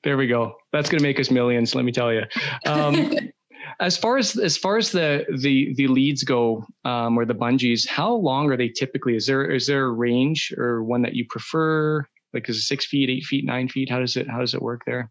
there 0.05 0.16
we 0.16 0.26
go. 0.26 0.57
That's 0.72 0.88
going 0.88 0.99
to 0.99 1.03
make 1.03 1.18
us 1.18 1.30
millions. 1.30 1.74
Let 1.74 1.84
me 1.84 1.92
tell 1.92 2.12
you. 2.12 2.22
Um, 2.66 3.12
as 3.80 3.96
far 3.96 4.16
as 4.18 4.36
as 4.36 4.57
far 4.57 4.76
as 4.76 4.90
the 4.90 5.24
the 5.40 5.74
the 5.74 5.86
leads 5.88 6.24
go 6.24 6.64
um, 6.84 7.18
or 7.18 7.24
the 7.24 7.34
bungees 7.34 7.86
how 7.86 8.12
long 8.12 8.51
are 8.51 8.57
they 8.57 8.68
typically 8.68 9.14
is 9.16 9.26
there 9.26 9.51
is 9.51 9.66
there 9.66 9.86
a 9.86 9.92
range 9.92 10.53
or 10.57 10.82
one 10.82 11.03
that 11.03 11.14
you 11.14 11.24
prefer 11.28 12.05
like 12.32 12.49
is 12.49 12.57
it 12.57 12.62
six 12.62 12.86
feet 12.86 13.11
eight 13.11 13.24
feet 13.24 13.44
nine 13.44 13.68
feet 13.68 13.90
how 13.90 13.99
does 13.99 14.16
it 14.16 14.28
how 14.28 14.38
does 14.38 14.55
it 14.55 14.62
work 14.62 14.82
there 14.86 15.11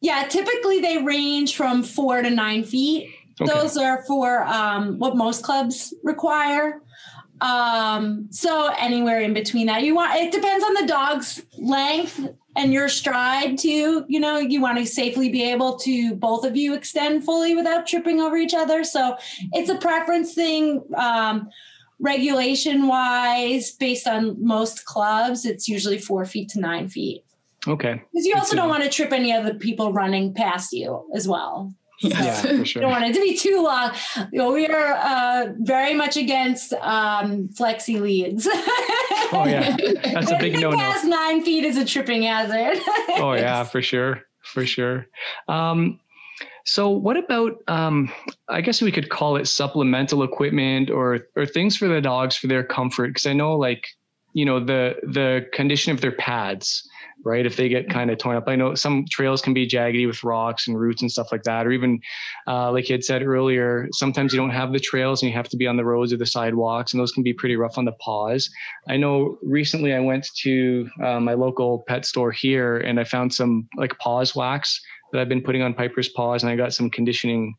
yeah 0.00 0.24
typically 0.28 0.80
they 0.80 0.98
range 0.98 1.56
from 1.56 1.82
four 1.82 2.22
to 2.22 2.30
nine 2.30 2.64
feet 2.64 3.10
okay. 3.40 3.52
those 3.52 3.76
are 3.76 4.02
for 4.04 4.44
um, 4.44 4.98
what 4.98 5.16
most 5.16 5.42
clubs 5.42 5.94
require 6.02 6.80
um, 7.40 8.28
so 8.30 8.72
anywhere 8.78 9.20
in 9.20 9.34
between 9.34 9.66
that 9.66 9.82
you 9.82 9.94
want 9.94 10.14
it 10.14 10.32
depends 10.32 10.64
on 10.64 10.74
the 10.74 10.86
dog's 10.86 11.42
length 11.58 12.20
and 12.56 12.72
your 12.72 12.88
stride 12.88 13.58
too 13.58 14.04
you 14.08 14.20
know 14.20 14.38
you 14.38 14.60
want 14.60 14.78
to 14.78 14.86
safely 14.86 15.28
be 15.28 15.42
able 15.42 15.76
to 15.76 16.14
both 16.14 16.44
of 16.44 16.56
you 16.56 16.74
extend 16.74 17.24
fully 17.24 17.54
without 17.54 17.86
tripping 17.86 18.20
over 18.20 18.36
each 18.36 18.54
other. 18.54 18.84
So 18.84 19.16
it's 19.52 19.70
a 19.70 19.76
preference 19.76 20.34
thing 20.34 20.82
um, 20.96 21.48
regulation 22.00 22.86
wise 22.86 23.70
based 23.72 24.06
on 24.06 24.36
most 24.44 24.84
clubs 24.84 25.44
it's 25.44 25.68
usually 25.68 25.98
four 25.98 26.24
feet 26.24 26.48
to 26.50 26.60
nine 26.60 26.88
feet. 26.88 27.24
Okay. 27.66 28.02
Because 28.12 28.26
you 28.26 28.34
also 28.34 28.56
don't 28.56 28.68
want 28.68 28.82
to 28.82 28.90
trip 28.90 29.10
any 29.10 29.32
other 29.32 29.54
people 29.54 29.92
running 29.92 30.34
past 30.34 30.72
you 30.72 31.08
as 31.14 31.26
well 31.26 31.74
Yes. 32.04 32.44
Yeah, 32.44 32.58
for 32.58 32.64
sure. 32.64 32.82
don't 32.82 32.90
want 32.90 33.04
it 33.04 33.14
to 33.14 33.20
be 33.20 33.36
too 33.36 33.62
long. 33.62 33.92
You 34.30 34.38
know, 34.38 34.52
we 34.52 34.66
are 34.66 34.92
uh, 34.94 35.52
very 35.58 35.94
much 35.94 36.16
against 36.16 36.72
um, 36.74 37.48
flexi 37.48 38.00
leads. 38.00 38.46
oh 38.46 39.44
yeah, 39.46 39.76
that's 40.12 40.30
a 40.30 40.38
big 40.38 40.54
no-no. 40.54 40.76
Past 40.76 41.04
nine 41.04 41.42
feet 41.42 41.64
is 41.64 41.76
a 41.76 41.84
tripping 41.84 42.22
hazard. 42.22 42.78
oh 43.16 43.32
yeah, 43.32 43.64
for 43.64 43.82
sure, 43.82 44.22
for 44.42 44.66
sure. 44.66 45.06
Um, 45.48 46.00
so 46.64 46.88
what 46.88 47.16
about 47.16 47.62
um, 47.68 48.10
I 48.48 48.60
guess 48.60 48.80
we 48.80 48.92
could 48.92 49.10
call 49.10 49.36
it 49.36 49.46
supplemental 49.46 50.22
equipment 50.22 50.90
or 50.90 51.20
or 51.36 51.46
things 51.46 51.76
for 51.76 51.88
the 51.88 52.00
dogs 52.00 52.36
for 52.36 52.46
their 52.46 52.64
comfort 52.64 53.08
because 53.08 53.26
I 53.26 53.32
know 53.32 53.56
like 53.56 53.86
you 54.32 54.44
know 54.44 54.60
the 54.60 54.96
the 55.02 55.46
condition 55.52 55.92
of 55.92 56.00
their 56.00 56.12
pads 56.12 56.88
right? 57.24 57.46
If 57.46 57.56
they 57.56 57.68
get 57.68 57.88
kind 57.88 58.10
of 58.10 58.18
torn 58.18 58.36
up, 58.36 58.44
I 58.48 58.56
know 58.56 58.74
some 58.74 59.04
trails 59.10 59.42
can 59.42 59.54
be 59.54 59.66
jaggedy 59.66 60.06
with 60.06 60.24
rocks 60.24 60.66
and 60.68 60.78
roots 60.78 61.02
and 61.02 61.10
stuff 61.10 61.32
like 61.32 61.42
that, 61.44 61.66
or 61.66 61.72
even 61.72 62.00
uh, 62.46 62.72
like 62.72 62.88
you 62.88 62.94
had 62.94 63.04
said 63.04 63.22
earlier, 63.22 63.88
sometimes 63.92 64.32
you 64.32 64.38
don't 64.38 64.50
have 64.50 64.72
the 64.72 64.80
trails 64.80 65.22
and 65.22 65.30
you 65.30 65.36
have 65.36 65.48
to 65.48 65.56
be 65.56 65.66
on 65.66 65.76
the 65.76 65.84
roads 65.84 66.12
or 66.12 66.16
the 66.16 66.26
sidewalks, 66.26 66.92
and 66.92 67.00
those 67.00 67.12
can 67.12 67.22
be 67.22 67.32
pretty 67.32 67.56
rough 67.56 67.78
on 67.78 67.84
the 67.84 67.92
paws. 68.00 68.48
I 68.88 68.96
know 68.96 69.38
recently 69.42 69.94
I 69.94 70.00
went 70.00 70.26
to 70.42 70.88
uh, 71.02 71.20
my 71.20 71.34
local 71.34 71.84
pet 71.86 72.04
store 72.04 72.32
here 72.32 72.78
and 72.78 72.98
I 72.98 73.04
found 73.04 73.32
some 73.32 73.68
like 73.76 73.98
paws 73.98 74.34
wax 74.34 74.80
that 75.12 75.20
I've 75.20 75.28
been 75.28 75.42
putting 75.42 75.62
on 75.62 75.74
Piper's 75.74 76.08
paws, 76.08 76.42
and 76.42 76.50
I 76.50 76.56
got 76.56 76.74
some 76.74 76.90
conditioning 76.90 77.54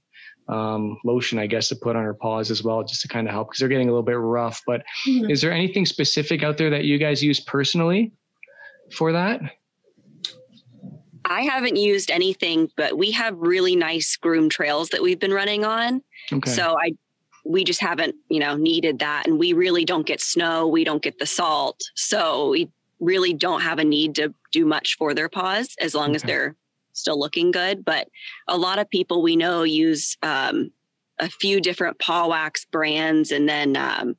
um, 0.47 0.97
lotion, 1.05 1.39
I 1.39 1.47
guess, 1.47 1.69
to 1.69 1.75
put 1.75 1.95
on 1.95 2.03
her 2.03 2.13
paws 2.13 2.51
as 2.51 2.63
well, 2.63 2.83
just 2.83 3.01
to 3.01 3.07
kind 3.07 3.27
of 3.27 3.33
help 3.33 3.49
because 3.49 3.59
they're 3.59 3.69
getting 3.69 3.87
a 3.87 3.91
little 3.91 4.03
bit 4.03 4.17
rough. 4.17 4.61
But 4.67 4.83
mm-hmm. 5.07 5.29
is 5.29 5.41
there 5.41 5.51
anything 5.51 5.85
specific 5.85 6.43
out 6.43 6.57
there 6.57 6.69
that 6.69 6.83
you 6.83 6.97
guys 6.97 7.23
use 7.23 7.39
personally 7.39 8.11
for 8.91 9.11
that? 9.11 9.41
I 11.25 11.41
haven't 11.41 11.75
used 11.75 12.11
anything, 12.11 12.69
but 12.77 12.97
we 12.97 13.11
have 13.11 13.35
really 13.37 13.75
nice 13.75 14.15
groom 14.15 14.47
trails 14.47 14.89
that 14.89 15.01
we've 15.01 15.19
been 15.19 15.33
running 15.33 15.65
on. 15.65 16.03
Okay. 16.31 16.51
So 16.51 16.77
I 16.79 16.91
we 17.45 17.63
just 17.63 17.79
haven't, 17.79 18.15
you 18.27 18.39
know, 18.39 18.55
needed 18.55 18.99
that 18.99 19.27
and 19.27 19.37
we 19.37 19.53
really 19.53 19.85
don't 19.85 20.07
get 20.07 20.19
snow, 20.19 20.67
we 20.67 20.83
don't 20.83 21.03
get 21.03 21.19
the 21.19 21.27
salt. 21.27 21.79
So 21.95 22.49
we 22.49 22.69
really 22.99 23.33
don't 23.33 23.61
have 23.61 23.77
a 23.77 23.83
need 23.83 24.15
to 24.15 24.33
do 24.51 24.65
much 24.65 24.95
for 24.97 25.13
their 25.13 25.29
paws 25.29 25.75
as 25.79 25.93
long 25.93 26.09
okay. 26.09 26.15
as 26.15 26.23
they're 26.23 26.55
still 26.93 27.19
looking 27.19 27.51
good, 27.51 27.85
but 27.85 28.07
a 28.47 28.57
lot 28.57 28.79
of 28.79 28.89
people 28.89 29.21
we 29.21 29.35
know 29.35 29.63
use 29.63 30.17
um, 30.23 30.71
a 31.19 31.29
few 31.29 31.61
different 31.61 31.99
paw 31.99 32.27
wax 32.27 32.65
brands 32.71 33.31
and 33.31 33.47
then 33.47 33.77
um, 33.77 34.15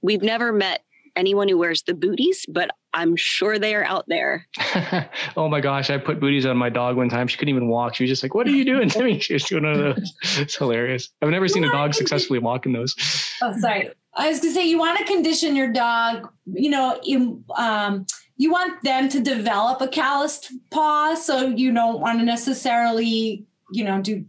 we've 0.00 0.22
never 0.22 0.52
met 0.52 0.82
anyone 1.16 1.48
who 1.48 1.58
wears 1.58 1.82
the 1.82 1.94
booties, 1.94 2.46
but 2.48 2.70
I'm 2.92 3.16
sure 3.16 3.58
they 3.58 3.74
are 3.74 3.84
out 3.84 4.06
there. 4.08 4.46
oh 5.36 5.48
my 5.48 5.60
gosh, 5.60 5.90
I 5.90 5.98
put 5.98 6.20
booties 6.20 6.46
on 6.46 6.56
my 6.56 6.68
dog 6.68 6.96
one 6.96 7.08
time. 7.08 7.28
She 7.28 7.36
couldn't 7.36 7.54
even 7.54 7.68
walk. 7.68 7.94
She 7.94 8.04
was 8.04 8.10
just 8.10 8.22
like, 8.22 8.34
"What 8.34 8.46
are 8.46 8.50
you 8.50 8.64
doing 8.64 8.88
to 8.90 9.02
me?" 9.02 9.20
She 9.20 9.34
was 9.34 9.44
doing 9.44 9.64
one 9.64 9.72
of 9.72 9.96
those. 9.96 10.12
It's 10.38 10.56
hilarious. 10.56 11.10
I've 11.22 11.30
never 11.30 11.48
seen 11.48 11.64
a 11.64 11.70
dog 11.70 11.94
successfully 11.94 12.38
walk 12.38 12.66
in 12.66 12.72
those. 12.72 12.94
Oh, 13.42 13.56
sorry. 13.58 13.90
I 14.14 14.28
was 14.28 14.40
gonna 14.40 14.52
say 14.52 14.68
you 14.68 14.78
want 14.78 14.98
to 14.98 15.04
condition 15.04 15.54
your 15.54 15.72
dog. 15.72 16.28
You 16.46 16.70
know, 16.70 17.00
you 17.02 17.44
um, 17.56 18.06
you 18.36 18.50
want 18.50 18.82
them 18.82 19.08
to 19.10 19.20
develop 19.20 19.80
a 19.80 19.88
calloused 19.88 20.52
paw, 20.70 21.14
so 21.14 21.46
you 21.46 21.72
don't 21.72 22.00
want 22.00 22.18
to 22.18 22.24
necessarily, 22.24 23.46
you 23.70 23.84
know, 23.84 24.00
do 24.00 24.24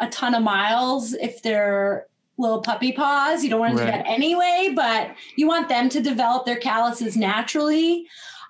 a 0.00 0.08
ton 0.08 0.34
of 0.34 0.42
miles 0.42 1.14
if 1.14 1.42
they're 1.42 2.06
little 2.38 2.60
puppy 2.62 2.92
paws. 2.92 3.44
You 3.44 3.50
don't 3.50 3.60
want 3.60 3.76
to 3.76 3.84
right. 3.84 3.90
do 3.90 3.92
that 3.92 4.06
anyway, 4.06 4.72
but 4.74 5.14
you 5.36 5.46
want 5.46 5.68
them 5.68 5.88
to 5.90 6.00
develop 6.00 6.46
their 6.46 6.56
calluses 6.56 7.16
naturally. 7.16 8.06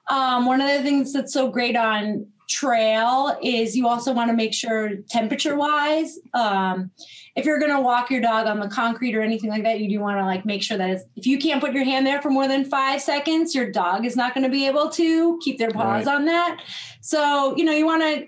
Um, 0.08 0.46
one 0.46 0.60
of 0.60 0.68
the 0.68 0.82
things 0.82 1.12
that's 1.12 1.32
so 1.32 1.48
great 1.50 1.76
on 1.76 2.26
trail 2.48 3.36
is 3.42 3.76
you 3.76 3.88
also 3.88 4.12
want 4.12 4.28
to 4.30 4.36
make 4.36 4.52
sure 4.52 4.96
temperature 5.08 5.56
wise 5.56 6.18
um, 6.34 6.90
if 7.34 7.46
you're 7.46 7.58
going 7.58 7.74
to 7.74 7.80
walk 7.80 8.10
your 8.10 8.20
dog 8.20 8.46
on 8.46 8.60
the 8.60 8.68
concrete 8.68 9.14
or 9.14 9.22
anything 9.22 9.48
like 9.48 9.62
that 9.62 9.80
you 9.80 9.88
do 9.88 10.00
want 10.00 10.18
to 10.18 10.24
like 10.24 10.44
make 10.44 10.62
sure 10.62 10.76
that 10.76 11.00
if 11.16 11.26
you 11.26 11.38
can't 11.38 11.60
put 11.60 11.72
your 11.72 11.84
hand 11.84 12.06
there 12.06 12.20
for 12.20 12.30
more 12.30 12.46
than 12.46 12.64
five 12.64 13.00
seconds 13.00 13.54
your 13.54 13.70
dog 13.70 14.04
is 14.04 14.16
not 14.16 14.34
going 14.34 14.44
to 14.44 14.50
be 14.50 14.66
able 14.66 14.90
to 14.90 15.38
keep 15.42 15.58
their 15.58 15.70
paws 15.70 16.04
right. 16.04 16.14
on 16.14 16.24
that 16.26 16.60
so 17.00 17.56
you 17.56 17.64
know 17.64 17.72
you 17.72 17.86
want 17.86 18.02
to 18.02 18.26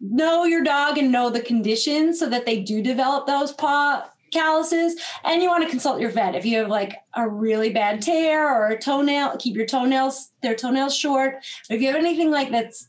know 0.00 0.44
your 0.44 0.62
dog 0.62 0.96
and 0.96 1.10
know 1.10 1.28
the 1.28 1.40
conditions 1.40 2.18
so 2.18 2.28
that 2.28 2.46
they 2.46 2.60
do 2.62 2.80
develop 2.80 3.26
those 3.26 3.52
paw 3.52 4.08
calluses 4.32 5.00
and 5.24 5.42
you 5.42 5.48
want 5.48 5.64
to 5.64 5.70
consult 5.70 6.00
your 6.00 6.10
vet. 6.10 6.34
If 6.34 6.44
you 6.44 6.58
have 6.58 6.68
like 6.68 6.96
a 7.14 7.28
really 7.28 7.70
bad 7.70 8.02
tear 8.02 8.48
or 8.48 8.68
a 8.68 8.78
toenail 8.78 9.36
keep 9.38 9.56
your 9.56 9.66
toenails 9.66 10.30
their 10.42 10.54
toenails 10.54 10.96
short. 10.96 11.44
But 11.68 11.76
if 11.76 11.80
you 11.80 11.88
have 11.88 11.96
anything 11.96 12.30
like 12.30 12.50
that's 12.50 12.88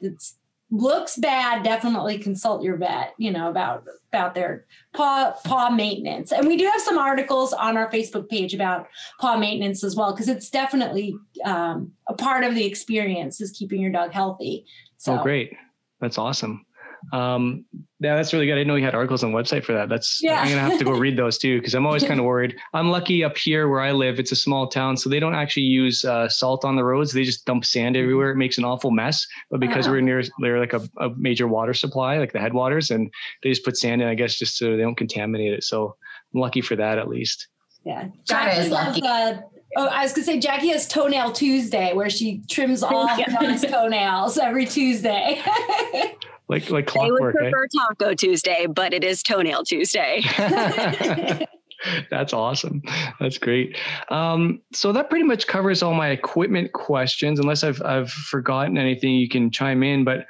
that's 0.00 0.36
looks 0.70 1.16
bad 1.16 1.62
definitely 1.62 2.18
consult 2.18 2.60
your 2.60 2.76
vet 2.76 3.14
you 3.18 3.30
know 3.30 3.48
about 3.48 3.84
about 4.08 4.34
their 4.34 4.66
paw 4.94 5.32
paw 5.44 5.70
maintenance. 5.70 6.32
And 6.32 6.48
we 6.48 6.56
do 6.56 6.64
have 6.64 6.80
some 6.80 6.98
articles 6.98 7.52
on 7.52 7.76
our 7.76 7.90
facebook 7.90 8.28
page 8.28 8.52
about 8.52 8.88
paw 9.20 9.36
maintenance 9.36 9.84
as 9.84 9.94
well 9.94 10.12
because 10.12 10.28
it's 10.28 10.50
definitely 10.50 11.14
um, 11.44 11.92
a 12.08 12.14
part 12.14 12.42
of 12.42 12.54
the 12.54 12.64
experience 12.64 13.40
is 13.40 13.52
keeping 13.52 13.80
your 13.80 13.92
dog 13.92 14.12
healthy. 14.12 14.64
So 14.96 15.18
oh 15.18 15.22
great. 15.22 15.52
That's 16.00 16.18
awesome 16.18 16.65
um, 17.12 17.64
yeah, 18.00 18.16
that's 18.16 18.32
really 18.32 18.46
good. 18.46 18.52
I 18.52 18.56
didn't 18.56 18.68
know 18.68 18.74
you 18.74 18.84
had 18.84 18.94
articles 18.94 19.24
on 19.24 19.32
the 19.32 19.38
website 19.38 19.64
for 19.64 19.72
that. 19.72 19.88
That's 19.88 20.20
yeah. 20.22 20.40
I'm 20.40 20.48
gonna 20.48 20.60
have 20.60 20.78
to 20.78 20.84
go 20.84 20.92
read 20.92 21.16
those 21.16 21.38
too 21.38 21.58
because 21.58 21.74
I'm 21.74 21.86
always 21.86 22.04
kind 22.04 22.20
of 22.20 22.26
worried. 22.32 22.56
I'm 22.74 22.90
lucky 22.90 23.24
up 23.24 23.36
here 23.36 23.68
where 23.68 23.80
I 23.80 23.92
live. 23.92 24.18
It's 24.18 24.32
a 24.32 24.36
small 24.36 24.68
town, 24.68 24.96
so 24.96 25.08
they 25.08 25.20
don't 25.20 25.34
actually 25.34 25.64
use 25.64 26.04
uh, 26.04 26.28
salt 26.28 26.64
on 26.64 26.76
the 26.76 26.84
roads. 26.84 27.12
They 27.12 27.24
just 27.24 27.44
dump 27.46 27.64
sand 27.64 27.96
everywhere. 27.96 28.30
It 28.30 28.36
makes 28.36 28.58
an 28.58 28.64
awful 28.64 28.90
mess. 28.90 29.26
But 29.50 29.60
because 29.60 29.86
uh-huh. 29.86 29.94
we're 29.94 30.00
near 30.02 30.22
they're 30.40 30.60
like 30.60 30.74
a, 30.74 30.88
a, 30.98 31.10
major 31.16 31.48
water 31.48 31.74
supply, 31.74 32.18
like 32.18 32.32
the 32.32 32.40
headwaters, 32.40 32.90
and 32.90 33.10
they 33.42 33.50
just 33.50 33.64
put 33.64 33.76
sand 33.76 34.02
in, 34.02 34.08
I 34.08 34.14
guess, 34.14 34.36
just 34.36 34.58
so 34.58 34.76
they 34.76 34.82
don't 34.82 34.96
contaminate 34.96 35.52
it. 35.52 35.64
So 35.64 35.96
I'm 36.34 36.40
lucky 36.40 36.60
for 36.60 36.76
that 36.76 36.98
at 36.98 37.08
least. 37.08 37.48
Yeah, 37.84 38.08
that 38.28 38.58
is 38.58 38.70
lucky. 38.70 39.02
Uh, 39.06 39.38
Oh, 39.78 39.88
I 39.88 40.04
was 40.04 40.12
gonna 40.12 40.24
say 40.24 40.38
Jackie 40.38 40.68
has 40.68 40.88
toenail 40.88 41.32
Tuesday 41.32 41.92
where 41.92 42.08
she 42.08 42.40
trims 42.48 42.82
all 42.82 43.06
yeah. 43.18 43.56
toenails 43.56 44.38
every 44.38 44.64
Tuesday. 44.64 45.42
like 46.48 46.70
like 46.70 46.86
clockwork. 46.86 47.20
I 47.20 47.42
would 47.42 47.50
prefer 47.50 47.64
eh? 47.64 47.78
Taco 47.78 48.14
Tuesday, 48.14 48.66
but 48.66 48.92
it 48.92 49.04
is 49.04 49.22
Toenail 49.22 49.64
Tuesday. 49.64 50.22
That's 52.10 52.32
awesome. 52.32 52.82
That's 53.20 53.38
great. 53.38 53.76
Um, 54.10 54.62
so 54.72 54.92
that 54.92 55.10
pretty 55.10 55.24
much 55.24 55.46
covers 55.46 55.82
all 55.82 55.94
my 55.94 56.08
equipment 56.08 56.72
questions. 56.72 57.38
Unless 57.38 57.64
I've 57.64 57.82
I've 57.82 58.10
forgotten 58.10 58.78
anything, 58.78 59.14
you 59.14 59.28
can 59.28 59.50
chime 59.50 59.82
in. 59.82 60.04
But 60.04 60.26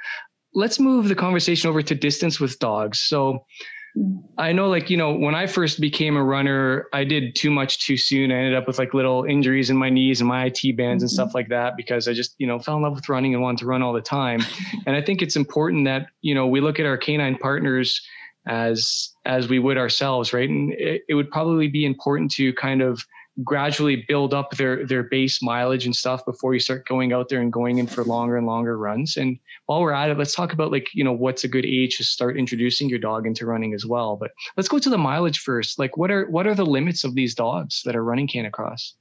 let's 0.54 0.80
move 0.80 1.08
the 1.08 1.14
conversation 1.14 1.70
over 1.70 1.82
to 1.82 1.94
distance 1.94 2.40
with 2.40 2.58
dogs. 2.58 3.00
So 3.00 3.44
I 4.38 4.52
know, 4.52 4.68
like, 4.68 4.90
you 4.90 4.96
know, 4.96 5.12
when 5.14 5.34
I 5.34 5.46
first 5.46 5.80
became 5.80 6.16
a 6.16 6.22
runner, 6.22 6.86
I 6.92 7.04
did 7.04 7.34
too 7.34 7.50
much 7.50 7.86
too 7.86 7.96
soon. 7.96 8.30
I 8.30 8.36
ended 8.36 8.54
up 8.54 8.66
with 8.66 8.78
like 8.78 8.92
little 8.92 9.24
injuries 9.24 9.70
in 9.70 9.76
my 9.76 9.88
knees 9.88 10.20
and 10.20 10.28
my 10.28 10.44
IT 10.44 10.76
bands 10.76 11.02
and 11.02 11.10
stuff 11.10 11.28
mm-hmm. 11.28 11.38
like 11.38 11.48
that 11.48 11.76
because 11.76 12.06
I 12.06 12.12
just, 12.12 12.34
you 12.38 12.46
know, 12.46 12.58
fell 12.58 12.76
in 12.76 12.82
love 12.82 12.94
with 12.94 13.08
running 13.08 13.32
and 13.32 13.42
wanted 13.42 13.58
to 13.58 13.66
run 13.66 13.82
all 13.82 13.94
the 13.94 14.02
time. 14.02 14.44
and 14.86 14.94
I 14.94 15.00
think 15.00 15.22
it's 15.22 15.36
important 15.36 15.86
that, 15.86 16.08
you 16.20 16.34
know, 16.34 16.46
we 16.46 16.60
look 16.60 16.78
at 16.78 16.84
our 16.84 16.98
canine 16.98 17.38
partners 17.38 18.00
as 18.46 19.10
as 19.24 19.48
we 19.48 19.58
would 19.58 19.78
ourselves, 19.78 20.32
right? 20.32 20.48
And 20.48 20.72
it, 20.74 21.02
it 21.08 21.14
would 21.14 21.30
probably 21.30 21.68
be 21.68 21.84
important 21.84 22.30
to 22.32 22.52
kind 22.54 22.82
of 22.82 23.02
gradually 23.44 24.04
build 24.08 24.32
up 24.32 24.50
their 24.52 24.86
their 24.86 25.02
base 25.02 25.42
mileage 25.42 25.84
and 25.84 25.94
stuff 25.94 26.24
before 26.24 26.54
you 26.54 26.60
start 26.60 26.86
going 26.86 27.12
out 27.12 27.28
there 27.28 27.40
and 27.40 27.52
going 27.52 27.78
in 27.78 27.86
for 27.86 28.04
longer 28.04 28.36
and 28.36 28.46
longer 28.46 28.78
runs. 28.78 29.16
And 29.16 29.38
while 29.66 29.80
we're 29.80 29.92
at 29.92 30.10
it, 30.10 30.18
let's 30.18 30.34
talk 30.34 30.52
about 30.52 30.72
like 30.72 30.88
you 30.94 31.04
know 31.04 31.12
what's 31.12 31.44
a 31.44 31.48
good 31.48 31.66
age 31.66 31.96
to 31.98 32.04
start 32.04 32.38
introducing 32.38 32.88
your 32.88 32.98
dog 32.98 33.26
into 33.26 33.46
running 33.46 33.74
as 33.74 33.84
well. 33.84 34.16
But 34.16 34.30
let's 34.56 34.68
go 34.68 34.78
to 34.78 34.90
the 34.90 34.98
mileage 34.98 35.38
first. 35.38 35.78
Like 35.78 35.96
what 35.96 36.10
are 36.10 36.28
what 36.30 36.46
are 36.46 36.54
the 36.54 36.66
limits 36.66 37.04
of 37.04 37.14
these 37.14 37.34
dogs 37.34 37.82
that 37.84 37.96
are 37.96 38.04
running 38.04 38.28
Canicross? 38.28 38.92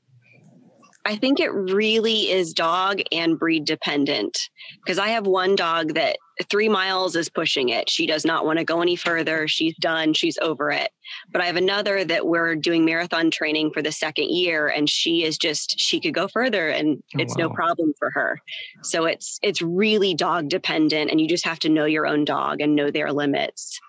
I 1.06 1.16
think 1.16 1.40
it 1.40 1.54
really 1.54 2.32
is 2.32 2.52
dog 2.52 3.00
and 3.12 3.38
breed 3.38 3.66
dependent 3.66 4.50
because 4.84 4.98
I 4.98 5.10
have 5.10 5.28
one 5.28 5.56
dog 5.56 5.94
that 5.94 6.18
three 6.50 6.68
miles 6.68 7.16
is 7.16 7.30
pushing 7.30 7.70
it. 7.70 7.90
She 7.92 8.08
does 8.08 8.26
not 8.26 8.44
want 8.44 8.58
to 8.58 8.66
go 8.66 8.82
any 8.82 8.96
further. 8.96 9.48
She's 9.48 9.76
done. 9.78 10.14
She's 10.14 10.40
over 10.40 10.72
it. 10.72 10.90
But 11.32 11.42
I 11.42 11.46
have 11.46 11.58
another 11.58 12.04
that 12.04 12.26
we're 12.26 12.56
doing 12.56 12.86
marathon 12.86 13.30
training 13.30 13.72
for 13.72 13.84
the 13.84 13.92
second 13.92 14.32
year, 14.32 14.68
and 14.68 14.90
she 14.90 15.24
is 15.24 15.38
just 15.38 15.80
she 15.80 16.02
could 16.02 16.16
go 16.16 16.28
further, 16.28 16.70
and 16.70 17.04
oh, 17.16 17.20
it's 17.20 17.38
wow. 17.38 17.48
no 17.48 17.54
problem 17.54 17.94
for 18.00 18.10
her. 18.10 18.40
So 18.82 19.06
it's 19.06 19.40
it's 19.44 19.62
really 19.62 20.16
dog 20.16 20.50
dependent, 20.50 21.12
and 21.12 21.22
you 21.22 21.28
just 21.28 21.46
have 21.46 21.60
to 21.60 21.70
know 21.70 21.86
your 21.86 22.08
own 22.08 22.26
dog 22.26 22.62
and 22.62 22.76
know 22.76 22.90
their 22.90 23.14
limits. 23.14 23.80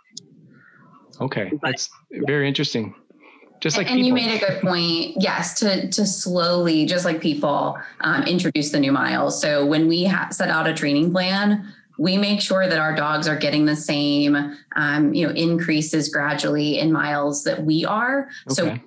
Okay, 1.18 1.50
but, 1.62 1.70
that's 1.70 1.88
very 2.10 2.46
interesting 2.46 2.94
just 3.66 3.76
like 3.76 3.90
and 3.90 3.96
people. 3.96 4.06
you 4.06 4.14
made 4.14 4.36
a 4.36 4.38
good 4.38 4.60
point. 4.62 5.14
Yes 5.18 5.58
to 5.60 5.90
to 5.90 6.06
slowly 6.06 6.86
just 6.86 7.04
like 7.04 7.20
people 7.20 7.78
um, 8.00 8.22
introduce 8.24 8.70
the 8.70 8.80
new 8.80 8.92
miles. 8.92 9.40
So 9.40 9.66
when 9.66 9.88
we 9.88 10.04
ha- 10.04 10.28
set 10.30 10.48
out 10.48 10.66
a 10.66 10.74
training 10.74 11.12
plan 11.12 11.72
we 11.98 12.16
make 12.16 12.40
sure 12.40 12.68
that 12.68 12.78
our 12.78 12.94
dogs 12.94 13.26
are 13.26 13.36
getting 13.36 13.64
the 13.64 13.76
same 13.76 14.36
um, 14.76 15.14
you 15.14 15.26
know 15.26 15.32
increases 15.34 16.08
gradually 16.08 16.78
in 16.78 16.92
miles 16.92 17.44
that 17.44 17.64
we 17.64 17.84
are. 17.84 18.28
Okay. 18.50 18.54
so 18.54 18.78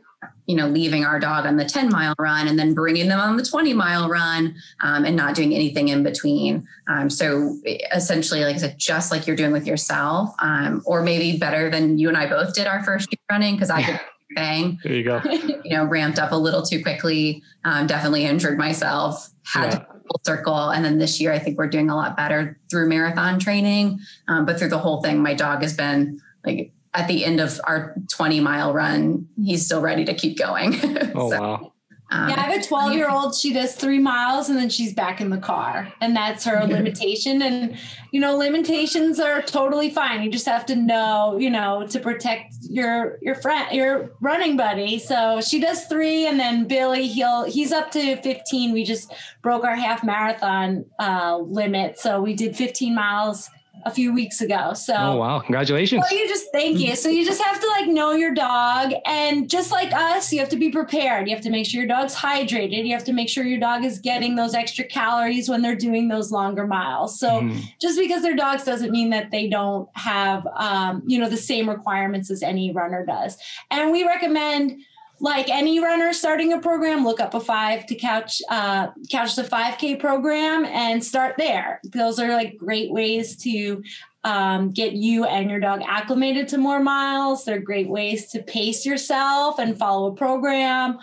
you 0.47 0.55
know 0.55 0.67
leaving 0.67 1.05
our 1.05 1.19
dog 1.19 1.45
on 1.45 1.57
the 1.57 1.65
10 1.65 1.89
mile 1.89 2.13
run 2.19 2.47
and 2.47 2.57
then 2.57 2.73
bringing 2.73 3.07
them 3.07 3.19
on 3.19 3.37
the 3.37 3.43
20 3.43 3.73
mile 3.73 4.09
run 4.09 4.55
um, 4.81 5.05
and 5.05 5.15
not 5.15 5.35
doing 5.35 5.53
anything 5.53 5.87
in 5.89 6.03
between. 6.03 6.67
Um, 6.87 7.09
so 7.09 7.57
essentially 7.93 8.41
like 8.41 8.55
i 8.55 8.59
said 8.59 8.77
just 8.77 9.11
like 9.11 9.27
you're 9.27 9.35
doing 9.35 9.51
with 9.51 9.67
yourself 9.67 10.33
um, 10.39 10.81
or 10.85 11.01
maybe 11.01 11.37
better 11.37 11.69
than 11.69 11.97
you 11.97 12.07
and 12.07 12.17
i 12.17 12.27
both 12.27 12.53
did 12.53 12.67
our 12.67 12.83
first 12.83 13.09
year 13.11 13.19
running 13.29 13.55
because 13.55 13.69
i 13.69 13.83
could 13.83 13.99
bang. 14.35 14.79
There 14.83 14.93
you 14.93 15.03
go. 15.03 15.21
you 15.63 15.71
know, 15.71 15.85
ramped 15.85 16.19
up 16.19 16.31
a 16.31 16.35
little 16.35 16.61
too 16.61 16.81
quickly. 16.81 17.43
Um, 17.63 17.87
definitely 17.87 18.25
injured 18.25 18.57
myself. 18.57 19.29
Had 19.45 19.65
yeah. 19.65 19.79
to 19.79 19.85
full 19.85 20.21
circle, 20.25 20.69
and 20.69 20.85
then 20.85 20.97
this 20.97 21.19
year 21.19 21.33
I 21.33 21.39
think 21.39 21.57
we're 21.57 21.67
doing 21.67 21.89
a 21.89 21.95
lot 21.95 22.15
better 22.15 22.59
through 22.69 22.87
marathon 22.87 23.39
training. 23.39 23.99
Um, 24.27 24.45
but 24.45 24.59
through 24.59 24.69
the 24.69 24.79
whole 24.79 25.01
thing, 25.01 25.21
my 25.21 25.33
dog 25.33 25.61
has 25.61 25.75
been 25.75 26.19
like 26.45 26.71
at 26.93 27.07
the 27.07 27.25
end 27.25 27.39
of 27.39 27.59
our 27.65 27.95
20 28.09 28.39
mile 28.39 28.73
run, 28.73 29.27
he's 29.41 29.65
still 29.65 29.81
ready 29.81 30.05
to 30.05 30.13
keep 30.13 30.37
going. 30.37 30.75
Oh 31.15 31.31
so, 31.31 31.41
wow. 31.41 31.73
Um, 32.11 32.29
yeah, 32.29 32.35
I 32.37 32.39
have 32.41 32.63
a 32.63 32.65
12 32.65 32.93
year 32.93 33.09
old. 33.09 33.35
She 33.35 33.53
does 33.53 33.75
three 33.75 33.99
miles 33.99 34.49
and 34.49 34.57
then 34.57 34.69
she's 34.69 34.93
back 34.93 35.21
in 35.21 35.29
the 35.29 35.37
car. 35.37 35.93
And 36.01 36.15
that's 36.15 36.43
her 36.45 36.65
limitation. 36.65 37.41
And, 37.41 37.77
you 38.11 38.19
know, 38.19 38.35
limitations 38.35 39.19
are 39.19 39.41
totally 39.43 39.91
fine. 39.91 40.23
You 40.23 40.31
just 40.31 40.47
have 40.47 40.65
to 40.67 40.75
know, 40.75 41.37
you 41.37 41.51
know, 41.51 41.85
to 41.87 41.99
protect 41.99 42.55
your, 42.63 43.19
your 43.21 43.35
friend, 43.35 43.71
your 43.71 44.11
running 44.21 44.57
buddy. 44.57 44.97
So 44.97 45.39
she 45.39 45.59
does 45.59 45.85
three. 45.85 46.25
And 46.25 46.39
then 46.39 46.67
Billy, 46.67 47.07
he'll, 47.07 47.43
he's 47.43 47.71
up 47.71 47.91
to 47.91 48.19
15. 48.21 48.73
We 48.73 48.83
just 48.83 49.13
broke 49.43 49.63
our 49.63 49.75
half 49.75 50.03
marathon 50.03 50.85
uh, 50.99 51.37
limit. 51.37 51.99
So 51.99 52.21
we 52.21 52.33
did 52.33 52.55
15 52.55 52.95
miles 52.95 53.51
a 53.85 53.91
few 53.91 54.13
weeks 54.13 54.41
ago. 54.41 54.73
So 54.73 54.95
Oh 54.95 55.17
wow, 55.17 55.39
congratulations. 55.39 56.07
So 56.09 56.15
you 56.15 56.27
just 56.27 56.47
thank 56.51 56.79
you. 56.79 56.95
So 56.95 57.09
you 57.09 57.25
just 57.25 57.41
have 57.41 57.59
to 57.59 57.67
like 57.67 57.87
know 57.87 58.11
your 58.11 58.33
dog 58.33 58.93
and 59.05 59.49
just 59.49 59.71
like 59.71 59.93
us, 59.93 60.31
you 60.33 60.39
have 60.39 60.49
to 60.49 60.57
be 60.57 60.69
prepared. 60.69 61.27
You 61.27 61.35
have 61.35 61.43
to 61.43 61.49
make 61.49 61.65
sure 61.65 61.79
your 61.79 61.87
dog's 61.87 62.15
hydrated. 62.15 62.85
You 62.85 62.93
have 62.93 63.05
to 63.05 63.13
make 63.13 63.29
sure 63.29 63.43
your 63.43 63.59
dog 63.59 63.85
is 63.85 63.99
getting 63.99 64.35
those 64.35 64.53
extra 64.53 64.85
calories 64.85 65.49
when 65.49 65.61
they're 65.61 65.75
doing 65.75 66.07
those 66.07 66.31
longer 66.31 66.67
miles. 66.67 67.19
So 67.19 67.41
mm. 67.41 67.63
just 67.79 67.99
because 67.99 68.21
they're 68.21 68.35
dogs 68.35 68.63
doesn't 68.63 68.91
mean 68.91 69.09
that 69.11 69.31
they 69.31 69.47
don't 69.47 69.89
have 69.93 70.47
um, 70.55 71.03
you 71.05 71.19
know 71.19 71.29
the 71.29 71.37
same 71.37 71.69
requirements 71.69 72.31
as 72.31 72.43
any 72.43 72.71
runner 72.71 73.05
does. 73.05 73.37
And 73.71 73.91
we 73.91 74.05
recommend 74.05 74.81
like 75.19 75.49
any 75.49 75.79
runner 75.79 76.13
starting 76.13 76.53
a 76.53 76.59
program, 76.59 77.03
look 77.03 77.19
up 77.19 77.33
a 77.33 77.39
five 77.39 77.85
to 77.87 77.95
couch 77.95 78.41
uh, 78.49 78.87
couch 79.11 79.35
the 79.35 79.43
5K 79.43 79.99
program 79.99 80.65
and 80.65 81.03
start 81.03 81.35
there. 81.37 81.81
Those 81.91 82.19
are 82.19 82.29
like 82.29 82.57
great 82.57 82.91
ways 82.91 83.35
to 83.43 83.83
um, 84.23 84.71
get 84.71 84.93
you 84.93 85.25
and 85.25 85.49
your 85.49 85.59
dog 85.59 85.81
acclimated 85.85 86.47
to 86.49 86.57
more 86.57 86.79
miles. 86.79 87.45
They're 87.45 87.59
great 87.59 87.89
ways 87.89 88.29
to 88.31 88.41
pace 88.41 88.85
yourself 88.85 89.59
and 89.59 89.77
follow 89.77 90.11
a 90.11 90.15
program. 90.15 90.99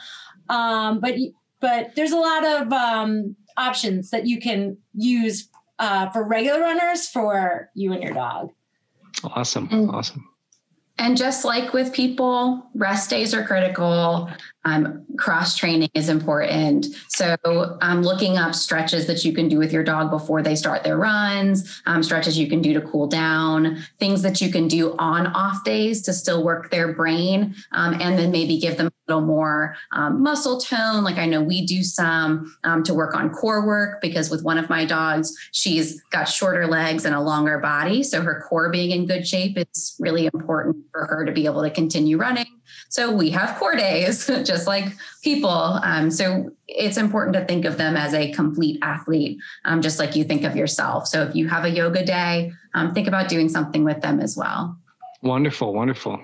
Um, 0.49 1.01
but 1.01 1.15
but 1.61 1.95
there's 1.95 2.13
a 2.13 2.19
lot 2.19 2.45
of 2.45 2.73
um, 2.73 3.37
options 3.57 4.11
that 4.11 4.27
you 4.27 4.41
can 4.41 4.77
use 4.95 5.49
uh, 5.79 6.11
for 6.11 6.23
regular 6.25 6.61
runners 6.61 7.09
for 7.09 7.71
you 7.75 7.93
and 7.93 8.03
your 8.03 8.15
dog. 8.15 8.53
Awesome, 9.25 9.69
awesome. 9.91 10.29
And 10.99 11.17
just 11.17 11.45
like 11.45 11.75
with 11.75 11.93
people, 11.93 12.67
rest 12.75 13.11
days 13.11 13.35
are 13.35 13.45
critical. 13.45 14.31
Um, 14.65 15.05
cross 15.19 15.55
training 15.55 15.91
is 15.95 16.09
important. 16.09 16.87
So, 17.09 17.37
um, 17.83 18.03
looking 18.03 18.39
up 18.39 18.55
stretches 18.55 19.07
that 19.07 19.25
you 19.25 19.33
can 19.33 19.49
do 19.49 19.59
with 19.59 19.73
your 19.73 19.85
dog 19.85 20.11
before 20.11 20.43
they 20.43 20.57
start 20.57 20.85
their 20.85 20.97
runs, 20.97 21.83
um, 21.87 22.03
stretches 22.03 22.39
you 22.39 22.49
can 22.49 22.63
do 22.63 22.73
to 22.73 22.81
cool 22.81 23.07
down, 23.07 23.79
things 23.99 24.23
that 24.23 24.41
you 24.41 24.51
can 24.51 24.69
do 24.69 24.97
on 24.99 25.27
off 25.29 25.63
days 25.65 26.03
to 26.03 26.13
still 26.13 26.43
work 26.43 26.71
their 26.71 26.93
brain, 26.95 27.55
um, 27.73 27.95
and 28.01 28.19
then 28.19 28.31
maybe 28.31 28.59
give 28.59 28.79
them 28.79 28.91
little 29.09 29.25
more 29.25 29.77
um, 29.93 30.23
muscle 30.23 30.59
tone. 30.59 31.05
Like 31.05 31.17
I 31.17 31.27
know 31.27 31.43
we 31.43 31.67
do 31.67 31.83
some 31.83 32.57
um, 32.65 32.83
to 32.85 32.95
work 32.95 33.15
on 33.15 33.31
core 33.31 33.67
work 33.67 34.01
because 34.01 34.31
with 34.31 34.43
one 34.43 34.59
of 34.59 34.69
my 34.69 34.85
dogs, 34.85 35.35
she's 35.53 36.01
got 36.11 36.25
shorter 36.25 36.67
legs 36.67 37.05
and 37.05 37.15
a 37.15 37.21
longer 37.21 37.59
body. 37.59 38.03
So, 38.03 38.23
her 38.23 38.45
core 38.49 38.71
being 38.71 38.91
in 38.91 39.07
good 39.07 39.27
shape 39.27 39.57
is 39.57 39.97
really 39.99 40.27
important 40.27 40.77
for 40.93 41.07
her 41.07 41.25
to 41.25 41.33
be 41.33 41.47
able 41.47 41.63
to 41.63 41.71
continue 41.71 42.17
running. 42.17 42.47
So 42.89 43.13
we 43.13 43.31
have 43.31 43.59
core 43.59 43.77
days, 43.77 44.27
just 44.45 44.67
like 44.67 44.87
people. 45.23 45.51
Um, 45.51 46.11
so 46.11 46.51
it's 46.69 46.97
important 46.97 47.35
to 47.35 47.45
think 47.45 47.65
of 47.65 47.77
them 47.77 47.97
as 47.97 48.15
a 48.15 48.33
complete 48.33 48.79
athlete, 48.83 49.39
um, 49.65 49.83
just 49.83 49.99
like 49.99 50.17
you 50.17 50.25
think 50.25 50.45
of 50.45 50.57
yourself. 50.57 51.07
So 51.07 51.23
if 51.23 51.35
you 51.35 51.49
have 51.49 51.65
a 51.65 51.71
yoga 51.71 52.05
day, 52.05 52.53
um, 52.75 52.95
think 52.95 53.09
about 53.09 53.29
doing 53.29 53.49
something 53.49 53.85
with 53.85 54.01
them 54.01 54.21
as 54.21 54.37
well. 54.37 54.79
Wonderful, 55.23 55.75
wonderful. 55.75 56.21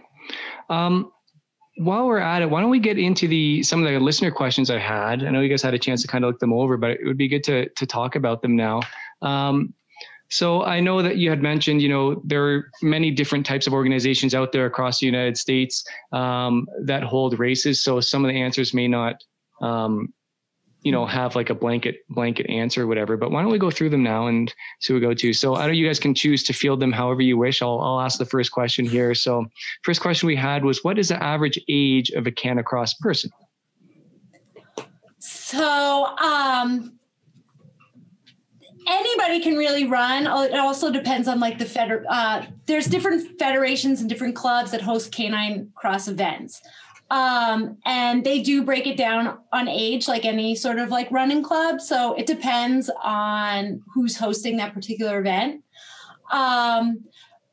Um, 0.68 1.12
while 1.76 2.06
we're 2.06 2.18
at 2.18 2.42
it, 2.42 2.50
why 2.50 2.60
don't 2.60 2.70
we 2.70 2.78
get 2.78 2.98
into 2.98 3.26
the 3.26 3.62
some 3.62 3.84
of 3.84 3.90
the 3.90 3.98
listener 3.98 4.30
questions 4.30 4.70
I 4.70 4.78
had? 4.78 5.24
I 5.24 5.30
know 5.30 5.40
you 5.40 5.48
guys 5.48 5.62
had 5.62 5.74
a 5.74 5.78
chance 5.78 6.02
to 6.02 6.08
kind 6.08 6.24
of 6.24 6.28
look 6.28 6.40
them 6.40 6.52
over, 6.52 6.76
but 6.76 6.92
it 6.92 7.04
would 7.04 7.18
be 7.18 7.28
good 7.28 7.44
to 7.44 7.68
to 7.68 7.86
talk 7.86 8.16
about 8.16 8.42
them 8.42 8.56
now. 8.56 8.80
Um, 9.22 9.74
so 10.32 10.64
I 10.64 10.80
know 10.80 11.02
that 11.02 11.18
you 11.18 11.28
had 11.28 11.42
mentioned, 11.42 11.82
you 11.82 11.90
know, 11.90 12.22
there 12.24 12.42
are 12.46 12.70
many 12.80 13.10
different 13.10 13.44
types 13.44 13.66
of 13.66 13.74
organizations 13.74 14.34
out 14.34 14.50
there 14.50 14.64
across 14.64 14.98
the 14.98 15.04
United 15.04 15.36
States 15.36 15.84
um, 16.12 16.66
that 16.84 17.02
hold 17.02 17.38
races. 17.38 17.82
So 17.84 18.00
some 18.00 18.24
of 18.24 18.30
the 18.30 18.40
answers 18.40 18.72
may 18.72 18.88
not, 18.88 19.22
um, 19.60 20.12
you 20.82 20.90
know, 20.90 21.06
have 21.06 21.36
like 21.36 21.50
a 21.50 21.54
blanket 21.54 22.00
blanket 22.08 22.48
answer 22.50 22.82
or 22.82 22.86
whatever. 22.86 23.16
But 23.16 23.30
why 23.30 23.42
don't 23.42 23.52
we 23.52 23.58
go 23.58 23.70
through 23.70 23.90
them 23.90 24.02
now 24.02 24.26
and 24.26 24.52
see 24.80 24.92
what 24.92 25.00
we 25.00 25.06
go 25.06 25.14
to? 25.14 25.32
So 25.32 25.56
I 25.56 25.66
know 25.66 25.72
you 25.72 25.86
guys 25.86 26.00
can 26.00 26.14
choose 26.14 26.42
to 26.44 26.52
field 26.52 26.80
them 26.80 26.92
however 26.92 27.22
you 27.22 27.36
wish. 27.36 27.62
I'll 27.62 27.80
I'll 27.80 28.00
ask 28.00 28.18
the 28.18 28.26
first 28.26 28.50
question 28.50 28.84
here. 28.84 29.14
So 29.14 29.46
first 29.82 30.00
question 30.00 30.26
we 30.26 30.36
had 30.36 30.64
was, 30.64 30.82
what 30.82 30.98
is 30.98 31.08
the 31.08 31.22
average 31.22 31.58
age 31.68 32.10
of 32.10 32.26
a 32.26 32.32
Canicross 32.32 32.98
person? 32.98 33.30
So 35.18 36.16
um 36.18 36.98
anybody 38.88 39.40
can 39.40 39.56
really 39.56 39.86
run. 39.86 40.26
Oh, 40.26 40.42
it 40.42 40.54
also 40.54 40.90
depends 40.90 41.28
on 41.28 41.40
like 41.40 41.58
the 41.58 41.64
feder. 41.64 42.04
Uh, 42.08 42.46
there's 42.66 42.86
different 42.86 43.38
federations 43.38 44.00
and 44.00 44.08
different 44.08 44.34
clubs 44.34 44.70
that 44.72 44.82
host 44.82 45.12
canicross 45.12 46.08
events. 46.08 46.60
Um, 47.12 47.76
and 47.84 48.24
they 48.24 48.40
do 48.40 48.64
break 48.64 48.86
it 48.86 48.96
down 48.96 49.36
on 49.52 49.68
age, 49.68 50.08
like 50.08 50.24
any 50.24 50.54
sort 50.54 50.78
of 50.78 50.88
like 50.88 51.10
running 51.10 51.42
club. 51.42 51.82
So 51.82 52.14
it 52.14 52.24
depends 52.24 52.90
on 53.04 53.82
who's 53.92 54.16
hosting 54.16 54.56
that 54.56 54.72
particular 54.72 55.20
event. 55.20 55.62
Um, 56.32 57.04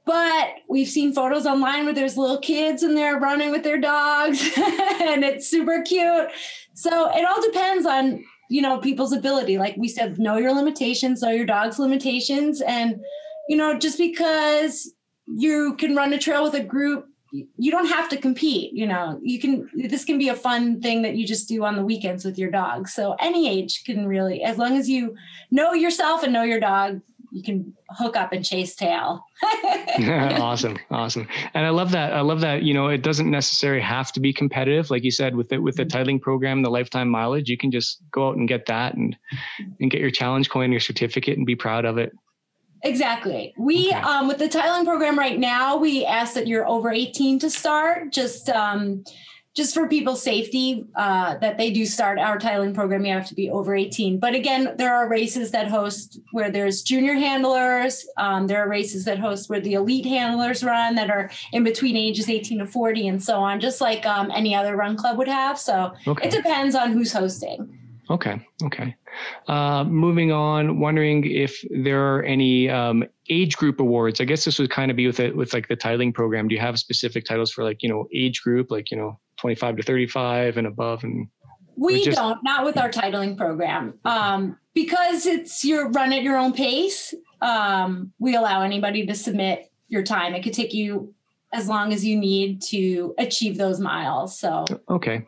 but 0.05 0.47
we've 0.69 0.87
seen 0.87 1.13
photos 1.13 1.45
online 1.45 1.83
where 1.83 1.93
there's 1.93 2.15
little 2.17 2.39
kids 2.39 2.83
and 2.83 2.95
they're 2.95 3.19
running 3.19 3.51
with 3.51 3.63
their 3.63 3.77
dogs, 3.77 4.41
and 4.57 5.25
it's 5.25 5.49
super 5.49 5.81
cute. 5.81 6.29
So 6.73 7.11
it 7.13 7.25
all 7.25 7.41
depends 7.41 7.85
on 7.85 8.23
you 8.49 8.61
know 8.61 8.79
people's 8.79 9.13
ability 9.13 9.59
like 9.59 9.75
we 9.77 9.87
said 9.87 10.17
know 10.17 10.37
your 10.37 10.51
limitations 10.51 11.21
know 11.21 11.29
your 11.29 11.45
dog's 11.45 11.77
limitations 11.77 12.61
and 12.61 12.99
you 13.47 13.55
know 13.55 13.77
just 13.77 13.99
because 13.99 14.91
you 15.27 15.75
can 15.75 15.95
run 15.95 16.11
a 16.13 16.17
trail 16.17 16.43
with 16.43 16.55
a 16.55 16.63
group 16.63 17.05
you 17.31 17.71
don't 17.71 17.87
have 17.87 18.09
to 18.09 18.17
compete 18.17 18.73
you 18.73 18.87
know 18.87 19.19
you 19.21 19.39
can 19.39 19.69
this 19.75 20.03
can 20.03 20.17
be 20.17 20.29
a 20.29 20.35
fun 20.35 20.81
thing 20.81 21.01
that 21.03 21.15
you 21.15 21.27
just 21.27 21.47
do 21.47 21.63
on 21.63 21.75
the 21.75 21.85
weekends 21.85 22.25
with 22.25 22.37
your 22.37 22.49
dog 22.49 22.87
so 22.87 23.15
any 23.19 23.47
age 23.47 23.83
can 23.83 24.07
really 24.07 24.43
as 24.43 24.57
long 24.57 24.77
as 24.77 24.89
you 24.89 25.15
know 25.51 25.73
yourself 25.73 26.23
and 26.23 26.33
know 26.33 26.43
your 26.43 26.59
dog 26.59 27.01
you 27.31 27.43
can 27.43 27.73
hook 27.89 28.15
up 28.15 28.31
and 28.31 28.43
chase 28.43 28.75
tail. 28.75 29.23
awesome, 29.99 30.77
awesome, 30.89 31.27
and 31.53 31.65
I 31.65 31.69
love 31.69 31.91
that. 31.91 32.13
I 32.13 32.21
love 32.21 32.41
that. 32.41 32.63
You 32.63 32.73
know, 32.73 32.87
it 32.87 33.03
doesn't 33.03 33.29
necessarily 33.29 33.81
have 33.81 34.11
to 34.13 34.19
be 34.19 34.33
competitive, 34.33 34.89
like 34.89 35.03
you 35.03 35.11
said 35.11 35.35
with 35.35 35.51
it 35.51 35.59
with 35.59 35.75
the 35.75 35.85
mm-hmm. 35.85 35.97
titling 35.97 36.21
program, 36.21 36.61
the 36.61 36.69
lifetime 36.69 37.09
mileage. 37.09 37.49
You 37.49 37.57
can 37.57 37.71
just 37.71 38.01
go 38.11 38.29
out 38.29 38.37
and 38.37 38.47
get 38.47 38.65
that 38.65 38.95
and 38.95 39.15
and 39.79 39.91
get 39.91 40.01
your 40.01 40.11
challenge 40.11 40.49
coin, 40.49 40.71
your 40.71 40.79
certificate, 40.79 41.37
and 41.37 41.45
be 41.45 41.55
proud 41.55 41.85
of 41.85 41.97
it. 41.97 42.13
Exactly. 42.83 43.53
We 43.57 43.87
okay. 43.89 43.95
um, 43.95 44.27
with 44.27 44.37
the 44.37 44.47
titling 44.47 44.85
program 44.85 45.17
right 45.17 45.37
now, 45.37 45.77
we 45.77 46.05
ask 46.05 46.33
that 46.35 46.47
you're 46.47 46.67
over 46.67 46.91
18 46.91 47.39
to 47.39 47.49
start. 47.49 48.11
Just 48.11 48.49
um, 48.49 49.03
just 49.55 49.73
for 49.73 49.87
people's 49.87 50.21
safety, 50.23 50.85
uh, 50.95 51.37
that 51.39 51.57
they 51.57 51.71
do 51.71 51.85
start 51.85 52.19
our 52.19 52.37
titling 52.37 52.73
program, 52.73 53.03
you 53.03 53.11
have 53.11 53.27
to 53.27 53.35
be 53.35 53.49
over 53.49 53.75
18. 53.75 54.19
But 54.19 54.35
again, 54.35 54.75
there 54.77 54.95
are 54.95 55.09
races 55.09 55.51
that 55.51 55.67
host 55.67 56.19
where 56.31 56.51
there's 56.51 56.81
junior 56.83 57.15
handlers. 57.15 58.07
Um, 58.17 58.47
there 58.47 58.63
are 58.63 58.69
races 58.69 59.05
that 59.05 59.19
host 59.19 59.49
where 59.49 59.59
the 59.59 59.73
elite 59.73 60.05
handlers 60.05 60.63
run 60.63 60.95
that 60.95 61.09
are 61.09 61.29
in 61.51 61.63
between 61.63 61.97
ages 61.97 62.29
18 62.29 62.59
to 62.59 62.67
40 62.67 63.07
and 63.07 63.21
so 63.21 63.39
on, 63.39 63.59
just 63.59 63.81
like 63.81 64.05
um, 64.05 64.31
any 64.31 64.53
other 64.53 64.77
run 64.77 64.95
club 64.95 65.17
would 65.17 65.27
have. 65.27 65.59
So 65.59 65.93
okay. 66.07 66.27
it 66.27 66.31
depends 66.31 66.75
on 66.75 66.91
who's 66.91 67.11
hosting. 67.11 67.78
Okay. 68.09 68.45
Okay. 68.63 68.95
Uh, 69.47 69.83
moving 69.83 70.31
on, 70.31 70.79
wondering 70.79 71.25
if 71.25 71.63
there 71.69 72.15
are 72.15 72.23
any 72.23 72.69
um, 72.69 73.03
age 73.29 73.55
group 73.55 73.79
awards. 73.79 74.19
I 74.19 74.25
guess 74.25 74.45
this 74.45 74.57
would 74.57 74.71
kind 74.71 74.89
of 74.89 74.97
be 74.97 75.05
with 75.05 75.19
it 75.19 75.35
with 75.35 75.53
like 75.53 75.67
the 75.67 75.77
titling 75.77 76.13
program. 76.13 76.47
Do 76.47 76.55
you 76.55 76.61
have 76.61 76.79
specific 76.79 77.25
titles 77.25 77.51
for 77.51 77.63
like 77.63 77.83
you 77.83 77.89
know 77.89 78.07
age 78.13 78.41
group, 78.41 78.71
like 78.71 78.89
you 78.89 78.97
know 78.97 79.19
25 79.37 79.77
to 79.77 79.83
35 79.83 80.57
and 80.57 80.67
above? 80.67 81.03
And 81.03 81.27
we 81.75 82.03
just- 82.03 82.17
don't, 82.17 82.43
not 82.43 82.65
with 82.65 82.77
our 82.77 82.89
titling 82.89 83.37
program, 83.37 83.99
um, 84.05 84.57
because 84.73 85.25
it's 85.25 85.63
your 85.63 85.89
run 85.91 86.11
at 86.11 86.23
your 86.23 86.37
own 86.37 86.53
pace. 86.53 87.13
Um, 87.41 88.11
we 88.19 88.35
allow 88.35 88.63
anybody 88.63 89.05
to 89.05 89.15
submit 89.15 89.71
your 89.87 90.03
time. 90.03 90.33
It 90.33 90.43
could 90.43 90.53
take 90.53 90.73
you 90.73 91.13
as 91.53 91.67
long 91.67 91.93
as 91.93 92.05
you 92.05 92.17
need 92.17 92.61
to 92.61 93.13
achieve 93.17 93.57
those 93.57 93.79
miles. 93.79 94.39
So 94.39 94.65
okay. 94.89 95.25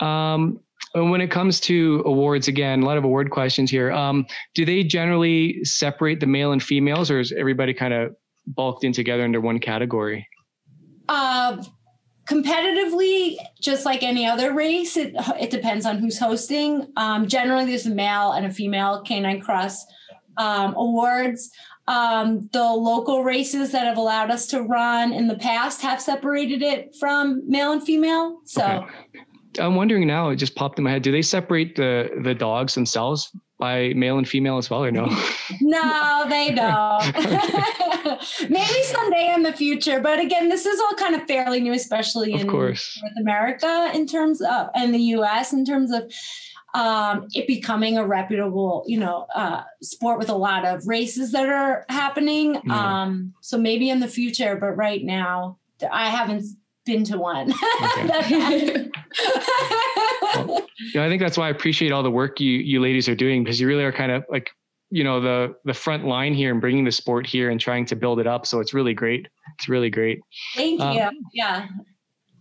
Um, 0.00 0.60
when 0.94 1.20
it 1.20 1.30
comes 1.30 1.60
to 1.60 2.02
awards, 2.06 2.48
again, 2.48 2.82
a 2.82 2.86
lot 2.86 2.98
of 2.98 3.04
award 3.04 3.30
questions 3.30 3.70
here. 3.70 3.92
Um, 3.92 4.26
do 4.54 4.64
they 4.64 4.82
generally 4.82 5.62
separate 5.64 6.20
the 6.20 6.26
male 6.26 6.52
and 6.52 6.62
females, 6.62 7.10
or 7.10 7.20
is 7.20 7.32
everybody 7.32 7.74
kind 7.74 7.94
of 7.94 8.14
bulked 8.46 8.84
in 8.84 8.92
together 8.92 9.22
under 9.24 9.40
one 9.40 9.58
category? 9.58 10.26
Uh, 11.08 11.62
competitively, 12.26 13.36
just 13.60 13.84
like 13.84 14.02
any 14.02 14.26
other 14.26 14.52
race, 14.52 14.96
it, 14.96 15.14
it 15.40 15.50
depends 15.50 15.86
on 15.86 15.98
who's 15.98 16.18
hosting. 16.18 16.86
Um, 16.96 17.26
generally, 17.26 17.64
there's 17.66 17.86
a 17.86 17.90
male 17.90 18.32
and 18.32 18.46
a 18.46 18.50
female 18.50 19.02
canicross 19.04 19.80
um, 20.36 20.74
awards. 20.74 21.50
Um, 21.86 22.50
the 22.52 22.62
local 22.62 23.24
races 23.24 23.72
that 23.72 23.86
have 23.86 23.96
allowed 23.96 24.30
us 24.30 24.46
to 24.48 24.60
run 24.60 25.14
in 25.14 25.26
the 25.26 25.36
past 25.36 25.80
have 25.80 26.02
separated 26.02 26.60
it 26.60 26.94
from 27.00 27.48
male 27.48 27.72
and 27.72 27.82
female. 27.82 28.40
So 28.44 28.62
okay. 28.62 29.20
I'm 29.58 29.74
wondering 29.74 30.06
now, 30.06 30.30
it 30.30 30.36
just 30.36 30.54
popped 30.54 30.78
in 30.78 30.84
my 30.84 30.90
head. 30.90 31.02
Do 31.02 31.12
they 31.12 31.22
separate 31.22 31.76
the 31.76 32.10
the 32.22 32.34
dogs 32.34 32.74
themselves 32.74 33.30
by 33.58 33.92
male 33.94 34.18
and 34.18 34.28
female 34.28 34.56
as 34.56 34.70
well, 34.70 34.84
or 34.84 34.90
no? 34.90 35.06
no, 35.60 36.26
they 36.28 36.50
don't. 36.54 37.14
Maybe 38.50 38.82
someday 38.84 39.32
in 39.34 39.42
the 39.42 39.52
future, 39.52 40.00
but 40.00 40.18
again, 40.18 40.48
this 40.48 40.66
is 40.66 40.80
all 40.80 40.94
kind 40.94 41.14
of 41.14 41.26
fairly 41.26 41.60
new, 41.60 41.72
especially 41.72 42.32
in 42.32 42.46
North 42.46 42.98
America, 43.20 43.90
in 43.94 44.06
terms 44.06 44.40
of 44.40 44.68
and 44.74 44.94
the 44.94 45.00
U.S. 45.16 45.52
in 45.52 45.64
terms 45.64 45.92
of 45.92 46.10
um, 46.74 47.26
it 47.32 47.46
becoming 47.46 47.96
a 47.96 48.06
reputable, 48.06 48.84
you 48.86 48.98
know, 48.98 49.26
uh, 49.34 49.62
sport 49.82 50.18
with 50.18 50.28
a 50.28 50.36
lot 50.36 50.64
of 50.64 50.86
races 50.86 51.32
that 51.32 51.48
are 51.48 51.84
happening. 51.88 52.60
Um, 52.70 53.34
so 53.40 53.58
maybe 53.58 53.88
in 53.88 54.00
the 54.00 54.08
future, 54.08 54.56
but 54.56 54.72
right 54.72 55.02
now, 55.02 55.58
I 55.90 56.10
haven't 56.10 56.44
been 56.88 57.04
to 57.04 57.18
one. 57.18 57.52
Okay. 57.52 58.88
well, 60.34 60.66
you 60.78 60.94
know, 60.94 61.04
I 61.04 61.08
think 61.08 61.20
that's 61.20 61.38
why 61.38 61.46
I 61.46 61.50
appreciate 61.50 61.92
all 61.92 62.02
the 62.02 62.10
work 62.10 62.40
you 62.40 62.50
you 62.50 62.80
ladies 62.80 63.08
are 63.08 63.14
doing 63.14 63.44
because 63.44 63.60
you 63.60 63.68
really 63.68 63.84
are 63.84 63.92
kind 63.92 64.10
of 64.10 64.24
like 64.28 64.50
you 64.90 65.04
know 65.04 65.20
the 65.20 65.54
the 65.64 65.74
front 65.74 66.06
line 66.06 66.34
here 66.34 66.50
and 66.50 66.60
bringing 66.60 66.84
the 66.84 66.92
sport 66.92 67.26
here 67.26 67.50
and 67.50 67.60
trying 67.60 67.84
to 67.86 67.96
build 67.96 68.18
it 68.18 68.26
up. 68.26 68.46
So 68.46 68.60
it's 68.60 68.74
really 68.74 68.94
great. 68.94 69.28
It's 69.58 69.68
really 69.68 69.90
great. 69.90 70.20
Thank 70.56 70.80
um, 70.80 70.96
you. 70.96 71.08
Yeah. 71.34 71.68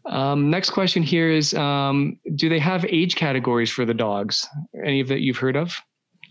Um, 0.06 0.50
next 0.50 0.70
question 0.70 1.04
here 1.04 1.30
is: 1.30 1.54
um, 1.54 2.18
Do 2.36 2.50
they 2.50 2.60
have 2.60 2.86
age 2.86 3.16
categories 3.16 3.70
for 3.70 3.86
the 3.86 3.94
dogs? 3.94 4.48
Any 4.84 5.02
of 5.02 5.10
that 5.10 5.22
you've 5.22 5.38
heard 5.38 5.58
of? 5.58 5.76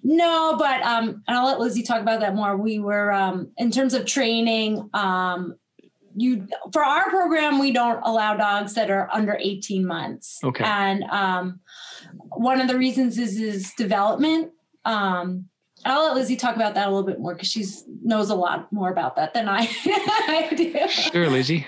No, 0.03 0.57
but 0.59 0.83
um, 0.83 1.23
and 1.29 1.37
I'll 1.37 1.47
let 1.47 1.61
Lizzie 1.61 1.83
talk 1.83 2.01
about 2.01 2.21
that 2.21 2.35
more. 2.35 2.57
We 2.57 2.79
were 2.79 3.13
um, 3.13 3.53
in 3.59 3.71
terms 3.71 3.93
of 3.93 4.07
training. 4.07 4.89
Um, 4.95 5.57
you 6.17 6.47
for 6.73 6.83
our 6.83 7.09
program 7.11 7.59
we 7.59 7.71
don't 7.71 8.01
allow 8.03 8.35
dogs 8.35 8.75
that 8.75 8.91
are 8.91 9.09
under 9.13 9.37
18 9.41 9.87
months 9.87 10.41
okay 10.43 10.65
and 10.65 11.05
um, 11.05 11.61
one 12.31 12.61
of 12.61 12.69
the 12.69 12.77
reasons 12.77 13.19
is 13.19 13.39
is 13.39 13.73
development 13.75 14.53
um, 14.85 15.47
I'll 15.85 16.05
let 16.05 16.15
Lizzie 16.15 16.37
talk 16.37 16.57
about 16.57 16.75
that 16.75 16.89
a 16.89 16.91
little 16.91 17.07
bit 17.07 17.21
more 17.21 17.35
because 17.35 17.49
she 17.49 17.65
knows 18.03 18.31
a 18.31 18.35
lot 18.35 18.73
more 18.73 18.91
about 18.91 19.17
that 19.17 19.35
than 19.35 19.49
I, 19.49 19.69
I 19.87 20.53
do. 20.57 20.89
Sure, 20.89 21.29
Lizzie. 21.29 21.67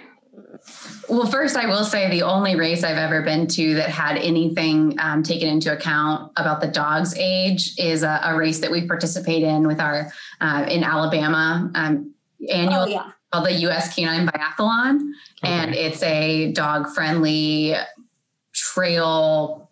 Well, 1.09 1.27
first, 1.27 1.57
I 1.57 1.67
will 1.67 1.85
say 1.85 2.11
the 2.11 2.23
only 2.23 2.57
race 2.57 2.83
I've 2.83 2.97
ever 2.97 3.23
been 3.23 3.47
to 3.49 3.75
that 3.75 3.91
had 3.91 4.19
anything 4.19 4.97
um, 4.99 5.23
taken 5.23 5.49
into 5.49 5.73
account 5.73 6.33
about 6.37 6.61
the 6.61 6.69
dog's 6.69 7.15
age 7.17 7.79
is 7.79 8.03
a, 8.03 8.21
a 8.25 8.37
race 8.37 8.61
that 8.61 8.71
we 8.71 8.87
participate 8.87 9.43
in 9.43 9.67
with 9.67 9.81
our 9.81 10.13
uh, 10.41 10.67
in 10.69 10.83
Alabama 10.83 11.71
um, 11.75 12.13
annual. 12.51 12.83
Oh, 12.83 12.87
yeah 12.87 13.11
called 13.33 13.47
the 13.47 13.55
US 13.69 13.95
Canine 13.95 14.27
Biathlon. 14.27 15.01
Okay. 15.43 15.53
And 15.53 15.75
it's 15.75 16.03
a 16.03 16.53
dog 16.53 16.89
friendly 16.89 17.75
trail 18.55 19.71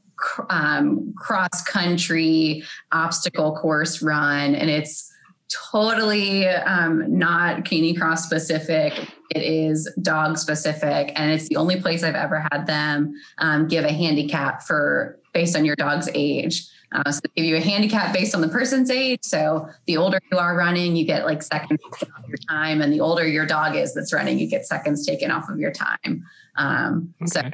um, 0.49 1.15
cross 1.17 1.63
country 1.65 2.65
obstacle 2.93 3.57
course 3.57 4.03
run. 4.03 4.55
And 4.55 4.71
it's 4.71 5.13
totally 5.49 6.47
um, 6.49 7.19
not 7.19 7.65
Canicross 7.65 8.19
specific. 8.19 8.93
It 9.31 9.43
is 9.43 9.91
dog 10.03 10.39
specific. 10.39 11.13
And 11.15 11.33
it's 11.33 11.49
the 11.49 11.57
only 11.57 11.81
place 11.81 12.03
I've 12.03 12.15
ever 12.15 12.47
had 12.53 12.67
them 12.67 13.15
um, 13.39 13.69
give 13.69 13.85
a 13.85 13.93
handicap 13.93 14.63
for 14.63 15.19
based 15.33 15.57
on 15.57 15.65
your 15.65 15.77
dog's 15.77 16.09
age. 16.15 16.67
Uh, 16.93 17.11
so 17.11 17.21
they 17.23 17.43
give 17.43 17.45
you 17.45 17.57
a 17.57 17.61
handicap 17.61 18.13
based 18.13 18.35
on 18.35 18.41
the 18.41 18.49
person's 18.49 18.91
age. 18.91 19.21
So 19.23 19.69
the 19.87 19.97
older 19.97 20.21
you 20.31 20.39
are 20.39 20.57
running, 20.57 20.97
you 20.97 21.05
get 21.05 21.27
like 21.27 21.43
seconds 21.43 21.81
off 21.85 22.29
your 22.29 22.39
time, 22.49 22.81
and 22.81 22.93
the 22.93 23.01
older 23.01 23.27
your 23.27 23.45
dog 23.45 23.75
is 23.75 23.93
that's 23.93 24.13
running, 24.13 24.39
you 24.39 24.49
get 24.49 24.65
seconds 24.65 25.05
taken 25.05 25.31
off 25.31 25.49
of 25.49 25.59
your 25.59 25.73
time. 25.73 26.25
Um, 26.57 27.15
okay. 27.21 27.29
So 27.31 27.51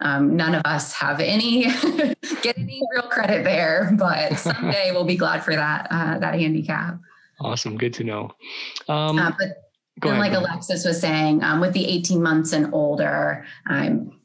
um, 0.00 0.36
none 0.36 0.54
of 0.54 0.62
us 0.64 0.92
have 0.94 1.20
any 1.20 1.62
get 2.42 2.58
any 2.58 2.82
real 2.92 3.08
credit 3.08 3.44
there, 3.44 3.92
but 3.98 4.38
someday 4.38 4.90
we'll 4.90 5.04
be 5.04 5.16
glad 5.16 5.44
for 5.44 5.54
that 5.54 5.86
uh, 5.90 6.18
that 6.18 6.34
handicap. 6.34 6.98
Awesome, 7.44 7.76
good 7.76 7.94
to 7.94 8.04
know. 8.04 8.30
Um, 8.88 9.18
uh, 9.18 9.32
but 9.38 9.62
and 10.02 10.18
ahead, 10.18 10.32
like 10.32 10.32
Alexis 10.32 10.84
was 10.84 11.00
saying, 11.00 11.42
um, 11.42 11.60
with 11.60 11.72
the 11.72 11.86
18 11.86 12.22
months 12.22 12.52
and 12.52 12.72
older, 12.72 13.44
um, 13.68 14.18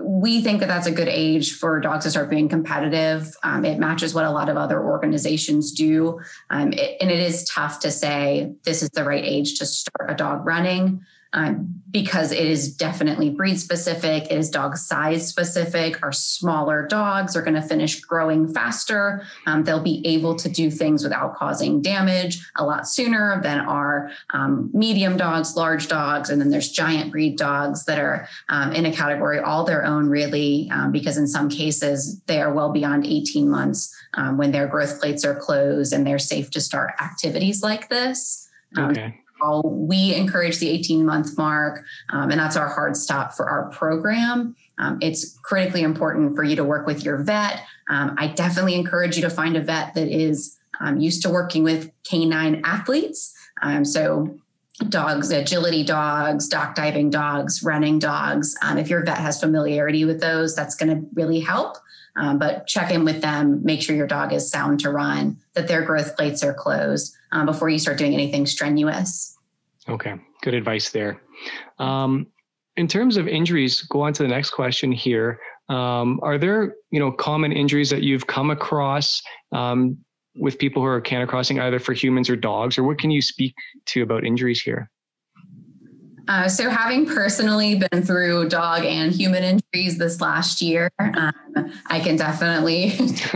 we 0.00 0.42
think 0.42 0.60
that 0.60 0.68
that's 0.68 0.86
a 0.86 0.92
good 0.92 1.08
age 1.08 1.54
for 1.54 1.80
dogs 1.80 2.04
to 2.04 2.10
start 2.10 2.30
being 2.30 2.48
competitive. 2.48 3.34
Um, 3.42 3.64
it 3.64 3.78
matches 3.78 4.14
what 4.14 4.24
a 4.24 4.30
lot 4.30 4.48
of 4.48 4.56
other 4.56 4.82
organizations 4.82 5.72
do. 5.72 6.20
Um, 6.50 6.72
it, 6.72 6.96
and 7.00 7.10
it 7.10 7.18
is 7.18 7.44
tough 7.44 7.80
to 7.80 7.90
say 7.90 8.54
this 8.64 8.82
is 8.82 8.90
the 8.90 9.04
right 9.04 9.24
age 9.24 9.58
to 9.58 9.66
start 9.66 10.10
a 10.10 10.14
dog 10.14 10.46
running 10.46 11.04
um, 11.32 11.82
because 11.90 12.32
it 12.32 12.46
is 12.46 12.74
definitely 12.74 13.30
breed 13.30 13.58
specific, 13.58 14.24
it 14.24 14.32
is 14.32 14.50
dog 14.50 14.76
size 14.76 15.26
specific. 15.26 16.02
Our 16.02 16.12
smaller 16.12 16.86
dogs 16.86 17.34
are 17.34 17.42
going 17.42 17.54
to 17.54 17.62
finish 17.62 18.00
growing 18.00 18.52
faster. 18.52 19.22
Um, 19.46 19.64
they'll 19.64 19.82
be 19.82 20.06
able 20.06 20.36
to 20.36 20.48
do 20.48 20.70
things 20.70 21.02
without 21.02 21.34
causing 21.34 21.80
damage 21.80 22.46
a 22.56 22.64
lot 22.64 22.86
sooner 22.88 23.40
than 23.42 23.60
our 23.60 24.10
um, 24.34 24.70
medium 24.72 25.16
dogs, 25.16 25.56
large 25.56 25.88
dogs, 25.88 26.30
and 26.30 26.40
then 26.40 26.50
there's 26.50 26.70
giant 26.70 27.10
breed 27.10 27.36
dogs 27.36 27.84
that 27.86 27.98
are 27.98 28.28
um, 28.48 28.72
in 28.72 28.84
a 28.86 28.92
category 28.92 29.38
all 29.38 29.64
their 29.64 29.84
own, 29.84 30.08
really, 30.08 30.68
um, 30.72 30.92
because 30.92 31.16
in 31.16 31.26
some 31.26 31.48
cases 31.48 32.20
they 32.26 32.40
are 32.40 32.52
well 32.52 32.70
beyond 32.70 33.06
18 33.06 33.48
months 33.48 33.94
when 34.34 34.50
their 34.50 34.66
growth 34.66 35.00
plates 35.00 35.24
are 35.24 35.34
closed 35.34 35.92
and 35.92 36.04
they're 36.04 36.18
safe 36.18 36.50
to 36.50 36.60
start 36.60 36.90
activities 37.00 37.62
like 37.62 37.88
this. 37.88 38.48
Okay 38.76 39.14
we 39.64 40.14
encourage 40.14 40.58
the 40.58 40.68
18 40.68 41.04
month 41.04 41.36
mark, 41.36 41.84
um, 42.10 42.30
and 42.30 42.40
that's 42.40 42.56
our 42.56 42.68
hard 42.68 42.96
stop 42.96 43.32
for 43.32 43.48
our 43.48 43.70
program. 43.70 44.56
Um, 44.78 44.98
it's 45.00 45.38
critically 45.42 45.82
important 45.82 46.36
for 46.36 46.44
you 46.44 46.56
to 46.56 46.64
work 46.64 46.86
with 46.86 47.04
your 47.04 47.16
vet. 47.18 47.62
Um, 47.90 48.14
I 48.18 48.28
definitely 48.28 48.74
encourage 48.74 49.16
you 49.16 49.22
to 49.22 49.30
find 49.30 49.56
a 49.56 49.60
vet 49.60 49.94
that 49.94 50.08
is 50.08 50.56
um, 50.80 50.98
used 50.98 51.22
to 51.22 51.30
working 51.30 51.64
with 51.64 51.90
canine 52.04 52.62
athletes. 52.64 53.34
Um, 53.62 53.84
so, 53.84 54.36
dogs, 54.88 55.32
agility 55.32 55.82
dogs, 55.82 56.46
dock 56.46 56.76
diving 56.76 57.10
dogs, 57.10 57.64
running 57.64 57.98
dogs. 57.98 58.56
Um, 58.62 58.78
if 58.78 58.88
your 58.88 59.04
vet 59.04 59.18
has 59.18 59.40
familiarity 59.40 60.04
with 60.04 60.20
those, 60.20 60.54
that's 60.54 60.76
going 60.76 60.94
to 60.94 61.08
really 61.14 61.40
help. 61.40 61.78
But 62.14 62.66
check 62.66 62.90
in 62.90 63.04
with 63.04 63.20
them, 63.20 63.64
make 63.64 63.80
sure 63.80 63.94
your 63.94 64.08
dog 64.08 64.32
is 64.32 64.50
sound 64.50 64.80
to 64.80 64.90
run, 64.90 65.38
that 65.54 65.68
their 65.68 65.82
growth 65.82 66.16
plates 66.16 66.42
are 66.42 66.52
closed. 66.52 67.16
Um, 67.32 67.46
before 67.46 67.68
you 67.68 67.78
start 67.78 67.98
doing 67.98 68.14
anything 68.14 68.46
strenuous. 68.46 69.36
Okay, 69.88 70.14
good 70.42 70.54
advice 70.54 70.90
there. 70.90 71.22
Um, 71.78 72.26
in 72.76 72.86
terms 72.86 73.16
of 73.16 73.26
injuries, 73.26 73.82
go 73.82 74.02
on 74.02 74.12
to 74.14 74.22
the 74.22 74.28
next 74.28 74.50
question 74.50 74.92
here. 74.92 75.40
Um, 75.68 76.20
are 76.22 76.38
there, 76.38 76.74
you 76.90 77.00
know, 77.00 77.10
common 77.10 77.52
injuries 77.52 77.90
that 77.90 78.02
you've 78.02 78.26
come 78.26 78.50
across 78.50 79.20
um, 79.52 79.98
with 80.36 80.58
people 80.58 80.82
who 80.82 80.88
are 80.88 81.00
canicrossing 81.00 81.60
either 81.60 81.78
for 81.78 81.92
humans 81.92 82.30
or 82.30 82.36
dogs, 82.36 82.78
or 82.78 82.84
what 82.84 82.98
can 82.98 83.10
you 83.10 83.20
speak 83.20 83.54
to 83.86 84.02
about 84.02 84.24
injuries 84.24 84.62
here? 84.62 84.90
Uh, 86.28 86.46
so, 86.46 86.68
having 86.68 87.06
personally 87.06 87.80
been 87.90 88.02
through 88.02 88.48
dog 88.48 88.84
and 88.84 89.12
human 89.12 89.42
injuries 89.42 89.98
this 89.98 90.20
last 90.20 90.60
year, 90.60 90.90
um, 91.00 91.32
I 91.86 92.00
can 92.00 92.16
definitely 92.16 92.90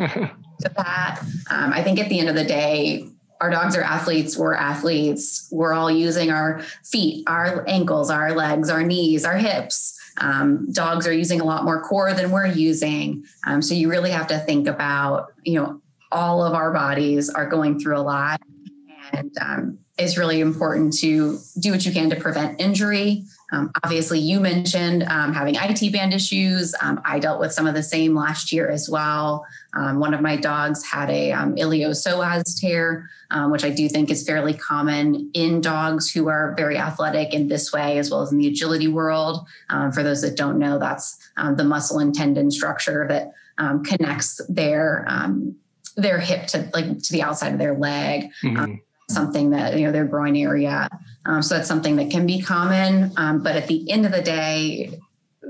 to 0.62 0.72
that. 0.76 1.20
Um, 1.50 1.72
I 1.72 1.82
think 1.82 1.98
at 1.98 2.08
the 2.08 2.18
end 2.18 2.28
of 2.28 2.34
the 2.34 2.44
day, 2.44 3.08
our 3.42 3.50
dogs 3.50 3.76
are 3.76 3.82
athletes. 3.82 4.38
We're 4.38 4.54
athletes. 4.54 5.48
We're 5.50 5.72
all 5.72 5.90
using 5.90 6.30
our 6.30 6.62
feet, 6.84 7.24
our 7.26 7.68
ankles, 7.68 8.08
our 8.08 8.32
legs, 8.34 8.70
our 8.70 8.84
knees, 8.84 9.24
our 9.24 9.36
hips. 9.36 9.98
Um, 10.18 10.70
dogs 10.70 11.08
are 11.08 11.12
using 11.12 11.40
a 11.40 11.44
lot 11.44 11.64
more 11.64 11.82
core 11.82 12.14
than 12.14 12.30
we're 12.30 12.46
using. 12.46 13.24
Um, 13.44 13.60
so 13.60 13.74
you 13.74 13.90
really 13.90 14.12
have 14.12 14.28
to 14.28 14.38
think 14.38 14.68
about, 14.68 15.32
you 15.42 15.54
know, 15.54 15.80
all 16.12 16.44
of 16.44 16.54
our 16.54 16.72
bodies 16.72 17.30
are 17.30 17.48
going 17.48 17.80
through 17.80 17.98
a 17.98 18.00
lot. 18.02 18.40
And 19.12 19.32
um, 19.40 19.78
it's 19.98 20.16
really 20.16 20.40
important 20.40 20.96
to 20.98 21.40
do 21.58 21.72
what 21.72 21.84
you 21.84 21.90
can 21.90 22.10
to 22.10 22.16
prevent 22.16 22.60
injury. 22.60 23.24
Um, 23.52 23.70
obviously, 23.84 24.18
you 24.18 24.40
mentioned 24.40 25.04
um, 25.04 25.32
having 25.32 25.56
IT 25.56 25.92
band 25.92 26.14
issues. 26.14 26.74
Um, 26.80 27.00
I 27.04 27.18
dealt 27.18 27.38
with 27.38 27.52
some 27.52 27.66
of 27.66 27.74
the 27.74 27.82
same 27.82 28.14
last 28.14 28.50
year 28.50 28.70
as 28.70 28.88
well. 28.88 29.46
Um, 29.74 30.00
one 30.00 30.14
of 30.14 30.22
my 30.22 30.36
dogs 30.36 30.84
had 30.84 31.10
a 31.10 31.32
um, 31.32 31.54
iliopsoas 31.56 32.58
tear, 32.58 33.10
um, 33.30 33.50
which 33.50 33.62
I 33.62 33.70
do 33.70 33.88
think 33.88 34.10
is 34.10 34.26
fairly 34.26 34.54
common 34.54 35.30
in 35.34 35.60
dogs 35.60 36.10
who 36.10 36.28
are 36.28 36.54
very 36.56 36.78
athletic 36.78 37.34
in 37.34 37.48
this 37.48 37.72
way, 37.72 37.98
as 37.98 38.10
well 38.10 38.22
as 38.22 38.32
in 38.32 38.38
the 38.38 38.48
agility 38.48 38.88
world. 38.88 39.46
for 39.94 40.02
those 40.02 40.22
that 40.22 40.36
don't 40.36 40.58
know, 40.58 40.78
that's 40.78 41.18
the 41.56 41.64
muscle 41.64 41.98
and 41.98 42.14
tendon 42.14 42.50
structure 42.50 43.06
that 43.08 43.32
connects 43.84 44.40
their 44.48 45.06
their 45.96 46.18
hip 46.18 46.46
to 46.46 46.70
like 46.72 47.02
to 47.02 47.12
the 47.12 47.22
outside 47.22 47.52
of 47.52 47.58
their 47.58 47.74
leg. 47.74 48.30
Mm-hmm 48.42 48.76
something 49.12 49.50
that 49.50 49.78
you 49.78 49.86
know 49.86 49.92
their 49.92 50.04
groin 50.04 50.36
area. 50.36 50.88
Um, 51.24 51.42
so 51.42 51.54
that's 51.56 51.68
something 51.68 51.96
that 51.96 52.10
can 52.10 52.26
be 52.26 52.40
common. 52.40 53.12
Um, 53.16 53.42
but 53.42 53.56
at 53.56 53.68
the 53.68 53.90
end 53.90 54.06
of 54.06 54.12
the 54.12 54.22
day 54.22 54.98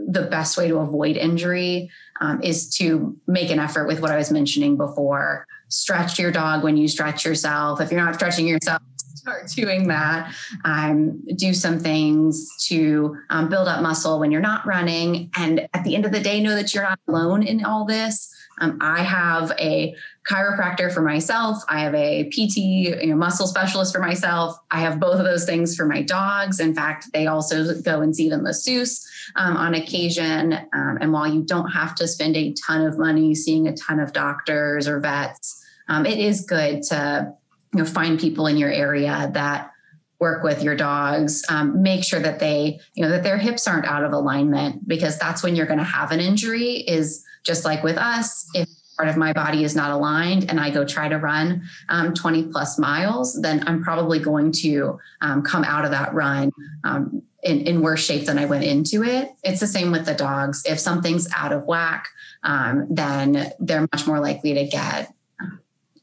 the 0.08 0.22
best 0.22 0.56
way 0.56 0.68
to 0.68 0.78
avoid 0.78 1.16
injury 1.16 1.90
um, 2.20 2.42
is 2.42 2.68
to 2.76 3.16
make 3.26 3.50
an 3.50 3.58
effort 3.58 3.86
with 3.86 4.00
what 4.00 4.10
i 4.10 4.16
was 4.16 4.30
mentioning 4.30 4.76
before. 4.76 5.46
Stretch 5.68 6.18
your 6.18 6.30
dog 6.30 6.62
when 6.62 6.76
you 6.76 6.88
stretch 6.88 7.24
yourself. 7.24 7.80
If 7.80 7.90
you're 7.90 8.04
not 8.04 8.14
stretching 8.14 8.46
yourself 8.46 8.82
start 9.22 9.48
doing 9.48 9.86
that. 9.86 10.34
Um, 10.64 11.22
do 11.36 11.54
some 11.54 11.78
things 11.78 12.48
to 12.66 13.16
um, 13.30 13.48
build 13.48 13.68
up 13.68 13.80
muscle 13.80 14.18
when 14.18 14.32
you're 14.32 14.40
not 14.40 14.66
running. 14.66 15.30
And 15.36 15.68
at 15.72 15.84
the 15.84 15.94
end 15.94 16.04
of 16.04 16.12
the 16.12 16.20
day 16.20 16.40
know 16.40 16.56
that 16.56 16.74
you're 16.74 16.82
not 16.82 16.98
alone 17.08 17.44
in 17.44 17.64
all 17.64 17.84
this 17.84 18.34
um, 18.62 18.78
I 18.80 19.02
have 19.02 19.52
a 19.58 19.94
chiropractor 20.30 20.92
for 20.94 21.02
myself. 21.02 21.58
I 21.68 21.80
have 21.80 21.94
a 21.94 22.30
PT, 22.30 22.56
you 22.58 23.06
know, 23.08 23.16
muscle 23.16 23.48
specialist 23.48 23.92
for 23.92 24.00
myself. 24.00 24.56
I 24.70 24.80
have 24.80 25.00
both 25.00 25.18
of 25.18 25.24
those 25.24 25.44
things 25.44 25.74
for 25.74 25.84
my 25.84 26.00
dogs. 26.00 26.60
In 26.60 26.72
fact, 26.72 27.08
they 27.12 27.26
also 27.26 27.80
go 27.80 28.02
and 28.02 28.14
see 28.14 28.30
the 28.30 28.38
masseuse 28.38 29.04
um, 29.34 29.56
on 29.56 29.74
occasion. 29.74 30.52
Um, 30.72 30.98
and 31.00 31.12
while 31.12 31.26
you 31.26 31.42
don't 31.42 31.70
have 31.70 31.96
to 31.96 32.06
spend 32.06 32.36
a 32.36 32.54
ton 32.64 32.86
of 32.86 32.98
money 32.98 33.34
seeing 33.34 33.66
a 33.66 33.76
ton 33.76 33.98
of 33.98 34.12
doctors 34.12 34.86
or 34.86 35.00
vets, 35.00 35.60
um, 35.88 36.06
it 36.06 36.18
is 36.18 36.42
good 36.42 36.82
to 36.84 37.34
you 37.74 37.80
know 37.80 37.84
find 37.84 38.20
people 38.20 38.46
in 38.46 38.56
your 38.56 38.70
area 38.70 39.28
that 39.34 39.72
work 40.20 40.44
with 40.44 40.62
your 40.62 40.76
dogs 40.76 41.42
um, 41.48 41.82
make 41.82 42.04
sure 42.04 42.20
that 42.20 42.38
they 42.38 42.78
you 42.94 43.02
know 43.02 43.10
that 43.10 43.24
their 43.24 43.38
hips 43.38 43.66
aren't 43.66 43.86
out 43.86 44.04
of 44.04 44.12
alignment 44.12 44.86
because 44.86 45.18
that's 45.18 45.42
when 45.42 45.56
you're 45.56 45.66
going 45.66 45.80
to 45.80 45.84
have 45.84 46.12
an 46.12 46.20
injury 46.20 46.74
is 46.86 47.24
just 47.44 47.64
like 47.64 47.82
with 47.82 47.96
us, 47.96 48.48
if 48.54 48.68
part 48.96 49.08
of 49.08 49.16
my 49.16 49.32
body 49.32 49.64
is 49.64 49.74
not 49.74 49.90
aligned 49.90 50.48
and 50.50 50.60
I 50.60 50.70
go 50.70 50.84
try 50.84 51.08
to 51.08 51.18
run 51.18 51.62
um, 51.88 52.14
20 52.14 52.44
plus 52.44 52.78
miles, 52.78 53.40
then 53.40 53.64
I'm 53.66 53.82
probably 53.82 54.18
going 54.18 54.52
to 54.62 54.98
um, 55.20 55.42
come 55.42 55.64
out 55.64 55.84
of 55.84 55.90
that 55.90 56.12
run 56.14 56.52
um, 56.84 57.22
in, 57.42 57.62
in, 57.62 57.80
worse 57.80 58.04
shape 58.04 58.26
than 58.26 58.38
I 58.38 58.44
went 58.44 58.64
into 58.64 59.02
it. 59.02 59.32
It's 59.42 59.60
the 59.60 59.66
same 59.66 59.90
with 59.90 60.06
the 60.06 60.14
dogs. 60.14 60.62
If 60.66 60.78
something's 60.78 61.28
out 61.34 61.52
of 61.52 61.64
whack, 61.64 62.06
um, 62.44 62.86
then 62.90 63.52
they're 63.58 63.88
much 63.92 64.06
more 64.06 64.20
likely 64.20 64.54
to 64.54 64.66
get 64.66 65.12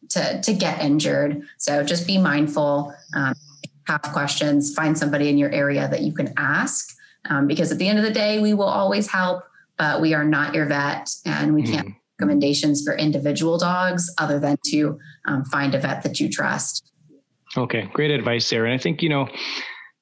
to, 0.10 0.42
to 0.42 0.54
get 0.54 0.82
injured. 0.82 1.44
So 1.58 1.84
just 1.84 2.08
be 2.08 2.18
mindful, 2.18 2.94
um, 3.16 3.36
have 3.86 4.02
questions, 4.02 4.74
find 4.74 4.98
somebody 4.98 5.30
in 5.30 5.38
your 5.38 5.52
area 5.52 5.88
that 5.88 6.02
you 6.02 6.14
can 6.14 6.34
ask. 6.38 6.96
Um, 7.30 7.48
because 7.48 7.72
at 7.72 7.78
the 7.78 7.88
end 7.88 8.00
of 8.00 8.06
the 8.06 8.12
day, 8.12 8.40
we 8.40 8.54
will 8.54 8.66
always 8.66 9.08
help 9.08 9.44
but 9.80 10.02
we 10.02 10.14
are 10.14 10.26
not 10.26 10.54
your 10.54 10.68
vet 10.68 11.10
and 11.26 11.56
we 11.56 11.64
can't 11.64 11.88
mm. 11.88 11.96
recommendations 12.20 12.84
for 12.84 12.96
individual 12.96 13.58
dogs 13.58 14.14
other 14.20 14.38
than 14.40 14.58
to 14.66 15.00
um, 15.26 15.44
find 15.46 15.74
a 15.74 15.80
vet 15.80 16.04
that 16.04 16.20
you 16.20 16.30
trust. 16.30 16.92
Okay, 17.58 17.90
great 17.94 18.12
advice, 18.12 18.46
Sarah. 18.46 18.70
And 18.70 18.80
I 18.80 18.84
think, 18.84 19.02
you 19.02 19.10
know, 19.10 19.28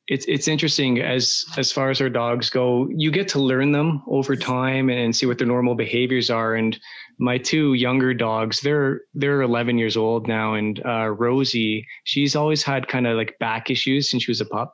it's 0.07 0.25
it's 0.27 0.47
interesting 0.47 1.01
as 1.01 1.45
as 1.57 1.71
far 1.71 1.89
as 1.89 1.99
our 1.99 2.09
dogs 2.09 2.49
go 2.49 2.87
you 2.95 3.11
get 3.11 3.27
to 3.27 3.39
learn 3.39 3.71
them 3.73 4.01
over 4.07 4.35
time 4.35 4.89
and 4.89 5.15
see 5.15 5.25
what 5.25 5.37
their 5.37 5.47
normal 5.47 5.75
behaviors 5.75 6.29
are 6.29 6.55
and 6.55 6.79
my 7.19 7.37
two 7.37 7.73
younger 7.73 8.13
dogs 8.13 8.61
they're 8.61 9.01
they're 9.13 9.41
11 9.41 9.77
years 9.77 9.97
old 9.97 10.27
now 10.27 10.53
and 10.53 10.81
uh, 10.85 11.09
rosie 11.09 11.85
she's 12.05 12.35
always 12.35 12.63
had 12.63 12.87
kind 12.87 13.05
of 13.05 13.17
like 13.17 13.37
back 13.39 13.69
issues 13.69 14.09
since 14.09 14.23
she 14.23 14.31
was 14.31 14.39
a 14.39 14.45
pup 14.45 14.73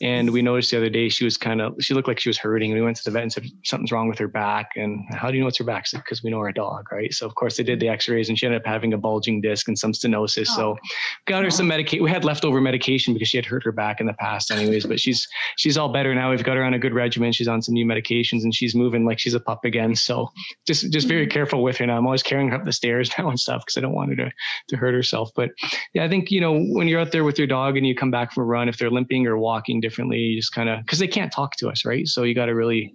and 0.00 0.30
we 0.30 0.42
noticed 0.42 0.70
the 0.70 0.76
other 0.76 0.90
day 0.90 1.08
she 1.08 1.24
was 1.24 1.36
kind 1.36 1.60
of 1.60 1.74
she 1.80 1.94
looked 1.94 2.08
like 2.08 2.20
she 2.20 2.28
was 2.28 2.36
hurting. 2.36 2.72
We 2.72 2.82
went 2.82 2.96
to 2.98 3.04
the 3.04 3.10
vet 3.10 3.22
and 3.22 3.32
said 3.32 3.46
something's 3.64 3.92
wrong 3.92 4.08
with 4.08 4.18
her 4.18 4.28
back. 4.28 4.70
And 4.76 5.04
how 5.10 5.30
do 5.30 5.36
you 5.36 5.42
know 5.42 5.48
it's 5.48 5.58
her 5.58 5.64
back? 5.64 5.86
Because 5.90 6.22
we 6.22 6.30
know 6.30 6.40
her 6.40 6.52
dog, 6.52 6.90
right? 6.92 7.12
So 7.14 7.26
of 7.26 7.34
course 7.34 7.56
they 7.56 7.62
did 7.62 7.80
the 7.80 7.88
X-rays 7.88 8.28
and 8.28 8.38
she 8.38 8.44
ended 8.46 8.60
up 8.60 8.66
having 8.66 8.92
a 8.92 8.98
bulging 8.98 9.40
disc 9.40 9.66
and 9.68 9.78
some 9.78 9.92
stenosis. 9.92 10.46
Oh. 10.50 10.56
So 10.56 10.78
got 11.26 11.42
her 11.44 11.50
some 11.50 11.66
medication. 11.66 12.04
We 12.04 12.10
had 12.10 12.24
leftover 12.24 12.60
medication 12.60 13.14
because 13.14 13.28
she 13.28 13.38
had 13.38 13.46
hurt 13.46 13.64
her 13.64 13.72
back 13.72 14.00
in 14.00 14.06
the 14.06 14.12
past, 14.14 14.50
anyways. 14.50 14.84
but 14.84 15.00
she's 15.00 15.26
she's 15.56 15.78
all 15.78 15.88
better 15.88 16.14
now. 16.14 16.30
We've 16.30 16.44
got 16.44 16.56
her 16.56 16.64
on 16.64 16.74
a 16.74 16.78
good 16.78 16.94
regimen. 16.94 17.32
She's 17.32 17.48
on 17.48 17.62
some 17.62 17.74
new 17.74 17.86
medications 17.86 18.42
and 18.42 18.54
she's 18.54 18.74
moving 18.74 19.06
like 19.06 19.18
she's 19.18 19.34
a 19.34 19.40
pup 19.40 19.64
again. 19.64 19.96
So 19.96 20.30
just 20.66 20.90
just 20.92 21.08
very 21.08 21.26
mm-hmm. 21.26 21.32
careful 21.32 21.62
with 21.62 21.78
her 21.78 21.86
now. 21.86 21.96
I'm 21.96 22.06
always 22.06 22.22
carrying 22.22 22.50
her 22.50 22.56
up 22.56 22.64
the 22.64 22.72
stairs 22.72 23.10
now 23.18 23.28
and 23.30 23.40
stuff 23.40 23.62
because 23.62 23.78
I 23.78 23.80
don't 23.80 23.94
want 23.94 24.10
her 24.10 24.16
to 24.16 24.32
to 24.68 24.76
hurt 24.76 24.94
herself. 24.94 25.30
But 25.34 25.50
yeah, 25.94 26.04
I 26.04 26.08
think 26.08 26.30
you 26.30 26.40
know 26.40 26.52
when 26.52 26.88
you're 26.88 27.00
out 27.00 27.12
there 27.12 27.24
with 27.24 27.38
your 27.38 27.46
dog 27.46 27.76
and 27.76 27.86
you 27.86 27.94
come 27.94 28.10
back 28.10 28.32
from 28.32 28.42
a 28.42 28.46
run, 28.46 28.68
if 28.68 28.76
they're 28.76 28.90
limping 28.90 29.26
or 29.26 29.38
walking 29.38 29.53
differently, 29.80 30.18
you 30.18 30.38
just 30.38 30.54
kind 30.54 30.68
of 30.68 30.80
because 30.80 30.98
they 30.98 31.08
can't 31.08 31.32
talk 31.32 31.56
to 31.56 31.68
us, 31.68 31.84
right? 31.84 32.06
So 32.06 32.22
you 32.22 32.34
got 32.34 32.46
to 32.46 32.54
really 32.54 32.94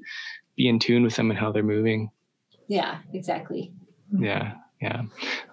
be 0.56 0.68
in 0.68 0.80
tune 0.80 1.04
with 1.04 1.16
them 1.16 1.30
and 1.30 1.40
how 1.40 1.52
they're 1.52 1.64
moving. 1.64 2.10
Yeah, 2.68 3.00
exactly. 3.14 3.72
Yeah. 4.18 4.54
Yeah. 4.82 5.02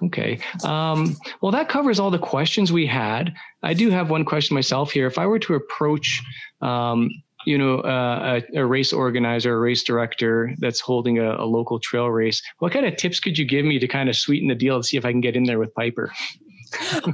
Okay. 0.04 0.38
Um, 0.62 1.16
well, 1.40 1.50
that 1.50 1.68
covers 1.68 1.98
all 1.98 2.10
the 2.10 2.18
questions 2.18 2.70
we 2.70 2.86
had. 2.86 3.34
I 3.62 3.74
do 3.74 3.90
have 3.90 4.08
one 4.08 4.24
question 4.24 4.54
myself 4.54 4.92
here. 4.92 5.08
If 5.08 5.18
I 5.18 5.26
were 5.26 5.40
to 5.40 5.54
approach, 5.54 6.22
um, 6.60 7.10
you 7.44 7.58
know, 7.58 7.78
uh, 7.80 8.40
a, 8.54 8.60
a, 8.60 8.64
race 8.66 8.92
organizer, 8.92 9.54
a 9.54 9.58
race 9.58 9.82
director 9.82 10.54
that's 10.58 10.80
holding 10.80 11.18
a, 11.18 11.36
a, 11.36 11.44
local 11.44 11.80
trail 11.80 12.08
race, 12.08 12.40
what 12.60 12.72
kind 12.72 12.86
of 12.86 12.96
tips 12.96 13.18
could 13.18 13.36
you 13.36 13.44
give 13.44 13.64
me 13.64 13.80
to 13.80 13.88
kind 13.88 14.08
of 14.08 14.16
sweeten 14.16 14.48
the 14.48 14.54
deal 14.54 14.80
to 14.80 14.86
see 14.86 14.96
if 14.96 15.04
I 15.04 15.10
can 15.10 15.20
get 15.20 15.34
in 15.34 15.44
there 15.44 15.58
with 15.58 15.74
Piper? 15.74 16.12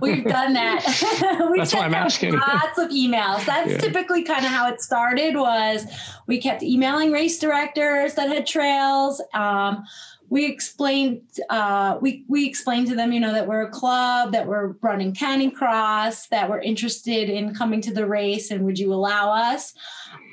We've 0.01 0.25
done 0.25 0.55
that. 0.55 0.85
we 1.51 1.59
That's 1.59 1.75
why 1.75 1.85
I'm 1.85 1.95
asking. 1.95 2.35
Lots 2.35 2.79
of 2.79 2.91
emails. 2.91 3.45
That's 3.45 3.73
yeah. 3.73 3.79
typically 3.79 4.23
kind 4.23 4.45
of 4.45 4.51
how 4.51 4.69
it 4.69 4.81
started. 4.81 5.37
Was 5.37 5.87
we 6.27 6.41
kept 6.41 6.63
emailing 6.63 7.13
race 7.13 7.39
directors 7.39 8.15
that 8.15 8.29
had 8.29 8.47
trails. 8.47 9.23
Um, 9.35 9.85
we 10.29 10.47
explained 10.47 11.21
uh, 11.51 11.99
we 12.01 12.25
we 12.27 12.47
explained 12.49 12.87
to 12.89 12.95
them, 12.95 13.13
you 13.13 13.21
know, 13.21 13.33
that 13.33 13.47
we're 13.47 13.63
a 13.63 13.71
club, 13.71 14.33
that 14.33 14.47
we're 14.47 14.69
running 14.81 15.13
Canicross, 15.13 16.29
that 16.31 16.49
we're 16.49 16.61
interested 16.61 17.29
in 17.29 17.55
coming 17.55 17.83
to 17.83 17.93
the 17.93 18.07
race, 18.07 18.51
and 18.51 18.65
would 18.65 18.79
you 18.79 18.95
allow 18.95 19.31
us? 19.31 19.75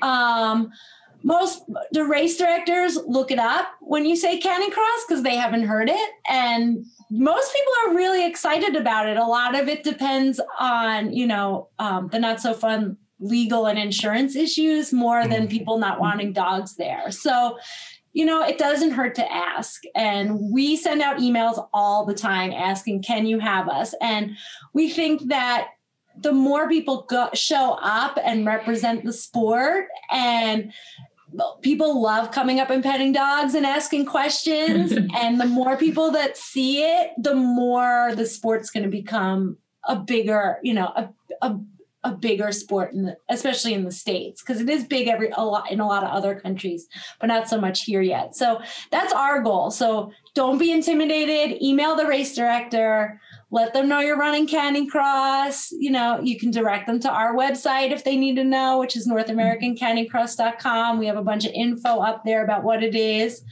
Um, 0.00 0.70
most 1.22 1.62
the 1.92 2.04
race 2.04 2.36
directors 2.36 2.98
look 3.06 3.30
it 3.30 3.38
up 3.38 3.68
when 3.80 4.04
you 4.04 4.16
say 4.16 4.40
Canicross 4.40 5.06
because 5.06 5.22
they 5.22 5.36
haven't 5.36 5.64
heard 5.64 5.88
it, 5.88 6.10
and 6.28 6.84
most 7.10 7.52
people 7.52 7.72
are 7.84 7.96
really 7.96 8.26
excited 8.26 8.76
about 8.76 9.08
it. 9.08 9.16
A 9.16 9.26
lot 9.26 9.58
of 9.58 9.68
it 9.68 9.82
depends 9.82 10.40
on, 10.58 11.12
you 11.12 11.26
know, 11.26 11.68
um, 11.78 12.08
the 12.08 12.18
not 12.18 12.40
so 12.40 12.54
fun 12.54 12.96
legal 13.18 13.66
and 13.66 13.78
insurance 13.78 14.34
issues 14.34 14.92
more 14.92 15.26
than 15.26 15.42
mm-hmm. 15.42 15.58
people 15.58 15.78
not 15.78 16.00
wanting 16.00 16.32
dogs 16.32 16.76
there. 16.76 17.10
So, 17.10 17.58
you 18.12 18.24
know, 18.24 18.42
it 18.42 18.58
doesn't 18.58 18.92
hurt 18.92 19.14
to 19.16 19.32
ask. 19.32 19.82
And 19.94 20.52
we 20.52 20.76
send 20.76 21.02
out 21.02 21.18
emails 21.18 21.68
all 21.72 22.06
the 22.06 22.14
time 22.14 22.52
asking, 22.52 23.02
can 23.02 23.26
you 23.26 23.38
have 23.38 23.68
us? 23.68 23.94
And 24.00 24.36
we 24.72 24.88
think 24.88 25.28
that 25.28 25.68
the 26.18 26.32
more 26.32 26.68
people 26.68 27.06
go, 27.08 27.28
show 27.34 27.78
up 27.80 28.18
and 28.22 28.46
represent 28.46 29.04
the 29.04 29.12
sport 29.12 29.88
and 30.10 30.72
people 31.62 32.00
love 32.00 32.30
coming 32.30 32.60
up 32.60 32.70
and 32.70 32.82
petting 32.82 33.12
dogs 33.12 33.54
and 33.54 33.66
asking 33.66 34.06
questions. 34.06 34.92
And 35.20 35.40
the 35.40 35.46
more 35.46 35.76
people 35.76 36.10
that 36.12 36.36
see 36.36 36.82
it 36.82 37.10
the 37.18 37.34
more 37.34 38.12
the 38.14 38.26
sport's 38.26 38.70
going 38.70 38.84
to 38.84 38.90
become 38.90 39.58
a 39.84 39.96
bigger, 39.96 40.58
you 40.62 40.74
know, 40.74 40.86
a, 40.96 41.08
a 41.42 41.58
a 42.02 42.12
bigger 42.12 42.50
sport 42.50 42.92
in 42.92 43.02
the, 43.04 43.16
especially 43.28 43.74
in 43.74 43.84
the 43.84 43.92
states 43.92 44.40
because 44.40 44.60
it 44.60 44.70
is 44.70 44.84
big 44.84 45.06
every 45.06 45.30
a 45.36 45.44
lot 45.44 45.70
in 45.70 45.80
a 45.80 45.86
lot 45.86 46.02
of 46.02 46.10
other 46.10 46.34
countries 46.34 46.88
but 47.20 47.26
not 47.26 47.48
so 47.48 47.60
much 47.60 47.82
here 47.82 48.00
yet. 48.00 48.34
So 48.34 48.60
that's 48.90 49.12
our 49.12 49.42
goal. 49.42 49.70
So 49.70 50.10
don't 50.34 50.58
be 50.58 50.72
intimidated. 50.72 51.62
Email 51.62 51.96
the 51.96 52.06
race 52.06 52.34
director 52.34 53.20
let 53.50 53.72
them 53.72 53.88
know 53.88 53.98
you're 54.00 54.18
running 54.18 54.46
Canicross. 54.46 55.72
You 55.72 55.90
know, 55.90 56.20
you 56.22 56.38
can 56.38 56.50
direct 56.50 56.86
them 56.86 57.00
to 57.00 57.10
our 57.10 57.34
website 57.34 57.90
if 57.90 58.04
they 58.04 58.16
need 58.16 58.36
to 58.36 58.44
know, 58.44 58.78
which 58.78 58.96
is 58.96 59.08
NorthAmericanCanicross.com. 59.08 60.98
We 60.98 61.06
have 61.06 61.16
a 61.16 61.22
bunch 61.22 61.44
of 61.44 61.52
info 61.52 61.98
up 61.98 62.24
there 62.24 62.44
about 62.44 62.62
what 62.62 62.82
it 62.82 62.94
is. 62.94 63.42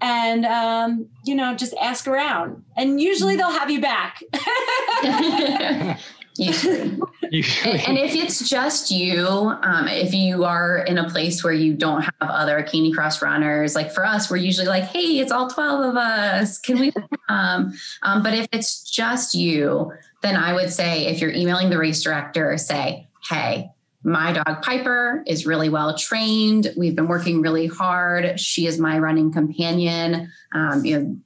And, 0.00 0.44
um, 0.44 1.06
you 1.24 1.34
know, 1.34 1.54
just 1.54 1.74
ask 1.80 2.06
around. 2.06 2.64
And 2.76 3.00
usually 3.00 3.36
they'll 3.36 3.50
have 3.50 3.70
you 3.70 3.80
back. 3.80 4.22
Usually. 6.38 6.98
Usually. 7.30 7.72
And, 7.72 7.88
and, 7.88 7.98
if 7.98 8.14
it's 8.14 8.48
just 8.48 8.90
you, 8.90 9.26
um, 9.26 9.88
if 9.88 10.14
you 10.14 10.44
are 10.44 10.78
in 10.78 10.98
a 10.98 11.08
place 11.08 11.42
where 11.42 11.52
you 11.52 11.74
don't 11.74 12.02
have 12.02 12.14
other 12.20 12.62
Canicross 12.62 13.22
runners, 13.22 13.74
like 13.74 13.92
for 13.92 14.04
us, 14.04 14.30
we're 14.30 14.36
usually 14.36 14.66
like, 14.66 14.84
hey, 14.84 15.18
it's 15.18 15.32
all 15.32 15.48
12 15.48 15.86
of 15.86 15.96
us. 15.96 16.58
Can 16.58 16.78
we? 16.78 16.92
Um, 17.28 17.74
um, 18.02 18.22
but 18.22 18.34
if 18.34 18.46
it's 18.52 18.88
just 18.88 19.34
you, 19.34 19.92
then 20.22 20.36
I 20.36 20.52
would 20.52 20.72
say 20.72 21.06
if 21.06 21.20
you're 21.20 21.32
emailing 21.32 21.70
the 21.70 21.76
race 21.78 22.00
director, 22.00 22.56
say, 22.56 23.08
hey, 23.28 23.72
my 24.04 24.32
dog 24.32 24.62
Piper 24.62 25.24
is 25.26 25.44
really 25.44 25.68
well 25.68 25.98
trained. 25.98 26.72
We've 26.76 26.94
been 26.94 27.08
working 27.08 27.42
really 27.42 27.66
hard. 27.66 28.38
She 28.38 28.68
is 28.68 28.78
my 28.78 29.00
running 29.00 29.32
companion. 29.32 30.30
Um, 30.52 30.84
you 30.84 31.00
know, 31.00 31.16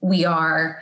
we 0.00 0.24
are, 0.24 0.80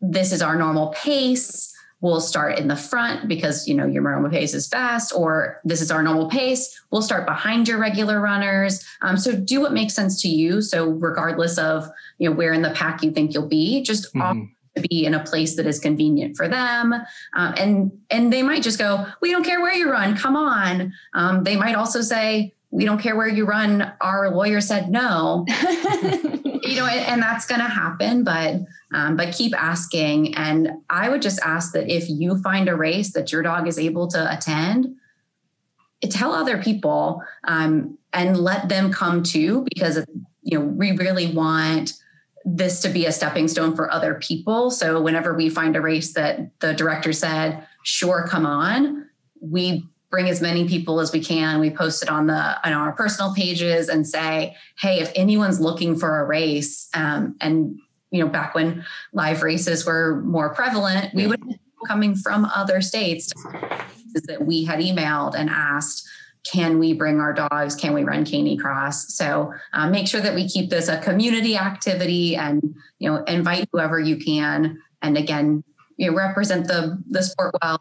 this 0.00 0.30
is 0.30 0.40
our 0.40 0.54
normal 0.54 0.90
pace 0.90 1.69
we'll 2.00 2.20
start 2.20 2.58
in 2.58 2.68
the 2.68 2.76
front 2.76 3.28
because 3.28 3.68
you 3.68 3.74
know 3.74 3.86
your 3.86 4.02
normal 4.02 4.30
pace 4.30 4.54
is 4.54 4.66
fast 4.66 5.12
or 5.14 5.60
this 5.64 5.80
is 5.80 5.90
our 5.90 6.02
normal 6.02 6.28
pace. 6.28 6.80
We'll 6.90 7.02
start 7.02 7.26
behind 7.26 7.68
your 7.68 7.78
regular 7.78 8.20
runners. 8.20 8.84
Um, 9.02 9.16
so 9.16 9.32
do 9.32 9.60
what 9.60 9.72
makes 9.72 9.94
sense 9.94 10.20
to 10.22 10.28
you. 10.28 10.62
So 10.62 10.90
regardless 10.90 11.58
of 11.58 11.88
you 12.18 12.28
know 12.28 12.34
where 12.34 12.52
in 12.52 12.62
the 12.62 12.70
pack 12.70 13.02
you 13.02 13.10
think 13.10 13.34
you'll 13.34 13.48
be 13.48 13.82
just 13.82 14.12
mm-hmm. 14.14 14.44
to 14.76 14.88
be 14.88 15.04
in 15.04 15.14
a 15.14 15.24
place 15.24 15.56
that 15.56 15.66
is 15.66 15.78
convenient 15.78 16.36
for 16.36 16.48
them. 16.48 16.94
Um, 17.34 17.54
and 17.56 17.92
and 18.10 18.32
they 18.32 18.42
might 18.42 18.62
just 18.62 18.78
go 18.78 19.06
we 19.20 19.30
don't 19.30 19.44
care 19.44 19.60
where 19.60 19.74
you 19.74 19.90
run. 19.90 20.16
Come 20.16 20.36
on. 20.36 20.92
Um, 21.14 21.44
they 21.44 21.56
might 21.56 21.74
also 21.74 22.00
say 22.00 22.54
we 22.70 22.84
don't 22.84 23.00
care 23.00 23.16
where 23.16 23.28
you 23.28 23.44
run. 23.46 23.92
Our 24.00 24.30
lawyer 24.30 24.60
said 24.60 24.90
no 24.90 25.44
you 26.62 26.76
know 26.76 26.86
and, 26.86 27.00
and 27.06 27.22
that's 27.22 27.46
going 27.46 27.60
to 27.60 27.66
happen 27.66 28.24
but 28.24 28.60
um, 28.92 29.16
but 29.16 29.34
keep 29.34 29.54
asking. 29.56 30.34
And 30.34 30.70
I 30.88 31.08
would 31.08 31.22
just 31.22 31.40
ask 31.42 31.72
that 31.72 31.88
if 31.88 32.08
you 32.08 32.40
find 32.42 32.68
a 32.68 32.76
race 32.76 33.12
that 33.12 33.32
your 33.32 33.42
dog 33.42 33.68
is 33.68 33.78
able 33.78 34.08
to 34.08 34.32
attend, 34.32 34.96
tell 36.02 36.32
other 36.32 36.60
people 36.60 37.22
um, 37.44 37.96
and 38.12 38.36
let 38.36 38.68
them 38.68 38.92
come 38.92 39.22
too, 39.22 39.66
because 39.72 40.04
you 40.42 40.58
know 40.58 40.64
we 40.64 40.92
really 40.92 41.32
want 41.32 41.92
this 42.44 42.80
to 42.80 42.88
be 42.88 43.06
a 43.06 43.12
stepping 43.12 43.46
stone 43.46 43.76
for 43.76 43.90
other 43.92 44.14
people. 44.14 44.70
So 44.70 45.00
whenever 45.00 45.34
we 45.34 45.50
find 45.50 45.76
a 45.76 45.80
race 45.80 46.14
that 46.14 46.58
the 46.60 46.72
director 46.74 47.12
said, 47.12 47.66
"Sure, 47.84 48.26
come 48.26 48.46
on," 48.46 49.08
we 49.40 49.86
bring 50.10 50.28
as 50.28 50.40
many 50.40 50.66
people 50.66 51.00
as 51.00 51.12
we 51.12 51.22
can. 51.22 51.60
We 51.60 51.70
post 51.70 52.02
it 52.02 52.08
on 52.08 52.26
the 52.26 52.66
on 52.66 52.72
our 52.72 52.92
personal 52.92 53.34
pages 53.34 53.88
and 53.88 54.06
say, 54.06 54.56
"Hey, 54.78 55.00
if 55.00 55.12
anyone's 55.14 55.60
looking 55.60 55.96
for 55.96 56.20
a 56.20 56.24
race 56.26 56.88
um, 56.94 57.36
and 57.40 57.78
you 58.10 58.22
know, 58.22 58.28
back 58.28 58.54
when 58.54 58.84
live 59.12 59.42
races 59.42 59.86
were 59.86 60.20
more 60.22 60.52
prevalent, 60.54 61.14
we 61.14 61.26
would 61.26 61.40
coming 61.86 62.14
from 62.14 62.44
other 62.44 62.80
states 62.80 63.32
that 64.26 64.44
we 64.44 64.64
had 64.64 64.80
emailed 64.80 65.34
and 65.34 65.48
asked, 65.48 66.06
can 66.50 66.78
we 66.78 66.92
bring 66.92 67.20
our 67.20 67.32
dogs? 67.32 67.74
Can 67.74 67.92
we 67.92 68.02
run 68.02 68.24
canicross 68.24 68.94
So 69.10 69.52
um, 69.72 69.90
make 69.90 70.08
sure 70.08 70.20
that 70.20 70.34
we 70.34 70.48
keep 70.48 70.70
this 70.70 70.88
a 70.88 70.98
community 71.00 71.56
activity 71.56 72.36
and, 72.36 72.74
you 72.98 73.10
know, 73.10 73.22
invite 73.24 73.68
whoever 73.72 73.98
you 73.98 74.16
can. 74.16 74.78
And 75.02 75.16
again, 75.16 75.62
you 75.96 76.10
know, 76.10 76.16
represent 76.16 76.66
the, 76.66 77.02
the 77.08 77.22
sport 77.22 77.54
well, 77.62 77.78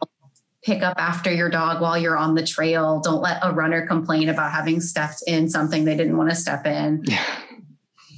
pick 0.64 0.84
up 0.84 0.97
after 0.97 1.32
your 1.32 1.49
dog 1.49 1.82
while 1.82 1.97
you're 1.97 2.18
on 2.18 2.36
the 2.36 2.45
trail. 2.45 2.99
Don't 2.99 3.22
let 3.22 3.39
a 3.41 3.53
runner 3.53 3.88
complain 3.88 4.30
about 4.30 4.51
having 4.51 4.82
stepped 4.82 5.24
in 5.26 5.49
something 5.49 5.86
they 5.86 5.95
didn't 5.95 6.18
want 6.18 6.30
to 6.30 6.36
step 6.36 6.66
in. 6.66 7.03
Yeah 7.05 7.24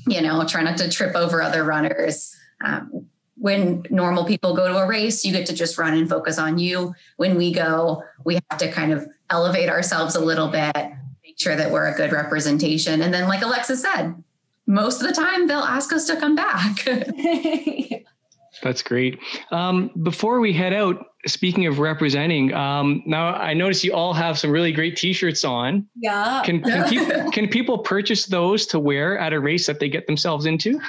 you 0.08 0.22
know, 0.22 0.46
try 0.46 0.64
not 0.64 0.78
to 0.78 0.90
trip 0.90 1.16
over 1.16 1.42
other 1.42 1.64
runners. 1.64 2.36
Um, 2.64 3.08
when 3.36 3.84
normal 3.90 4.26
people 4.26 4.56
go 4.56 4.68
to 4.68 4.78
a 4.78 4.88
race, 4.88 5.26
you 5.26 5.32
get 5.32 5.48
to 5.48 5.54
just 5.54 5.78
run 5.78 5.94
and 5.94 6.08
focus 6.08 6.38
on 6.38 6.60
you. 6.60 6.94
When 7.18 7.38
we 7.38 7.52
go, 7.52 8.04
we 8.24 8.36
have 8.36 8.60
to 8.60 8.72
kind 8.72 8.94
of 8.94 9.08
elevate 9.30 9.70
ourselves 9.70 10.16
a 10.16 10.24
little 10.24 10.48
bit, 10.48 10.76
make 11.24 11.40
sure 11.40 11.56
that 11.56 11.72
we're 11.72 11.88
a 11.88 11.96
good 11.96 12.12
representation. 12.12 13.02
And 13.02 13.14
then, 13.14 13.28
like 13.28 13.42
Alexa 13.42 13.78
said, 13.78 14.24
most 14.68 15.02
of 15.02 15.08
the 15.08 15.14
time 15.14 15.48
they'll 15.48 15.60
ask 15.60 15.92
us 15.92 16.06
to 16.08 16.18
come 16.18 16.36
back. 16.36 16.86
That's 18.64 18.84
great. 18.84 19.18
Um, 19.52 19.92
before 20.04 20.40
we 20.40 20.54
head 20.54 20.74
out, 20.74 21.04
speaking 21.28 21.68
of 21.68 21.80
representing, 21.80 22.54
um, 22.54 23.04
now 23.06 23.34
I 23.34 23.54
notice 23.54 23.84
you 23.84 23.94
all 23.94 24.14
have 24.14 24.40
some 24.40 24.52
really 24.52 24.72
great 24.72 24.98
T-shirts 24.98 25.44
on. 25.44 25.88
Yeah. 25.96 26.42
Can 26.44 26.62
can 26.62 26.90
people, 26.90 27.32
can 27.32 27.48
people 27.48 27.78
purchase 27.80 28.26
those 28.26 28.66
to 28.68 28.80
wear 28.80 29.18
at 29.18 29.34
a 29.34 29.40
race 29.40 29.68
that 29.68 29.80
they 29.80 29.90
get 29.90 30.08
themselves 30.08 30.46
into? 30.46 30.80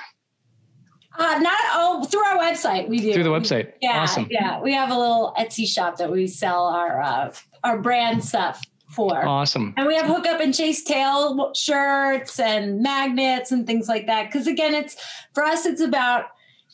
Uh, 1.18 1.39
not 1.41 1.59
oh 1.72 2.05
through 2.05 2.24
our 2.24 2.39
website 2.39 2.89
we 2.89 2.99
do 2.99 3.12
through 3.12 3.22
the 3.22 3.30
website. 3.30 3.72
Yeah, 3.83 4.01
awesome. 4.01 4.26
Yeah, 4.30 4.61
we 4.61 4.72
have 4.72 4.91
a 4.91 4.99
little 4.99 5.35
Etsy 5.39 5.66
shop 5.66 5.99
that 5.99 6.11
we 6.11 6.26
sell 6.26 6.68
our 6.68 7.03
uh, 7.03 7.33
our 7.64 7.78
brand 7.78 8.24
stuff 8.24 8.62
for. 8.93 9.24
Awesome. 9.24 9.74
And 9.76 9.87
we 9.87 9.95
have 9.97 10.07
hook 10.07 10.26
up 10.26 10.41
and 10.41 10.55
chase 10.55 10.83
tail 10.85 11.53
shirts 11.55 12.39
and 12.39 12.80
magnets 12.83 13.53
and 13.53 13.66
things 13.66 13.89
like 13.89 14.07
that. 14.07 14.30
Because 14.30 14.47
again, 14.47 14.74
it's 14.74 14.97
for 15.35 15.45
us, 15.45 15.66
it's 15.66 15.80
about 15.80 16.26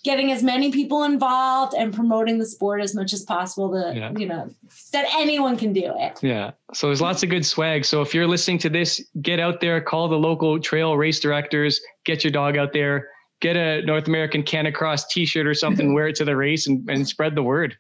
getting 0.09 0.33
as 0.33 0.43
many 0.43 0.73
people 0.73 1.03
involved 1.03 1.75
and 1.75 1.93
promoting 1.93 2.39
the 2.39 2.47
sport 2.47 2.81
as 2.81 2.95
much 2.95 3.13
as 3.13 3.25
possible 3.25 3.71
to 3.71 3.93
yeah. 3.95 4.11
you 4.17 4.25
know 4.25 4.49
that 4.91 5.05
anyone 5.19 5.55
can 5.55 5.71
do 5.75 5.93
it. 5.99 6.19
Yeah. 6.23 6.53
So 6.73 6.87
there's 6.87 7.03
lots 7.03 7.23
of 7.23 7.29
good 7.29 7.45
swag. 7.45 7.85
So 7.85 8.01
if 8.01 8.15
you're 8.15 8.27
listening 8.27 8.57
to 8.61 8.71
this 8.71 9.05
get 9.21 9.39
out 9.39 9.61
there 9.61 9.83
call 9.83 10.09
the 10.09 10.17
local 10.17 10.59
trail 10.59 10.97
race 10.97 11.21
directors 11.21 11.79
get 12.07 12.25
your 12.25 12.31
dog 12.31 12.57
out 12.57 12.73
there 12.73 13.09
get 13.43 13.55
a 13.55 13.83
north 13.83 14.09
american 14.09 14.43
canicross 14.43 15.07
t-shirt 15.11 15.47
or 15.47 15.53
something 15.53 15.93
wear 15.99 16.09
it 16.09 16.17
to 16.17 16.25
the 16.25 16.35
race 16.35 16.67
and, 16.67 16.89
and 16.89 17.07
spread 17.07 17.35
the 17.35 17.43
word. 17.43 17.77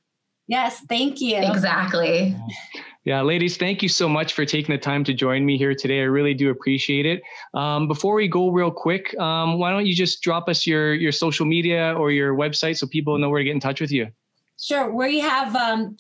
Yes 0.49 0.81
thank 0.87 1.22
you. 1.22 1.39
Exactly 1.39 2.37
yeah, 3.09 3.22
ladies, 3.22 3.56
thank 3.56 3.82
you 3.82 3.88
so 3.88 4.06
much 4.06 4.34
for 4.34 4.44
taking 4.44 4.74
the 4.74 4.78
time 4.78 5.02
to 5.04 5.14
join 5.14 5.46
me 5.46 5.56
here 5.56 5.74
today. 5.74 6.00
I 6.00 6.02
really 6.02 6.34
do 6.34 6.50
appreciate 6.50 7.06
it. 7.06 7.22
Um, 7.54 7.88
before 7.88 8.14
we 8.14 8.28
go 8.28 8.50
real 8.50 8.70
quick, 8.70 9.18
um, 9.18 9.59
why 9.59 9.70
don't 9.70 9.86
you 9.86 9.94
just 9.94 10.20
drop 10.20 10.46
us 10.46 10.66
your 10.66 10.92
your 10.92 11.11
social 11.11 11.46
media 11.46 11.94
or 11.94 12.11
your 12.11 12.36
website 12.36 12.76
so 12.76 12.86
people 12.86 13.16
know 13.16 13.30
where 13.30 13.38
to 13.38 13.44
get 13.44 13.54
in 13.54 13.61
touch 13.61 13.80
with 13.80 13.90
you? 13.90 14.09
Sure. 14.61 14.90
We 14.92 15.20
have 15.20 15.54
um, 15.54 15.96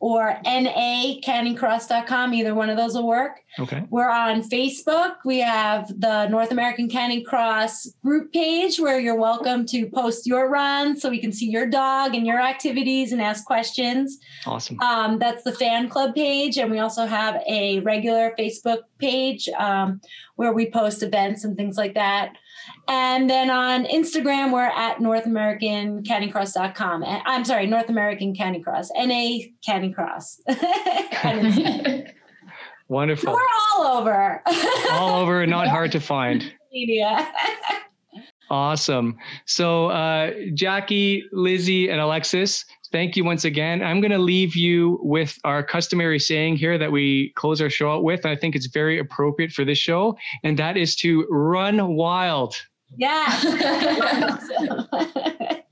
or 0.00 0.40
nacanicross.com. 0.44 2.34
Either 2.34 2.52
one 2.52 2.68
of 2.68 2.76
those 2.76 2.94
will 2.94 3.06
work. 3.06 3.40
Okay. 3.60 3.84
We're 3.90 4.10
on 4.10 4.42
Facebook. 4.42 5.14
We 5.24 5.38
have 5.38 5.88
the 6.00 6.26
North 6.26 6.50
American 6.50 6.88
Canicross 6.88 7.86
group 8.02 8.32
page 8.32 8.80
where 8.80 8.98
you're 8.98 9.18
welcome 9.18 9.64
to 9.66 9.86
post 9.86 10.26
your 10.26 10.50
runs 10.50 11.00
so 11.00 11.10
we 11.10 11.20
can 11.20 11.32
see 11.32 11.48
your 11.48 11.66
dog 11.66 12.16
and 12.16 12.26
your 12.26 12.40
activities 12.40 13.12
and 13.12 13.22
ask 13.22 13.44
questions. 13.44 14.18
Awesome. 14.46 14.80
Um, 14.80 15.20
that's 15.20 15.44
the 15.44 15.52
fan 15.52 15.88
club 15.88 16.16
page. 16.16 16.58
And 16.58 16.72
we 16.72 16.80
also 16.80 17.06
have 17.06 17.40
a 17.48 17.78
regular 17.80 18.34
Facebook 18.36 18.80
page 18.98 19.48
um, 19.58 20.00
where 20.34 20.52
we 20.52 20.68
post 20.68 21.04
events 21.04 21.44
and 21.44 21.56
things 21.56 21.76
like 21.76 21.94
that. 21.94 22.32
And 22.88 23.28
then 23.28 23.50
on 23.50 23.84
Instagram, 23.84 24.50
we're 24.50 24.62
at 24.64 24.98
North 25.00 25.26
American 25.26 26.02
Canicross.com. 26.02 27.04
I'm 27.04 27.44
sorry, 27.44 27.66
North 27.66 27.90
American 27.90 28.34
Canicross, 28.34 28.88
NA 28.96 29.44
Canicross. 29.66 30.40
Wonderful. 32.88 33.34
we're 33.34 33.40
all 33.76 33.98
over. 33.98 34.42
all 34.92 35.20
over, 35.20 35.46
not 35.46 35.68
hard 35.68 35.92
to 35.92 36.00
find. 36.00 36.50
Media. 36.72 37.30
awesome. 38.50 39.18
So, 39.44 39.88
uh, 39.88 40.30
Jackie, 40.54 41.24
Lizzie, 41.30 41.90
and 41.90 42.00
Alexis, 42.00 42.64
thank 42.90 43.16
you 43.16 43.24
once 43.24 43.44
again. 43.44 43.82
I'm 43.82 44.00
going 44.00 44.12
to 44.12 44.18
leave 44.18 44.56
you 44.56 44.98
with 45.02 45.38
our 45.44 45.62
customary 45.62 46.18
saying 46.18 46.56
here 46.56 46.78
that 46.78 46.90
we 46.90 47.34
close 47.36 47.60
our 47.60 47.68
show 47.68 47.92
out 47.92 48.04
with. 48.04 48.24
I 48.24 48.34
think 48.34 48.56
it's 48.56 48.68
very 48.68 48.98
appropriate 48.98 49.52
for 49.52 49.66
this 49.66 49.78
show, 49.78 50.16
and 50.42 50.58
that 50.58 50.78
is 50.78 50.96
to 50.96 51.26
run 51.28 51.94
wild. 51.94 52.56
Yeah. 52.96 54.38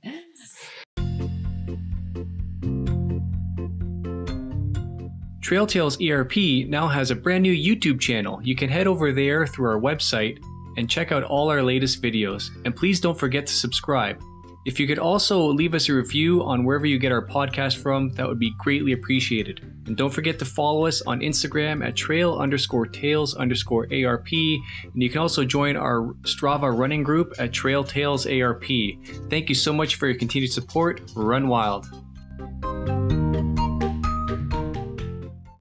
Trail 5.46 5.64
Tales 5.64 5.96
ERP 6.02 6.66
now 6.66 6.88
has 6.88 7.12
a 7.12 7.14
brand 7.14 7.44
new 7.44 7.54
YouTube 7.54 8.00
channel. 8.00 8.40
You 8.42 8.56
can 8.56 8.68
head 8.68 8.88
over 8.88 9.12
there 9.12 9.46
through 9.46 9.70
our 9.70 9.80
website 9.80 10.42
and 10.76 10.90
check 10.90 11.12
out 11.12 11.22
all 11.22 11.48
our 11.50 11.62
latest 11.62 12.02
videos. 12.02 12.50
And 12.64 12.74
please 12.74 13.00
don't 13.00 13.16
forget 13.16 13.46
to 13.46 13.52
subscribe. 13.52 14.20
If 14.66 14.80
you 14.80 14.88
could 14.88 14.98
also 14.98 15.40
leave 15.40 15.74
us 15.74 15.88
a 15.88 15.94
review 15.94 16.42
on 16.42 16.64
wherever 16.64 16.86
you 16.86 16.98
get 16.98 17.12
our 17.12 17.24
podcast 17.24 17.76
from, 17.76 18.10
that 18.14 18.26
would 18.26 18.40
be 18.40 18.52
greatly 18.58 18.90
appreciated. 18.90 19.60
And 19.86 19.96
don't 19.96 20.12
forget 20.12 20.40
to 20.40 20.44
follow 20.44 20.86
us 20.86 21.02
on 21.02 21.20
Instagram 21.20 21.86
at 21.86 21.94
trail 21.94 22.34
underscore 22.34 22.86
tales 22.86 23.36
underscore 23.36 23.86
ARP. 23.92 24.32
And 24.32 25.00
you 25.00 25.08
can 25.08 25.20
also 25.20 25.44
join 25.44 25.76
our 25.76 26.14
Strava 26.22 26.76
running 26.76 27.04
group 27.04 27.34
at 27.38 27.52
Trail 27.52 27.84
Tales 27.84 28.26
ARP. 28.26 28.64
Thank 29.30 29.48
you 29.48 29.54
so 29.54 29.72
much 29.72 29.94
for 29.94 30.08
your 30.08 30.18
continued 30.18 30.50
support. 30.50 31.00
Run 31.14 31.46
wild. 31.46 31.86